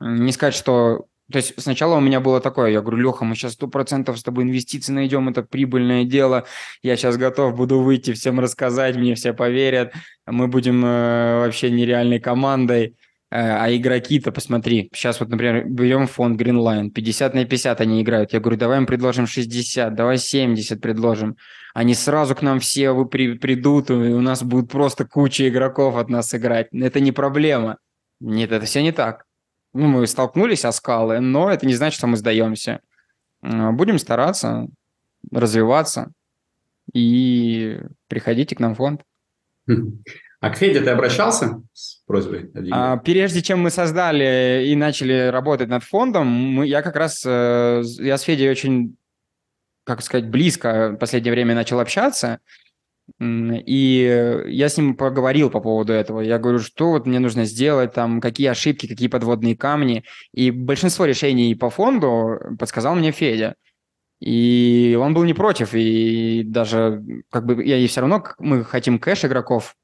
Не 0.00 0.32
сказать, 0.32 0.54
что... 0.54 1.06
То 1.32 1.36
есть 1.36 1.54
сначала 1.62 1.96
у 1.96 2.00
меня 2.00 2.18
было 2.18 2.40
такое, 2.40 2.70
я 2.70 2.80
говорю, 2.80 2.98
Леха, 2.98 3.24
мы 3.24 3.36
сейчас 3.36 3.52
сто 3.52 3.68
процентов 3.68 4.18
с 4.18 4.22
тобой 4.24 4.42
инвестиции 4.42 4.92
найдем, 4.92 5.28
это 5.28 5.44
прибыльное 5.44 6.04
дело, 6.04 6.44
я 6.82 6.96
сейчас 6.96 7.16
готов 7.16 7.54
буду 7.54 7.80
выйти, 7.80 8.12
всем 8.14 8.40
рассказать, 8.40 8.96
мне 8.96 9.14
все 9.14 9.32
поверят, 9.32 9.92
мы 10.26 10.48
будем 10.48 10.84
э, 10.84 11.38
вообще 11.38 11.70
нереальной 11.70 12.18
командой. 12.18 12.96
Э, 13.30 13.62
а 13.62 13.74
игроки-то, 13.74 14.32
посмотри, 14.32 14.90
сейчас 14.92 15.20
вот, 15.20 15.28
например, 15.28 15.68
берем 15.68 16.06
фонд 16.06 16.40
Greenline, 16.40 16.90
50 16.90 17.34
на 17.34 17.44
50 17.44 17.80
они 17.80 18.02
играют. 18.02 18.32
Я 18.32 18.40
говорю, 18.40 18.58
давай 18.58 18.78
им 18.78 18.86
предложим 18.86 19.26
60, 19.26 19.94
давай 19.94 20.18
70 20.18 20.80
предложим. 20.80 21.36
Они 21.74 21.94
сразу 21.94 22.34
к 22.34 22.42
нам 22.42 22.60
все 22.60 22.90
вы 22.92 23.06
при, 23.06 23.38
придут, 23.38 23.90
и 23.90 23.94
у 23.94 24.20
нас 24.20 24.42
будет 24.42 24.70
просто 24.70 25.04
куча 25.04 25.48
игроков 25.48 25.96
от 25.96 26.08
нас 26.08 26.34
играть. 26.34 26.68
Это 26.72 27.00
не 27.00 27.12
проблема. 27.12 27.78
Нет, 28.20 28.52
это 28.52 28.66
все 28.66 28.82
не 28.82 28.92
так 28.92 29.24
ну, 29.72 29.86
мы 29.86 30.06
столкнулись 30.06 30.64
о 30.64 30.72
скалы, 30.72 31.20
но 31.20 31.50
это 31.50 31.66
не 31.66 31.74
значит, 31.74 31.98
что 31.98 32.06
мы 32.06 32.16
сдаемся. 32.16 32.80
А, 33.42 33.72
будем 33.72 33.98
стараться 33.98 34.68
развиваться 35.30 36.12
и 36.92 37.80
приходите 38.08 38.56
к 38.56 38.60
нам 38.60 38.74
в 38.74 38.78
фонд. 38.78 39.02
А 40.40 40.48
к 40.48 40.56
Феде 40.56 40.80
ты 40.80 40.88
обращался 40.88 41.62
с 41.74 42.02
просьбой? 42.06 42.50
А, 42.72 42.96
прежде 42.96 43.42
чем 43.42 43.60
мы 43.60 43.70
создали 43.70 44.64
и 44.66 44.74
начали 44.74 45.28
работать 45.28 45.68
над 45.68 45.84
фондом, 45.84 46.26
мы, 46.28 46.66
я 46.66 46.80
как 46.80 46.96
раз, 46.96 47.22
э, 47.26 47.82
я 47.98 48.16
с 48.16 48.22
Федей 48.22 48.50
очень, 48.50 48.96
как 49.84 50.00
сказать, 50.00 50.30
близко 50.30 50.92
в 50.92 50.96
последнее 50.96 51.32
время 51.32 51.54
начал 51.54 51.78
общаться. 51.78 52.40
И 53.20 54.44
я 54.46 54.68
с 54.68 54.78
ним 54.78 54.94
поговорил 54.94 55.50
по 55.50 55.60
поводу 55.60 55.92
этого. 55.92 56.20
Я 56.20 56.38
говорю, 56.38 56.60
что 56.60 56.90
вот 56.90 57.06
мне 57.06 57.18
нужно 57.18 57.44
сделать, 57.44 57.92
там, 57.92 58.20
какие 58.20 58.46
ошибки, 58.46 58.86
какие 58.86 59.08
подводные 59.08 59.56
камни. 59.56 60.04
И 60.32 60.50
большинство 60.50 61.04
решений 61.04 61.54
по 61.54 61.68
фонду 61.68 62.38
подсказал 62.58 62.94
мне 62.94 63.10
Федя. 63.10 63.56
И 64.20 64.96
он 65.00 65.12
был 65.12 65.24
не 65.24 65.34
против, 65.34 65.74
и 65.74 66.44
даже 66.44 67.02
как 67.30 67.46
бы 67.46 67.64
я 67.64 67.78
и 67.78 67.86
все 67.86 68.02
равно 68.02 68.22
мы 68.38 68.64
хотим 68.64 68.98
кэш 68.98 69.24
игроков 69.24 69.76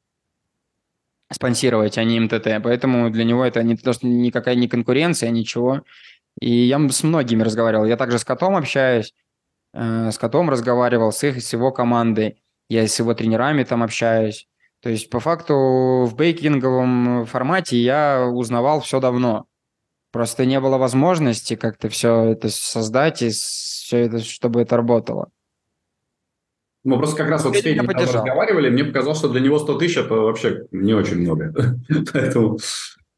спонсировать, 1.32 1.98
а 1.98 2.04
не 2.04 2.20
МТТ, 2.20 2.62
поэтому 2.62 3.10
для 3.10 3.24
него 3.24 3.44
это 3.44 3.62
не 3.62 3.76
то, 3.76 3.92
что 3.92 4.06
никакая 4.06 4.54
не 4.54 4.68
конкуренция, 4.68 5.30
ничего. 5.30 5.82
И 6.40 6.50
я 6.50 6.78
с 6.88 7.02
многими 7.02 7.42
разговаривал. 7.42 7.86
Я 7.86 7.96
также 7.96 8.18
с 8.18 8.24
котом 8.24 8.56
общаюсь, 8.56 9.14
э, 9.72 10.10
с 10.10 10.18
котом 10.18 10.50
разговаривал, 10.50 11.12
с 11.12 11.24
их, 11.24 11.42
с 11.42 11.52
его 11.52 11.72
командой 11.72 12.42
я 12.68 12.86
с 12.86 12.98
его 12.98 13.14
тренерами 13.14 13.64
там 13.64 13.82
общаюсь. 13.82 14.48
То 14.80 14.90
есть, 14.90 15.10
по 15.10 15.20
факту, 15.20 16.04
в 16.06 16.14
бейкинговом 16.16 17.26
формате 17.26 17.78
я 17.78 18.26
узнавал 18.26 18.80
все 18.80 19.00
давно. 19.00 19.46
Просто 20.12 20.46
не 20.46 20.60
было 20.60 20.78
возможности 20.78 21.56
как-то 21.56 21.88
все 21.88 22.32
это 22.32 22.48
создать 22.48 23.22
и 23.22 23.30
все 23.30 23.98
это, 23.98 24.20
чтобы 24.20 24.62
это 24.62 24.76
работало. 24.76 25.30
Мы 26.87 26.99
просто 26.99 27.16
как 27.16 27.28
раз 27.28 27.45
вот 27.45 27.57
с 27.57 27.61
Федей 27.61 27.80
разговаривали, 27.80 28.70
мне 28.70 28.84
показалось, 28.84 29.18
что 29.18 29.28
для 29.28 29.41
него 29.41 29.59
100 29.59 29.78
тысяч 29.78 29.97
это 29.97 30.14
вообще 30.14 30.62
не 30.70 30.95
очень 30.95 31.20
много. 31.20 31.53
Поэтому 32.12 32.59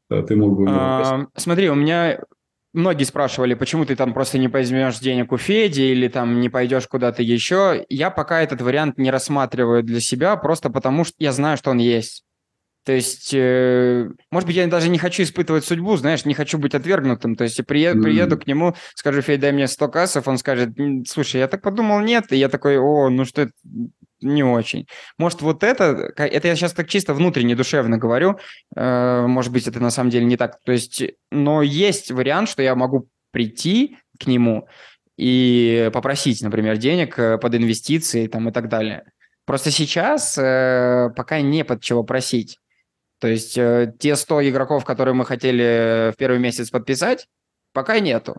э, 0.09 0.23
ты 0.23 0.35
мог 0.35 0.57
бы... 0.57 0.65
А, 0.67 1.27
смотри, 1.35 1.69
у 1.69 1.75
меня 1.75 2.19
Многие 2.71 3.03
спрашивали, 3.03 3.55
почему 3.55 3.83
ты 3.83 3.95
там 3.95 4.13
просто 4.13 4.37
не 4.37 4.47
возьмешь 4.47 4.99
денег 4.99 5.31
у 5.31 5.37
Феди 5.37 5.81
или 5.81 6.07
там 6.07 6.39
не 6.39 6.49
пойдешь 6.49 6.87
куда-то 6.87 7.23
еще. 7.23 7.83
Я 7.89 8.11
пока 8.11 8.41
этот 8.41 8.61
вариант 8.61 8.99
не 8.99 9.09
рассматриваю 9.09 9.81
для 9.81 9.99
себя, 9.99 10.35
просто 10.35 10.69
потому 10.69 11.03
что 11.03 11.15
я 11.17 11.31
знаю, 11.31 11.57
что 11.57 11.71
он 11.71 11.79
есть. 11.79 12.25
То 12.89 12.95
есть, 12.95 13.35
э, 13.35 14.09
может 14.31 14.47
быть, 14.47 14.55
я 14.55 14.65
даже 14.65 14.89
не 14.89 14.97
хочу 14.97 15.21
испытывать 15.21 15.63
судьбу, 15.63 15.95
знаешь, 15.95 16.25
не 16.25 16.33
хочу 16.33 16.57
быть 16.57 16.73
отвергнутым. 16.73 17.35
То 17.35 17.43
есть, 17.43 17.63
приеду, 17.67 17.99
mm. 17.99 18.03
приеду 18.03 18.35
к 18.39 18.47
нему, 18.47 18.73
скажу, 18.95 19.21
Федя, 19.21 19.43
дай 19.43 19.51
мне 19.51 19.67
100 19.67 19.89
кассов, 19.89 20.27
он 20.27 20.39
скажет, 20.39 20.69
слушай, 21.07 21.37
я 21.37 21.47
так 21.47 21.61
подумал, 21.61 21.99
нет. 21.99 22.31
И 22.31 22.37
я 22.37 22.49
такой, 22.49 22.79
о, 22.79 23.09
ну 23.09 23.25
что 23.25 23.43
это, 23.43 23.51
не 24.21 24.43
очень. 24.43 24.87
Может, 25.19 25.43
вот 25.43 25.63
это, 25.63 26.11
это 26.17 26.47
я 26.47 26.55
сейчас 26.55 26.73
так 26.73 26.89
чисто 26.89 27.13
внутренне, 27.13 27.55
душевно 27.55 27.99
говорю, 27.99 28.39
э, 28.75 29.25
может 29.27 29.53
быть, 29.53 29.67
это 29.67 29.79
на 29.79 29.91
самом 29.91 30.09
деле 30.09 30.25
не 30.25 30.35
так. 30.35 30.59
То 30.63 30.71
есть, 30.71 31.03
но 31.29 31.61
есть 31.61 32.09
вариант, 32.09 32.49
что 32.49 32.63
я 32.63 32.73
могу 32.73 33.07
прийти 33.29 33.97
к 34.19 34.25
нему 34.25 34.67
и 35.15 35.91
попросить, 35.93 36.41
например, 36.41 36.77
денег 36.77 37.19
э, 37.19 37.37
под 37.37 37.53
инвестиции 37.53 38.25
там, 38.25 38.49
и 38.49 38.51
так 38.51 38.67
далее. 38.67 39.03
Просто 39.45 39.69
сейчас 39.69 40.35
э, 40.39 41.09
пока 41.15 41.39
не 41.41 41.63
под 41.63 41.83
чего 41.83 42.03
просить. 42.03 42.57
То 43.19 43.27
есть 43.27 43.57
э, 43.57 43.93
те 43.99 44.15
100 44.15 44.49
игроков, 44.49 44.85
которые 44.85 45.13
мы 45.13 45.25
хотели 45.25 46.11
в 46.13 46.17
первый 46.17 46.39
месяц 46.39 46.69
подписать, 46.69 47.27
пока 47.73 47.99
нету. 47.99 48.37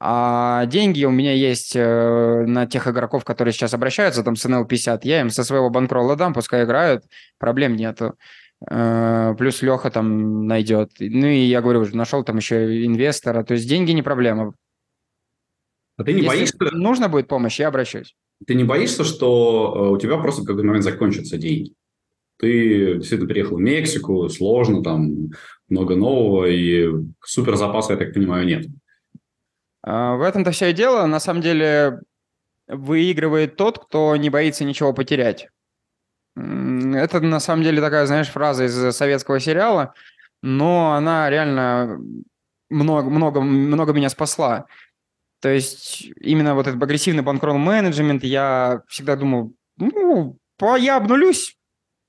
А 0.00 0.66
деньги 0.66 1.04
у 1.04 1.10
меня 1.10 1.32
есть 1.32 1.76
э, 1.76 2.44
на 2.46 2.66
тех 2.66 2.88
игроков, 2.88 3.24
которые 3.24 3.52
сейчас 3.52 3.74
обращаются, 3.74 4.24
там 4.24 4.36
с 4.36 4.44
NL50. 4.44 5.00
Я 5.02 5.20
им 5.20 5.30
со 5.30 5.44
своего 5.44 5.70
банкролла 5.70 6.16
дам, 6.16 6.34
пускай 6.34 6.64
играют, 6.64 7.04
проблем 7.38 7.76
нету. 7.76 8.14
Э, 8.68 9.34
плюс 9.38 9.62
Леха 9.62 9.90
там 9.90 10.46
найдет. 10.46 10.90
Ну 10.98 11.26
и 11.26 11.44
я 11.44 11.60
говорю, 11.60 11.86
нашел 11.92 12.24
там 12.24 12.38
еще 12.38 12.84
инвестора. 12.84 13.44
То 13.44 13.54
есть 13.54 13.68
деньги 13.68 13.92
не 13.92 14.02
проблема. 14.02 14.54
А 15.96 16.04
ты 16.04 16.12
не 16.12 16.22
Если 16.22 16.28
боишься? 16.28 16.56
Нужно 16.72 17.08
будет 17.08 17.28
помощь, 17.28 17.60
я 17.60 17.68
обращусь. 17.68 18.16
Ты 18.46 18.54
не 18.54 18.64
боишься, 18.64 19.04
что 19.04 19.92
у 19.92 19.98
тебя 19.98 20.18
просто 20.18 20.42
в 20.42 20.44
какой-то 20.44 20.66
момент 20.66 20.84
закончатся 20.84 21.36
деньги? 21.36 21.74
Ты 22.38 22.94
действительно 22.94 23.28
переехал 23.28 23.56
в 23.56 23.60
Мексику, 23.60 24.28
сложно, 24.28 24.82
там 24.82 25.30
много 25.68 25.94
нового, 25.94 26.46
и 26.46 26.88
супер 27.24 27.56
запаса, 27.56 27.92
я 27.92 27.98
так 27.98 28.12
понимаю, 28.12 28.46
нет. 28.46 28.66
А, 29.82 30.16
в 30.16 30.22
этом-то 30.22 30.50
все 30.50 30.70
и 30.70 30.72
дело. 30.72 31.06
На 31.06 31.20
самом 31.20 31.42
деле 31.42 32.00
выигрывает 32.66 33.56
тот, 33.56 33.78
кто 33.78 34.16
не 34.16 34.30
боится 34.30 34.64
ничего 34.64 34.92
потерять. 34.92 35.48
Это 36.36 37.20
на 37.20 37.38
самом 37.38 37.62
деле 37.62 37.80
такая, 37.80 38.06
знаешь, 38.06 38.28
фраза 38.28 38.64
из 38.64 38.96
советского 38.96 39.38
сериала, 39.38 39.94
но 40.42 40.94
она 40.94 41.30
реально 41.30 42.00
много, 42.70 43.08
много, 43.08 43.40
много 43.40 43.92
меня 43.92 44.08
спасла. 44.08 44.66
То 45.40 45.50
есть 45.50 46.10
именно 46.20 46.54
вот 46.54 46.66
этот 46.66 46.82
агрессивный 46.82 47.22
банкролл 47.22 47.58
менеджмент, 47.58 48.24
я 48.24 48.82
всегда 48.88 49.14
думал, 49.14 49.52
ну, 49.76 50.38
я 50.78 50.96
обнулюсь, 50.96 51.56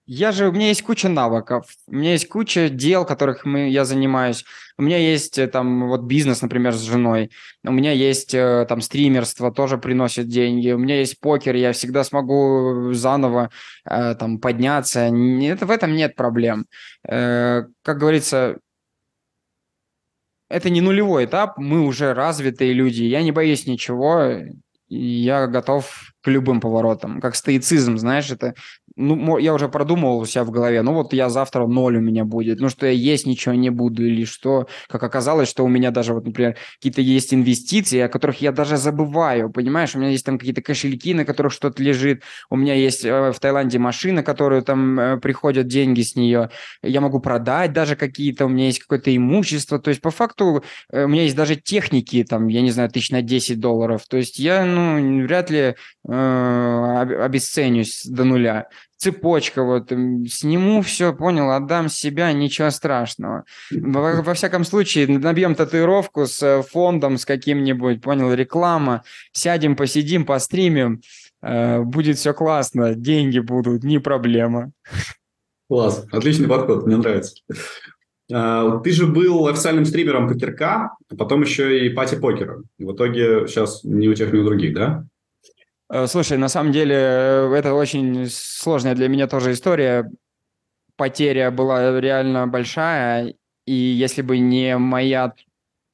я 0.07 0.31
же, 0.31 0.47
у 0.47 0.51
меня 0.51 0.67
есть 0.67 0.83
куча 0.83 1.09
навыков, 1.09 1.65
у 1.87 1.95
меня 1.95 2.11
есть 2.11 2.27
куча 2.27 2.69
дел, 2.69 3.05
которых 3.05 3.43
мы, 3.43 3.69
я 3.69 3.85
занимаюсь. 3.85 4.45
У 4.77 4.83
меня 4.83 4.97
есть 4.97 5.37
э, 5.37 5.47
там 5.47 5.87
вот 5.87 6.01
бизнес, 6.01 6.41
например, 6.41 6.73
с 6.73 6.81
женой. 6.81 7.31
У 7.63 7.71
меня 7.71 7.91
есть 7.91 8.33
э, 8.33 8.65
там 8.69 8.81
стримерство, 8.81 9.51
тоже 9.51 9.77
приносит 9.77 10.27
деньги. 10.27 10.71
У 10.71 10.77
меня 10.77 10.99
есть 10.99 11.19
покер, 11.19 11.55
я 11.55 11.71
всегда 11.71 12.03
смогу 12.03 12.93
заново 12.93 13.49
э, 13.85 14.15
там 14.15 14.39
подняться. 14.39 15.09
Нет, 15.09 15.61
в 15.61 15.71
этом 15.71 15.95
нет 15.95 16.15
проблем. 16.15 16.65
Как 17.03 17.67
говорится, 17.85 18.57
это 20.49 20.69
не 20.69 20.81
нулевой 20.81 21.25
этап, 21.25 21.57
мы 21.57 21.81
уже 21.81 22.13
развитые 22.13 22.73
люди. 22.73 23.03
Я 23.03 23.23
не 23.23 23.31
боюсь 23.31 23.65
ничего, 23.65 24.43
я 24.87 25.47
готов 25.47 26.11
к 26.21 26.27
любым 26.27 26.59
поворотам. 26.61 27.19
Как 27.21 27.35
стоицизм, 27.35 27.97
знаешь, 27.97 28.29
это 28.29 28.53
ну, 28.95 29.37
я 29.37 29.53
уже 29.53 29.67
продумывал 29.67 30.19
у 30.19 30.25
себя 30.25 30.43
в 30.43 30.51
голове, 30.51 30.81
ну 30.81 30.93
вот 30.93 31.13
я 31.13 31.29
завтра 31.29 31.67
ноль 31.67 31.97
у 31.97 32.01
меня 32.01 32.23
будет, 32.23 32.59
ну 32.59 32.69
что 32.69 32.85
я 32.85 32.93
есть 32.93 33.25
ничего 33.25 33.53
не 33.53 33.69
буду 33.69 34.05
или 34.05 34.23
что, 34.25 34.67
как 34.87 35.03
оказалось, 35.03 35.49
что 35.49 35.65
у 35.65 35.67
меня 35.67 35.91
даже 35.91 36.13
вот, 36.13 36.25
например, 36.25 36.55
какие-то 36.75 37.01
есть 37.01 37.33
инвестиции, 37.33 37.99
о 37.99 38.09
которых 38.09 38.41
я 38.41 38.51
даже 38.51 38.77
забываю, 38.77 39.51
понимаешь, 39.51 39.95
у 39.95 39.99
меня 39.99 40.09
есть 40.09 40.25
там 40.25 40.37
какие-то 40.37 40.61
кошельки, 40.61 41.13
на 41.13 41.25
которых 41.25 41.51
что-то 41.51 41.83
лежит, 41.83 42.23
у 42.49 42.55
меня 42.55 42.73
есть 42.73 43.03
э, 43.03 43.31
в 43.31 43.39
Таиланде 43.39 43.79
машина, 43.79 44.23
которую 44.23 44.61
там 44.61 44.99
э, 44.99 45.17
приходят 45.17 45.67
деньги 45.67 46.01
с 46.01 46.15
нее, 46.15 46.49
я 46.81 47.01
могу 47.01 47.19
продать 47.19 47.73
даже 47.73 47.95
какие-то, 47.95 48.45
у 48.45 48.49
меня 48.49 48.67
есть 48.67 48.79
какое-то 48.79 49.15
имущество, 49.15 49.77
то 49.77 49.89
есть 49.89 50.01
по 50.01 50.11
факту 50.11 50.63
э, 50.91 51.03
у 51.03 51.07
меня 51.07 51.23
есть 51.23 51.35
даже 51.35 51.55
техники, 51.57 52.25
там, 52.27 52.47
я 52.47 52.61
не 52.61 52.71
знаю, 52.71 52.89
тысяч 52.89 53.11
на 53.11 53.21
10 53.21 53.59
долларов, 53.59 54.03
то 54.07 54.15
есть 54.15 54.39
я, 54.39 54.63
ну, 54.63 55.23
вряд 55.23 55.49
ли 55.49 55.75
э, 56.07 57.25
обесценюсь 57.25 58.03
до 58.05 58.23
нуля. 58.23 58.67
Цепочка, 58.97 59.63
вот, 59.63 59.89
сниму 59.89 60.81
все, 60.81 61.13
понял, 61.13 61.51
отдам 61.51 61.89
себя, 61.89 62.31
ничего 62.33 62.69
страшного. 62.69 63.45
Во, 63.71 64.21
во 64.21 64.33
всяком 64.33 64.63
случае, 64.63 65.07
набьем 65.07 65.55
татуировку 65.55 66.25
с 66.25 66.41
э, 66.41 66.61
фондом, 66.63 67.17
с 67.17 67.25
каким-нибудь, 67.25 68.01
понял, 68.01 68.33
реклама, 68.33 69.03
сядем, 69.31 69.75
посидим, 69.75 70.25
постримим, 70.25 71.01
э, 71.41 71.81
будет 71.81 72.17
все 72.17 72.33
классно, 72.33 72.95
деньги 72.95 73.39
будут, 73.39 73.83
не 73.83 73.99
проблема. 73.99 74.71
Класс, 75.69 76.05
отличный 76.11 76.47
подход, 76.47 76.85
мне 76.85 76.97
нравится. 76.97 77.35
А, 78.31 78.79
ты 78.79 78.91
же 78.91 79.07
был 79.07 79.47
официальным 79.47 79.85
стримером 79.85 80.27
покерка, 80.27 80.95
а 81.09 81.15
потом 81.15 81.41
еще 81.41 81.85
и 81.85 81.89
пати 81.89 82.15
покера. 82.15 82.61
В 82.77 82.93
итоге 82.93 83.47
сейчас 83.47 83.83
ни 83.83 84.07
у 84.07 84.13
тех, 84.13 84.33
ни 84.33 84.37
у 84.37 84.45
других, 84.45 84.73
да? 84.73 85.05
Э, 85.89 86.07
слушай, 86.07 86.38
на 86.38 86.49
самом 86.49 86.71
деле 86.71 86.95
э, 86.95 87.53
это 87.55 87.73
очень 87.73 88.27
сложная 88.29 88.95
для 88.95 89.07
меня 89.07 89.27
тоже 89.27 89.51
история. 89.51 90.09
Потеря 90.95 91.51
была 91.51 91.99
реально 91.99 92.47
большая, 92.47 93.36
и 93.65 93.73
если 93.73 94.21
бы 94.21 94.38
не 94.38 94.77
моя 94.77 95.33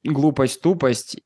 глупость, 0.04 0.62
тупость 0.62 1.20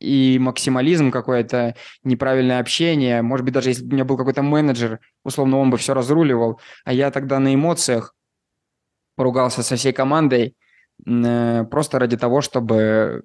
и 0.00 0.38
максимализм 0.38 1.10
какой-то, 1.10 1.74
неправильное 2.04 2.60
общение, 2.60 3.22
может 3.22 3.44
быть, 3.44 3.54
даже 3.54 3.70
если 3.70 3.84
бы 3.84 3.90
у 3.90 3.94
меня 3.94 4.04
был 4.04 4.16
какой-то 4.18 4.42
менеджер, 4.42 5.00
условно, 5.24 5.58
он 5.58 5.70
бы 5.70 5.78
все 5.78 5.94
разруливал, 5.94 6.60
а 6.84 6.92
я 6.92 7.10
тогда 7.10 7.38
на 7.38 7.54
эмоциях 7.54 8.14
поругался 9.16 9.62
со 9.62 9.76
всей 9.76 9.92
командой 9.92 10.54
э, 11.06 11.64
просто 11.70 11.98
ради 11.98 12.16
того, 12.16 12.40
чтобы 12.40 13.22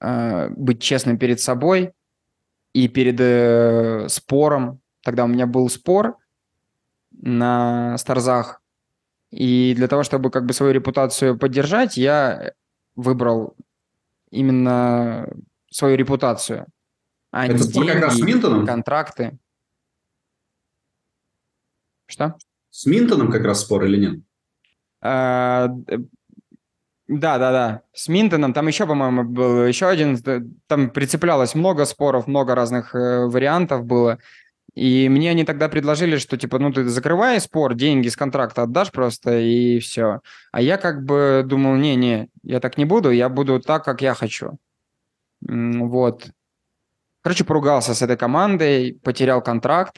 быть 0.00 0.80
честным 0.80 1.18
перед 1.18 1.40
собой– 1.40 1.92
и 2.72 2.88
перед 2.88 3.16
э, 3.20 4.08
спором, 4.08 4.80
тогда 5.02 5.24
у 5.24 5.28
меня 5.28 5.46
был 5.46 5.68
спор 5.68 6.16
на 7.10 7.96
Старзах, 7.98 8.60
и 9.30 9.74
для 9.76 9.88
того, 9.88 10.02
чтобы 10.02 10.30
как 10.30 10.46
бы 10.46 10.52
свою 10.52 10.72
репутацию 10.72 11.38
поддержать, 11.38 11.96
я 11.96 12.52
выбрал 12.96 13.56
именно 14.30 15.28
свою 15.70 15.96
репутацию, 15.96 16.66
а 17.30 17.44
Это 17.44 17.54
не 17.54 17.58
спор 17.58 17.84
деньги, 17.84 17.92
как 17.92 18.02
раз 18.02 18.16
с 18.16 18.20
Минтоном? 18.22 18.66
контракты. 18.66 19.38
Что? 22.06 22.36
С 22.70 22.86
Минтоном 22.86 23.30
как 23.30 23.42
раз 23.42 23.60
спор 23.60 23.84
или 23.84 23.96
нет? 23.98 24.20
А, 25.00 25.68
да, 27.08 27.38
да, 27.38 27.52
да. 27.52 27.82
С 27.94 28.08
Минтоном 28.08 28.52
там 28.52 28.68
еще, 28.68 28.86
по-моему, 28.86 29.24
был 29.24 29.64
еще 29.64 29.88
один. 29.88 30.18
Там 30.66 30.90
прицеплялось 30.90 31.54
много 31.54 31.86
споров, 31.86 32.26
много 32.26 32.54
разных 32.54 32.94
э, 32.94 33.24
вариантов 33.24 33.86
было. 33.86 34.18
И 34.74 35.08
мне 35.08 35.30
они 35.30 35.44
тогда 35.44 35.68
предложили, 35.70 36.18
что 36.18 36.36
типа, 36.36 36.58
ну 36.58 36.70
ты 36.70 36.84
закрывай 36.84 37.40
спор, 37.40 37.74
деньги 37.74 38.08
с 38.08 38.16
контракта 38.16 38.62
отдашь 38.62 38.92
просто 38.92 39.38
и 39.40 39.78
все. 39.80 40.20
А 40.52 40.60
я 40.60 40.76
как 40.76 41.02
бы 41.04 41.42
думал, 41.46 41.76
не-не, 41.76 42.28
я 42.42 42.60
так 42.60 42.76
не 42.76 42.84
буду, 42.84 43.10
я 43.10 43.30
буду 43.30 43.58
так, 43.58 43.84
как 43.84 44.02
я 44.02 44.14
хочу. 44.14 44.58
Вот. 45.40 46.28
Короче, 47.22 47.44
поругался 47.44 47.94
с 47.94 48.02
этой 48.02 48.18
командой, 48.18 49.00
потерял 49.02 49.42
контракт. 49.42 49.96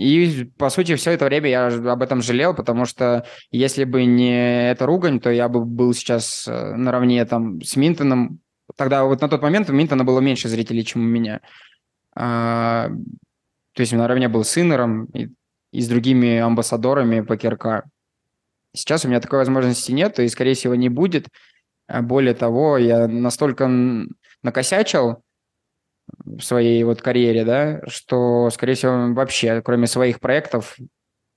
И, 0.00 0.44
по 0.56 0.70
сути, 0.70 0.94
все 0.94 1.10
это 1.10 1.26
время 1.26 1.50
я 1.50 1.66
об 1.66 2.02
этом 2.02 2.22
жалел, 2.22 2.54
потому 2.54 2.86
что 2.86 3.26
если 3.50 3.84
бы 3.84 4.06
не 4.06 4.70
эта 4.70 4.86
ругань, 4.86 5.20
то 5.20 5.30
я 5.30 5.48
бы 5.48 5.64
был 5.64 5.92
сейчас 5.92 6.48
э, 6.48 6.74
наравне 6.74 7.22
там 7.26 7.60
с 7.60 7.76
Минтоном. 7.76 8.40
Тогда 8.76 9.04
вот 9.04 9.20
на 9.20 9.28
тот 9.28 9.42
момент 9.42 9.68
у 9.68 9.74
Минтона 9.74 10.04
было 10.04 10.20
меньше 10.20 10.48
зрителей, 10.48 10.84
чем 10.86 11.02
у 11.02 11.04
меня. 11.04 11.40
А, 12.16 12.88
то 13.74 13.80
есть 13.80 13.92
наравне 13.92 14.28
был 14.28 14.42
с 14.42 14.56
Иннером 14.56 15.04
и, 15.06 15.28
и 15.70 15.82
с 15.82 15.88
другими 15.88 16.38
амбассадорами 16.38 17.20
покерка. 17.20 17.84
Сейчас 18.74 19.04
у 19.04 19.08
меня 19.08 19.20
такой 19.20 19.40
возможности 19.40 19.92
нет, 19.92 20.18
и, 20.18 20.28
скорее 20.28 20.54
всего, 20.54 20.74
не 20.74 20.88
будет. 20.88 21.28
Более 21.88 22.34
того, 22.34 22.78
я 22.78 23.06
настолько 23.06 23.68
накосячил, 24.42 25.22
в 26.24 26.40
своей 26.40 26.82
вот 26.84 27.02
карьере, 27.02 27.44
да, 27.44 27.80
что, 27.86 28.50
скорее 28.50 28.74
всего, 28.74 29.14
вообще, 29.14 29.62
кроме 29.62 29.86
своих 29.86 30.20
проектов, 30.20 30.76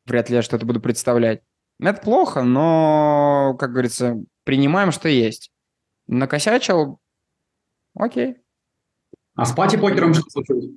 вряд 0.05 0.29
ли 0.29 0.35
я 0.35 0.41
что-то 0.41 0.65
буду 0.65 0.79
представлять. 0.79 1.41
Это 1.79 2.01
плохо, 2.01 2.43
но, 2.43 3.55
как 3.59 3.71
говорится, 3.71 4.17
принимаем, 4.43 4.91
что 4.91 5.09
есть. 5.09 5.51
Накосячил, 6.07 6.99
окей. 7.95 8.37
А 9.35 9.45
с 9.45 9.53
пати-покером 9.53 10.13
что 10.13 10.29
случилось? 10.29 10.67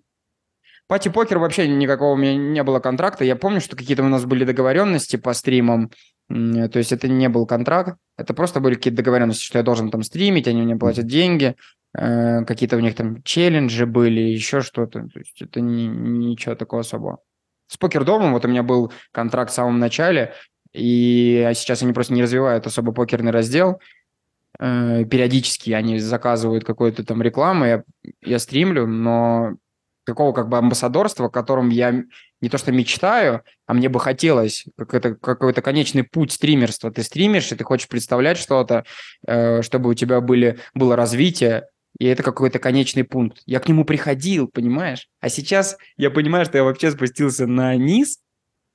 Пати-покер 0.89 1.39
вообще 1.39 1.67
никакого 1.67 2.13
у 2.13 2.17
меня 2.17 2.37
не 2.37 2.63
было 2.63 2.79
контракта. 2.79 3.25
Я 3.25 3.35
помню, 3.35 3.61
что 3.61 3.77
какие-то 3.77 4.05
у 4.05 4.09
нас 4.09 4.25
были 4.25 4.45
договоренности 4.45 5.17
по 5.17 5.33
стримам. 5.35 5.91
То 6.29 6.79
есть 6.79 6.93
это 6.93 7.09
не 7.09 7.29
был 7.29 7.45
контракт. 7.47 7.99
Это 8.17 8.35
просто 8.35 8.61
были 8.61 8.75
какие-то 8.77 8.99
договоренности, 8.99 9.43
что 9.43 9.59
я 9.59 9.65
должен 9.65 9.91
там 9.91 10.05
стримить, 10.05 10.47
они 10.47 10.63
мне 10.63 10.77
платят 10.77 11.07
деньги. 11.07 11.57
Э, 11.97 12.45
какие-то 12.45 12.77
у 12.77 12.81
них 12.81 12.95
там 12.95 13.23
челленджи 13.23 13.87
были, 13.87 14.21
еще 14.21 14.61
что-то. 14.61 15.09
То 15.09 15.19
есть 15.19 15.41
это 15.41 15.61
не, 15.61 15.87
ничего 15.87 16.55
такого 16.55 16.81
особого. 16.81 17.19
С 17.69 17.79
покердомом 17.79 18.33
вот 18.33 18.45
у 18.45 18.49
меня 18.49 18.63
был 18.63 18.93
контракт 19.13 19.51
в 19.51 19.55
самом 19.55 19.79
начале, 19.79 20.35
и 20.73 21.45
а 21.47 21.55
сейчас 21.55 21.83
они 21.83 21.93
просто 21.93 22.13
не 22.13 22.23
развивают 22.23 22.67
особо 22.67 22.93
покерный 22.93 23.33
раздел. 23.33 23.81
Э, 24.59 25.05
периодически 25.05 25.71
они 25.71 25.99
заказывают 25.99 26.65
какую-то 26.65 27.03
там 27.03 27.23
рекламу, 27.23 27.65
я, 27.65 27.85
я 28.23 28.39
стримлю, 28.39 28.87
но 28.87 29.55
какого 30.05 30.33
как 30.33 30.49
бы 30.49 30.59
амбассадорства, 30.59 31.29
которым 31.29 31.71
я 31.71 32.05
не 32.43 32.49
то 32.51 32.59
что 32.59 32.73
мечтаю, 32.73 33.43
а 33.67 33.73
мне 33.73 33.89
бы 33.89 33.99
хотелось 33.99 34.67
как 34.77 34.93
это, 34.93 35.15
какой-то 35.15 35.63
конечный 35.63 36.05
путь 36.05 36.31
стримерства. 36.31 36.93
Ты 36.93 37.03
стримишь, 37.03 37.51
и 37.51 37.57
ты 37.57 37.65
хочешь 37.65 37.89
представлять 37.89 38.37
что-то, 38.37 38.85
э, 39.27 39.63
чтобы 39.63 39.91
у 39.91 39.95
тебя 39.95 40.21
были, 40.21 40.59
было 40.75 40.95
развитие, 40.95 41.69
и 41.99 42.07
это 42.07 42.23
какой-то 42.23 42.59
конечный 42.59 43.05
пункт. 43.05 43.43
Я 43.47 43.61
к 43.61 43.69
нему 43.69 43.85
приходил, 43.85 44.49
понимаешь? 44.49 45.09
А 45.21 45.29
сейчас 45.29 45.77
я 45.97 46.11
понимаю, 46.11 46.45
что 46.45 46.59
я 46.59 46.65
вообще 46.65 46.91
спустился 46.91 47.47
на 47.47 47.75
низ, 47.77 48.21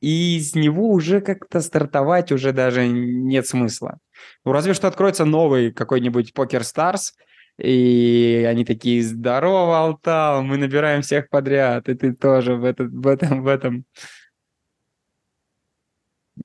и 0.01 0.39
с 0.39 0.55
него 0.55 0.89
уже 0.89 1.21
как-то 1.21 1.61
стартовать 1.61 2.31
уже 2.31 2.51
даже 2.51 2.87
нет 2.87 3.47
смысла. 3.47 3.99
Ну, 4.43 4.51
разве 4.51 4.73
что 4.73 4.87
откроется 4.87 5.25
новый 5.25 5.71
какой-нибудь 5.71 6.33
Poker 6.35 6.61
Stars, 6.61 7.11
и 7.57 8.45
они 8.49 8.65
такие, 8.65 9.03
здорово, 9.03 9.79
Алтал, 9.79 10.41
мы 10.41 10.57
набираем 10.57 11.03
всех 11.03 11.29
подряд, 11.29 11.87
и 11.89 11.93
ты 11.93 12.13
тоже 12.13 12.55
в, 12.55 12.65
этот, 12.65 12.91
в 12.91 13.05
этом, 13.05 13.43
в 13.43 13.47
этом, 13.47 13.85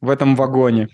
в 0.00 0.10
этом 0.10 0.36
вагоне. 0.36 0.88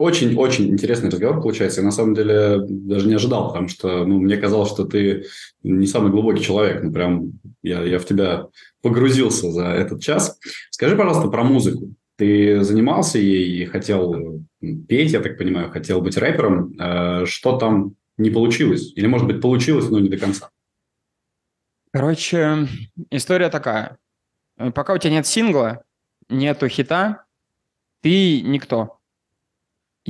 Очень-очень 0.00 0.70
интересный 0.70 1.10
разговор 1.10 1.42
получается. 1.42 1.80
Я 1.82 1.84
на 1.84 1.92
самом 1.92 2.14
деле 2.14 2.60
даже 2.66 3.06
не 3.06 3.16
ожидал, 3.16 3.48
потому 3.48 3.68
что 3.68 4.06
ну, 4.06 4.18
мне 4.18 4.38
казалось, 4.38 4.70
что 4.70 4.86
ты 4.86 5.26
не 5.62 5.86
самый 5.86 6.10
глубокий 6.10 6.42
человек. 6.42 6.82
Ну, 6.82 6.90
прям 6.90 7.32
я, 7.62 7.82
я 7.82 7.98
в 7.98 8.06
тебя 8.06 8.46
погрузился 8.80 9.52
за 9.52 9.66
этот 9.66 10.02
час. 10.02 10.38
Скажи, 10.70 10.96
пожалуйста, 10.96 11.28
про 11.28 11.44
музыку. 11.44 11.92
Ты 12.16 12.62
занимался 12.64 13.18
ей 13.18 13.62
и 13.62 13.66
хотел 13.66 14.42
петь, 14.88 15.12
я 15.12 15.20
так 15.20 15.36
понимаю, 15.36 15.70
хотел 15.70 16.00
быть 16.00 16.16
рэпером. 16.16 16.72
Э, 16.80 17.26
что 17.26 17.58
там 17.58 17.94
не 18.16 18.30
получилось? 18.30 18.94
Или, 18.96 19.06
может 19.06 19.26
быть, 19.26 19.42
получилось, 19.42 19.90
но 19.90 20.00
не 20.00 20.08
до 20.08 20.16
конца? 20.16 20.48
Короче, 21.92 22.68
история 23.10 23.50
такая. 23.50 23.98
Пока 24.56 24.94
у 24.94 24.98
тебя 24.98 25.12
нет 25.12 25.26
сингла, 25.26 25.84
нету 26.30 26.68
хита, 26.68 27.26
ты 28.00 28.40
никто. 28.40 28.99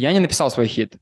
Я 0.00 0.12
не 0.12 0.20
написал 0.20 0.50
свой 0.50 0.66
хит. 0.66 0.96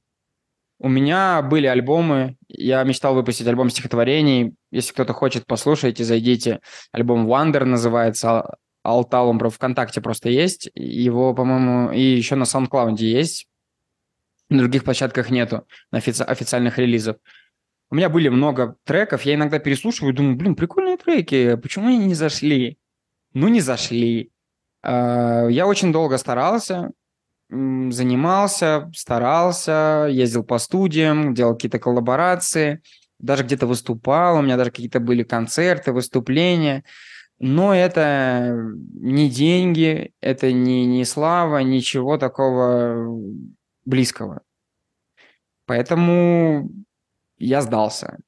У 0.81 0.89
меня 0.89 1.41
были 1.43 1.67
альбомы, 1.67 2.37
я 2.49 2.83
мечтал 2.83 3.15
выпустить 3.15 3.47
альбом 3.47 3.71
стихотворений. 3.71 4.55
Если 4.73 4.93
кто-то 4.93 5.13
хочет, 5.13 5.47
послушайте, 5.47 6.03
зайдите. 6.05 6.61
Альбом 6.93 7.27
Wonder 7.29 7.65
называется, 7.65 8.57
Алтал, 8.83 9.29
он 9.29 9.39
ВКонтакте 9.39 10.01
просто 10.01 10.31
есть. 10.31 10.71
Его, 10.75 11.33
по-моему, 11.33 11.93
и 11.93 12.01
еще 12.01 12.35
на 12.35 12.43
SoundCloud 12.43 12.97
есть. 12.97 13.47
На 14.51 14.59
других 14.59 14.83
площадках 14.83 15.31
нету, 15.31 15.67
на 15.93 15.99
офици- 15.99 16.25
официальных 16.25 16.79
релизов. 16.79 17.17
У 17.91 17.95
меня 17.95 18.09
были 18.09 18.29
много 18.29 18.77
треков, 18.85 19.23
я 19.23 19.35
иногда 19.35 19.59
переслушиваю, 19.59 20.15
думаю, 20.15 20.37
блин, 20.37 20.57
прикольные 20.57 20.97
треки, 20.97 21.57
почему 21.57 21.89
они 21.89 21.99
не 22.07 22.15
зашли? 22.15 22.79
Ну, 23.33 23.49
не 23.49 23.61
зашли. 23.61 24.31
А, 24.83 25.47
я 25.49 25.67
очень 25.67 25.93
долго 25.93 26.19
старался, 26.19 26.91
занимался, 27.51 28.91
старался, 28.95 30.07
ездил 30.11 30.45
по 30.45 30.59
студиям, 30.59 31.35
делал 31.35 31.55
какие-то 31.55 31.79
коллаборации, 31.79 32.83
даже 33.19 33.45
где-то 33.45 33.67
выступал, 33.67 34.39
у 34.39 34.43
меня 34.43 34.57
даже 34.57 34.71
какие-то 34.71 35.01
были 35.01 35.23
концерты, 35.23 35.93
выступления. 35.93 36.85
Но 37.41 37.75
это 37.75 38.57
не 38.95 39.31
деньги, 39.31 40.13
это 40.21 40.53
не, 40.53 40.87
не 40.87 41.05
слава, 41.05 41.59
ничего 41.59 42.19
такого 42.19 43.21
близкого. 43.85 44.43
Поэтому 45.67 46.69
я 47.39 47.63
сдался. 47.63 48.19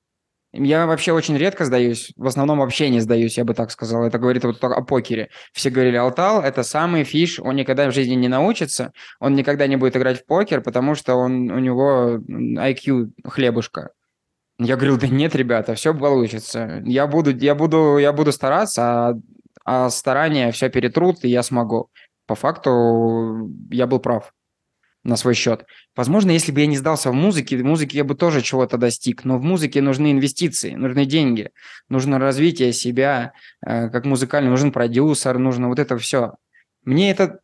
Я 0.52 0.86
вообще 0.86 1.12
очень 1.12 1.36
редко 1.36 1.64
сдаюсь, 1.64 2.12
в 2.16 2.26
основном 2.26 2.58
вообще 2.58 2.90
не 2.90 2.98
сдаюсь, 2.98 3.38
я 3.38 3.44
бы 3.44 3.54
так 3.54 3.70
сказал. 3.70 4.04
Это 4.04 4.18
говорит 4.18 4.44
вот 4.44 4.62
о 4.64 4.82
покере. 4.82 5.30
Все 5.52 5.70
говорили, 5.70 5.96
Алтал– 5.96 6.42
это 6.44 6.64
самый 6.64 7.04
фиш, 7.04 7.38
он 7.38 7.54
никогда 7.54 7.88
в 7.88 7.94
жизни 7.94 8.14
не 8.14 8.26
научится, 8.26 8.92
он 9.20 9.36
никогда 9.36 9.68
не 9.68 9.76
будет 9.76 9.96
играть 9.96 10.22
в 10.22 10.26
покер, 10.26 10.60
потому 10.60 10.96
что 10.96 11.14
он, 11.14 11.50
у 11.50 11.58
него 11.60 12.18
IQ 12.28 13.10
хлебушка. 13.24 13.90
Я 14.58 14.76
говорил, 14.76 14.98
да 14.98 15.06
нет, 15.06 15.36
ребята, 15.36 15.74
все 15.74 15.94
получится. 15.94 16.82
Я 16.84 17.06
буду, 17.06 17.34
я 17.36 17.54
буду, 17.54 17.98
я 17.98 18.12
буду 18.12 18.32
стараться, 18.32 18.82
а, 18.82 19.14
а 19.64 19.88
старания 19.88 20.50
все 20.50 20.68
перетрут, 20.68 21.24
и 21.24 21.28
я 21.28 21.44
смогу. 21.44 21.90
По 22.26 22.34
факту 22.34 23.50
я 23.70 23.86
был 23.86 24.00
прав 24.00 24.32
на 25.02 25.16
свой 25.16 25.34
счет. 25.34 25.64
Возможно, 25.96 26.30
если 26.30 26.52
бы 26.52 26.60
я 26.60 26.66
не 26.66 26.76
сдался 26.76 27.10
в 27.10 27.14
музыке, 27.14 27.56
в 27.56 27.64
музыке 27.64 27.98
я 27.98 28.04
бы 28.04 28.14
тоже 28.14 28.42
чего-то 28.42 28.76
достиг, 28.76 29.24
но 29.24 29.38
в 29.38 29.42
музыке 29.42 29.80
нужны 29.80 30.12
инвестиции, 30.12 30.74
нужны 30.74 31.06
деньги, 31.06 31.50
нужно 31.88 32.18
развитие 32.18 32.72
себя 32.72 33.32
э, 33.64 33.88
как 33.88 34.04
музыкальный, 34.04 34.50
нужен 34.50 34.72
продюсер, 34.72 35.38
нужно 35.38 35.68
вот 35.68 35.78
это 35.78 35.96
все. 35.96 36.34
Мне 36.84 37.10
это 37.10 37.40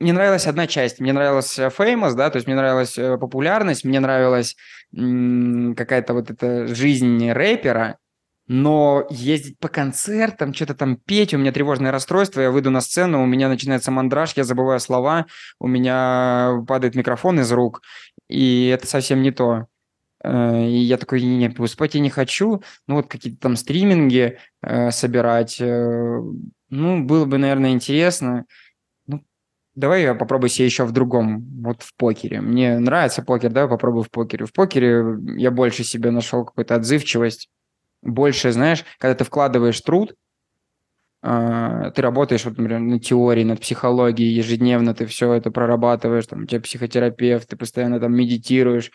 мне 0.00 0.14
нравилась 0.14 0.46
одна 0.46 0.66
часть. 0.66 0.98
Мне 0.98 1.12
нравилась 1.12 1.58
famous, 1.58 2.14
да, 2.14 2.30
то 2.30 2.36
есть 2.36 2.46
мне 2.46 2.56
нравилась 2.56 2.96
э, 2.96 3.18
популярность, 3.18 3.84
мне 3.84 4.00
нравилась 4.00 4.56
какая-то 4.92 6.14
вот 6.14 6.30
эта 6.30 6.66
жизнь 6.74 7.30
рэпера, 7.30 7.98
но 8.52 9.06
ездить 9.10 9.60
по 9.60 9.68
концертам, 9.68 10.52
что-то 10.52 10.74
там 10.74 10.96
петь, 10.96 11.32
у 11.32 11.38
меня 11.38 11.52
тревожное 11.52 11.92
расстройство, 11.92 12.40
я 12.40 12.50
выйду 12.50 12.72
на 12.72 12.80
сцену, 12.80 13.22
у 13.22 13.26
меня 13.26 13.48
начинается 13.48 13.92
мандраж, 13.92 14.32
я 14.34 14.42
забываю 14.42 14.80
слова, 14.80 15.26
у 15.60 15.68
меня 15.68 16.64
падает 16.66 16.96
микрофон 16.96 17.38
из 17.38 17.52
рук, 17.52 17.80
и 18.28 18.66
это 18.66 18.88
совсем 18.88 19.22
не 19.22 19.30
то. 19.30 19.66
Э, 20.24 20.66
и 20.66 20.78
я 20.78 20.96
такой, 20.96 21.22
нет, 21.22 21.58
спать 21.70 21.94
я 21.94 22.00
не 22.00 22.10
хочу, 22.10 22.60
ну 22.88 22.96
вот 22.96 23.06
какие-то 23.06 23.38
там 23.38 23.54
стриминги 23.54 24.38
э, 24.62 24.90
собирать, 24.90 25.60
э, 25.60 26.20
ну, 26.70 27.04
было 27.04 27.26
бы, 27.26 27.38
наверное, 27.38 27.70
интересно. 27.70 28.46
Ну, 29.06 29.22
давай 29.76 30.02
я 30.02 30.16
попробую 30.16 30.50
себе 30.50 30.66
еще 30.66 30.82
в 30.82 30.90
другом, 30.90 31.62
вот 31.62 31.84
в 31.84 31.94
покере. 31.94 32.40
Мне 32.40 32.80
нравится 32.80 33.22
покер, 33.22 33.52
давай 33.52 33.70
попробую 33.70 34.02
в 34.02 34.10
покере. 34.10 34.44
В 34.44 34.52
покере 34.52 35.04
я 35.36 35.52
больше 35.52 35.84
себе 35.84 36.10
нашел 36.10 36.44
какую-то 36.44 36.74
отзывчивость, 36.74 37.48
больше, 38.02 38.52
знаешь, 38.52 38.84
когда 38.98 39.14
ты 39.14 39.24
вкладываешь 39.24 39.80
труд, 39.80 40.14
а, 41.22 41.90
ты 41.90 42.00
работаешь, 42.00 42.44
вот, 42.46 42.56
например, 42.56 42.80
на 42.80 42.98
теории, 42.98 43.44
над 43.44 43.60
психологией, 43.60 44.32
ежедневно 44.32 44.94
ты 44.94 45.04
все 45.04 45.32
это 45.34 45.50
прорабатываешь, 45.50 46.26
там, 46.26 46.42
у 46.42 46.46
тебя 46.46 46.62
психотерапевт, 46.62 47.46
ты 47.46 47.56
постоянно 47.56 48.00
там 48.00 48.14
медитируешь, 48.14 48.90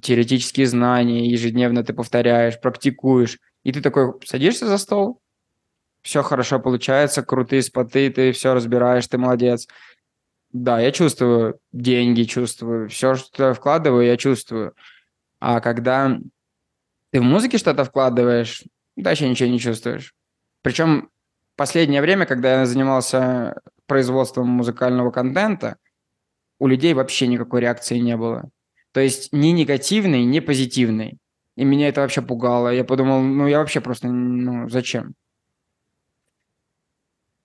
теоретические 0.00 0.66
знания, 0.66 1.28
ежедневно 1.28 1.84
ты 1.84 1.92
повторяешь, 1.92 2.58
практикуешь, 2.60 3.38
и 3.62 3.72
ты 3.72 3.82
такой 3.82 4.14
садишься 4.24 4.66
за 4.66 4.78
стол, 4.78 5.20
все 6.00 6.22
хорошо 6.22 6.60
получается, 6.60 7.22
крутые 7.22 7.62
споты, 7.62 8.10
ты 8.10 8.32
все 8.32 8.54
разбираешь, 8.54 9.06
ты 9.06 9.18
молодец. 9.18 9.66
Да, 10.52 10.80
я 10.80 10.92
чувствую 10.92 11.58
деньги, 11.72 12.22
чувствую, 12.22 12.88
все, 12.88 13.16
что 13.16 13.52
вкладываю, 13.52 14.06
я 14.06 14.16
чувствую. 14.16 14.72
А 15.40 15.60
когда 15.60 16.16
ты 17.10 17.20
в 17.20 17.24
музыке 17.24 17.58
что-то 17.58 17.84
вкладываешь, 17.84 18.64
дальше 18.96 19.28
ничего 19.28 19.48
не 19.48 19.58
чувствуешь. 19.58 20.14
Причем 20.62 21.10
последнее 21.56 22.02
время, 22.02 22.26
когда 22.26 22.60
я 22.60 22.66
занимался 22.66 23.60
производством 23.86 24.48
музыкального 24.48 25.10
контента, 25.10 25.76
у 26.58 26.66
людей 26.66 26.94
вообще 26.94 27.26
никакой 27.26 27.60
реакции 27.60 27.98
не 27.98 28.16
было. 28.16 28.50
То 28.92 29.00
есть 29.00 29.32
ни 29.32 29.48
негативной, 29.48 30.24
ни 30.24 30.40
позитивной. 30.40 31.18
И 31.56 31.64
меня 31.64 31.88
это 31.88 32.00
вообще 32.00 32.22
пугало. 32.22 32.68
Я 32.70 32.84
подумал, 32.84 33.20
ну 33.20 33.46
я 33.46 33.58
вообще 33.58 33.80
просто, 33.80 34.08
ну 34.08 34.68
зачем? 34.68 35.14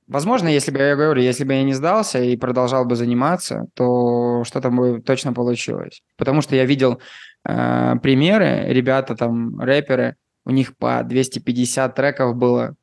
Возможно, 0.07 0.49
если 0.49 0.71
бы, 0.71 0.79
я 0.79 0.95
говорю, 0.95 1.21
если 1.21 1.45
бы 1.45 1.53
я 1.53 1.63
не 1.63 1.73
сдался 1.73 2.21
и 2.21 2.35
продолжал 2.35 2.83
бы 2.83 2.97
заниматься, 2.97 3.67
то 3.75 4.43
что-то 4.43 4.69
бы 4.69 5.01
точно 5.01 5.31
получилось. 5.31 6.03
Потому 6.17 6.41
что 6.41 6.55
я 6.55 6.65
видел 6.65 7.01
э, 7.45 7.95
примеры, 8.01 8.65
ребята 8.67 9.15
там, 9.15 9.59
рэперы, 9.59 10.15
у 10.45 10.51
них 10.51 10.75
по 10.77 11.03
250 11.03 11.95
треков 11.95 12.35
было, 12.35 12.75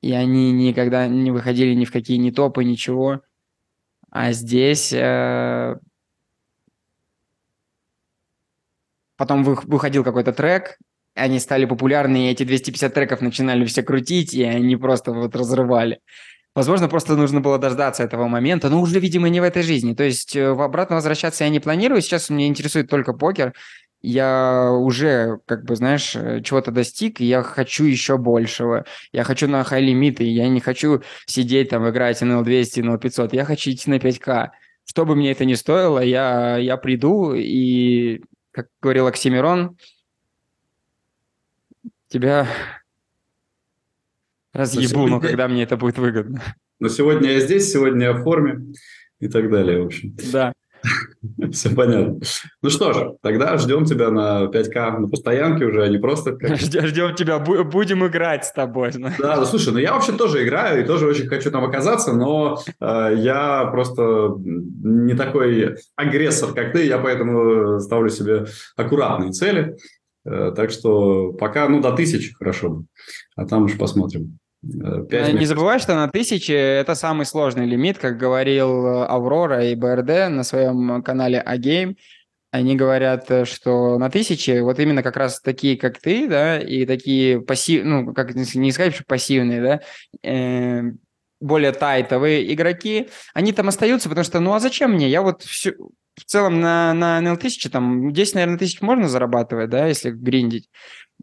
и 0.00 0.12
они 0.12 0.52
никогда 0.52 1.06
не 1.06 1.30
выходили 1.30 1.74
ни 1.74 1.84
в 1.84 1.92
какие 1.92 2.18
ни 2.18 2.30
топы, 2.30 2.64
ничего. 2.64 3.22
А 4.10 4.32
здесь 4.32 4.92
э, 4.92 5.76
потом 9.16 9.44
выходил 9.44 10.04
какой-то 10.04 10.32
трек, 10.32 10.78
они 11.14 11.38
стали 11.38 11.64
популярны, 11.64 12.26
и 12.26 12.30
эти 12.30 12.44
250 12.44 12.92
треков 12.92 13.20
начинали 13.20 13.64
все 13.64 13.82
крутить, 13.82 14.34
и 14.34 14.42
они 14.42 14.76
просто 14.76 15.12
вот 15.12 15.34
разрывали. 15.36 16.00
Возможно, 16.54 16.88
просто 16.88 17.16
нужно 17.16 17.40
было 17.40 17.58
дождаться 17.58 18.04
этого 18.04 18.28
момента, 18.28 18.70
но 18.70 18.80
уже, 18.80 19.00
видимо, 19.00 19.28
не 19.28 19.40
в 19.40 19.42
этой 19.42 19.62
жизни. 19.62 19.92
То 19.92 20.04
есть 20.04 20.36
э, 20.36 20.52
в 20.52 20.62
обратно 20.62 20.96
возвращаться 20.96 21.42
я 21.44 21.50
не 21.50 21.58
планирую. 21.58 22.00
Сейчас 22.00 22.30
меня 22.30 22.46
интересует 22.46 22.88
только 22.88 23.12
покер. 23.12 23.54
Я 24.02 24.70
уже, 24.70 25.40
как 25.46 25.64
бы, 25.64 25.74
знаешь, 25.74 26.14
э, 26.14 26.42
чего-то 26.42 26.70
достиг, 26.70 27.20
и 27.20 27.24
я 27.24 27.42
хочу 27.42 27.84
еще 27.84 28.18
большего. 28.18 28.84
Я 29.12 29.24
хочу 29.24 29.48
на 29.48 29.64
хай-лимиты, 29.64 30.22
я 30.22 30.48
не 30.48 30.60
хочу 30.60 31.02
сидеть 31.26 31.70
там, 31.70 31.88
играть 31.88 32.22
NL200, 32.22 32.82
NL500. 32.82 33.30
Я 33.32 33.44
хочу 33.44 33.70
идти 33.70 33.90
на 33.90 33.98
5К. 33.98 34.50
Что 34.84 35.06
бы 35.06 35.16
мне 35.16 35.32
это 35.32 35.44
ни 35.44 35.54
стоило, 35.54 35.98
я, 35.98 36.56
я 36.58 36.76
приду, 36.76 37.32
и, 37.34 38.22
как 38.52 38.68
говорил 38.80 39.06
Оксимирон, 39.08 39.76
тебя 42.08 42.46
Разъебу, 44.54 45.06
но 45.06 45.20
когда 45.20 45.48
мне 45.48 45.64
это 45.64 45.76
будет 45.76 45.98
выгодно. 45.98 46.42
Но 46.80 46.88
сегодня 46.88 47.32
я 47.32 47.40
здесь, 47.40 47.70
сегодня 47.70 48.06
я 48.06 48.12
в 48.12 48.22
форме 48.22 48.72
и 49.20 49.28
так 49.28 49.50
далее, 49.50 49.82
в 49.82 49.86
общем. 49.86 50.16
Да. 50.32 50.52
Все 51.52 51.70
понятно. 51.70 52.20
Ну 52.62 52.70
что 52.70 52.92
ж, 52.92 52.96
тогда 53.22 53.56
ждем 53.58 53.84
тебя 53.84 54.10
на 54.10 54.44
5К 54.44 54.98
на 54.98 55.08
постоянке 55.08 55.64
уже, 55.64 55.82
а 55.82 55.88
не 55.88 55.98
просто... 55.98 56.36
Как... 56.36 56.56
Ждем 56.58 57.14
тебя, 57.14 57.38
будем 57.38 58.06
играть 58.06 58.44
с 58.44 58.52
тобой. 58.52 58.92
Да, 59.18 59.36
ну 59.36 59.44
слушай, 59.44 59.72
ну 59.72 59.78
я 59.78 59.94
вообще 59.94 60.12
тоже 60.12 60.44
играю 60.44 60.82
и 60.82 60.86
тоже 60.86 61.06
очень 61.06 61.26
хочу 61.26 61.50
там 61.50 61.64
оказаться, 61.64 62.12
но 62.12 62.58
э, 62.80 63.14
я 63.16 63.66
просто 63.66 64.34
не 64.38 65.14
такой 65.14 65.76
агрессор, 65.96 66.52
как 66.52 66.72
ты, 66.72 66.86
я 66.86 66.98
поэтому 66.98 67.80
ставлю 67.80 68.10
себе 68.10 68.46
аккуратные 68.76 69.32
цели. 69.32 69.76
Э, 70.26 70.52
так 70.54 70.70
что 70.70 71.32
пока, 71.32 71.68
ну, 71.68 71.80
до 71.80 71.92
тысячи 71.92 72.34
хорошо, 72.34 72.84
а 73.36 73.46
там 73.46 73.64
уж 73.64 73.76
посмотрим. 73.76 74.38
5 75.08 75.12
э, 75.12 75.32
не 75.32 75.46
забывай, 75.46 75.78
что 75.78 75.94
на 75.94 76.08
тысячи 76.08 76.52
это 76.52 76.94
самый 76.94 77.26
сложный 77.26 77.66
лимит, 77.66 77.98
как 77.98 78.16
говорил 78.18 78.86
э, 78.86 79.04
Аврора 79.06 79.64
и 79.64 79.74
БРД 79.74 80.30
на 80.30 80.44
своем 80.44 81.02
канале 81.02 81.40
Агейм. 81.40 81.96
Они 82.50 82.76
говорят, 82.76 83.30
э, 83.30 83.44
что 83.44 83.98
на 83.98 84.10
тысячи 84.10 84.60
вот 84.60 84.78
именно 84.78 85.02
как 85.02 85.16
раз 85.16 85.40
такие, 85.40 85.76
как 85.76 85.98
ты, 85.98 86.28
да, 86.28 86.58
и 86.58 86.86
такие 86.86 87.40
пассив, 87.40 87.84
ну, 87.84 88.14
как 88.14 88.34
не 88.34 88.72
сказать, 88.72 88.94
что 88.94 89.04
пассивные, 89.04 89.62
да, 89.62 89.80
э, 90.22 90.82
более 91.40 91.72
тайтовые 91.72 92.52
игроки, 92.54 93.08
они 93.34 93.52
там 93.52 93.68
остаются, 93.68 94.08
потому 94.08 94.24
что, 94.24 94.40
ну 94.40 94.54
а 94.54 94.60
зачем 94.60 94.92
мне? 94.92 95.08
Я 95.08 95.22
вот 95.22 95.42
всю, 95.42 95.72
в 96.16 96.24
целом 96.24 96.60
на, 96.60 96.94
на 96.94 97.20
NL1000 97.20 97.70
там 97.70 98.12
10, 98.12 98.34
наверное, 98.34 98.58
тысяч 98.58 98.80
можно 98.80 99.08
зарабатывать, 99.08 99.70
да, 99.70 99.86
если 99.86 100.10
гриндить. 100.10 100.68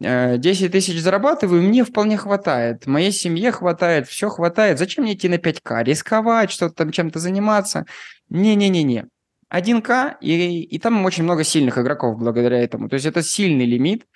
10 0.02 0.62
э, 0.62 0.68
тысяч 0.68 1.00
зарабатываю, 1.00 1.62
мне 1.62 1.84
вполне 1.84 2.16
хватает. 2.16 2.86
Моей 2.86 3.12
семье 3.12 3.52
хватает, 3.52 4.08
все 4.08 4.28
хватает. 4.28 4.78
Зачем 4.78 5.04
мне 5.04 5.14
идти 5.14 5.28
на 5.28 5.36
5К? 5.36 5.84
Рисковать, 5.84 6.50
что-то 6.50 6.74
там 6.74 6.90
чем-то 6.90 7.18
заниматься? 7.18 7.86
Не-не-не-не. 8.28 9.06
1К, 9.52 10.16
и, 10.20 10.62
и 10.62 10.78
там 10.78 11.04
очень 11.04 11.24
много 11.24 11.44
сильных 11.44 11.78
игроков 11.78 12.18
благодаря 12.18 12.60
этому. 12.62 12.88
То 12.88 12.94
есть 12.94 13.06
это 13.06 13.22
сильный 13.22 13.66
лимит, 13.66 14.06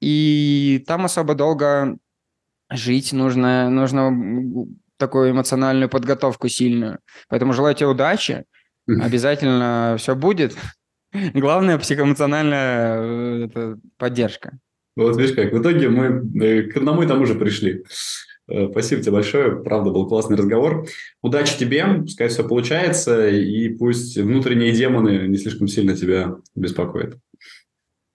и 0.00 0.82
там 0.86 1.04
особо 1.04 1.34
долго 1.34 1.98
жить 2.70 3.12
нужно, 3.12 3.70
нужно 3.70 4.66
такую 4.96 5.30
эмоциональную 5.30 5.88
подготовку 5.88 6.48
сильную. 6.48 6.98
Поэтому 7.28 7.52
желаю 7.52 7.74
тебе 7.74 7.88
удачи, 7.88 8.44
обязательно 8.86 9.96
все 9.98 10.14
будет. 10.14 10.56
Главное 11.12 11.78
психоэмоциональная 11.78 13.48
э, 13.48 13.76
поддержка. 13.96 14.58
Вот 14.98 15.16
видишь 15.16 15.36
как, 15.36 15.52
в 15.52 15.62
итоге 15.62 15.88
мы 15.88 16.28
э, 16.44 16.62
к 16.62 16.76
одному 16.76 17.02
и 17.02 17.06
тому 17.06 17.24
же 17.24 17.36
пришли. 17.36 17.84
Э, 18.48 18.68
спасибо 18.68 19.00
тебе 19.00 19.12
большое, 19.12 19.62
правда, 19.62 19.90
был 19.90 20.08
классный 20.08 20.36
разговор. 20.36 20.88
Удачи 21.22 21.56
тебе, 21.56 21.84
пускай 22.02 22.26
все 22.26 22.42
получается, 22.42 23.28
и 23.28 23.68
пусть 23.68 24.16
внутренние 24.16 24.72
демоны 24.72 25.28
не 25.28 25.36
слишком 25.36 25.68
сильно 25.68 25.96
тебя 25.96 26.34
беспокоят. 26.56 27.16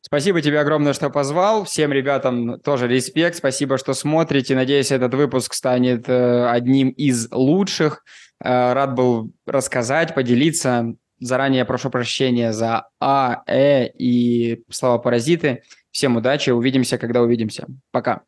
Спасибо 0.01 0.41
тебе 0.41 0.59
огромное, 0.59 0.91
что 0.91 1.09
позвал. 1.09 1.63
Всем 1.63 1.93
ребятам 1.93 2.59
тоже 2.59 2.89
респект. 2.89 3.37
Спасибо, 3.37 3.77
что 3.77 3.93
смотрите. 3.93 4.53
Надеюсь, 4.53 4.91
этот 4.91 5.13
выпуск 5.13 5.53
станет 5.53 6.09
э, 6.09 6.47
одним 6.49 6.89
из 6.89 7.31
лучших. 7.31 8.03
Рад 8.41 8.93
был 8.93 9.31
рассказать, 9.47 10.13
поделиться. 10.13 10.95
Заранее 11.21 11.63
прошу 11.63 11.89
прощения 11.89 12.51
за 12.51 12.89
А, 12.99 13.43
Э 13.47 13.87
и 13.87 14.63
слова 14.69 14.97
паразиты. 14.97 15.63
Всем 15.93 16.17
удачи, 16.17 16.49
увидимся, 16.49 16.97
когда 16.97 17.21
увидимся. 17.21 17.67
Пока. 17.91 18.23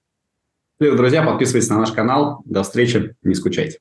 Привет, 0.78 0.98
друзья, 0.98 1.24
подписывайтесь 1.24 1.70
на 1.70 1.80
наш 1.80 1.92
канал. 1.92 2.44
До 2.46 2.62
встречи, 2.62 3.16
не 3.24 3.34
скучайте. 3.34 3.80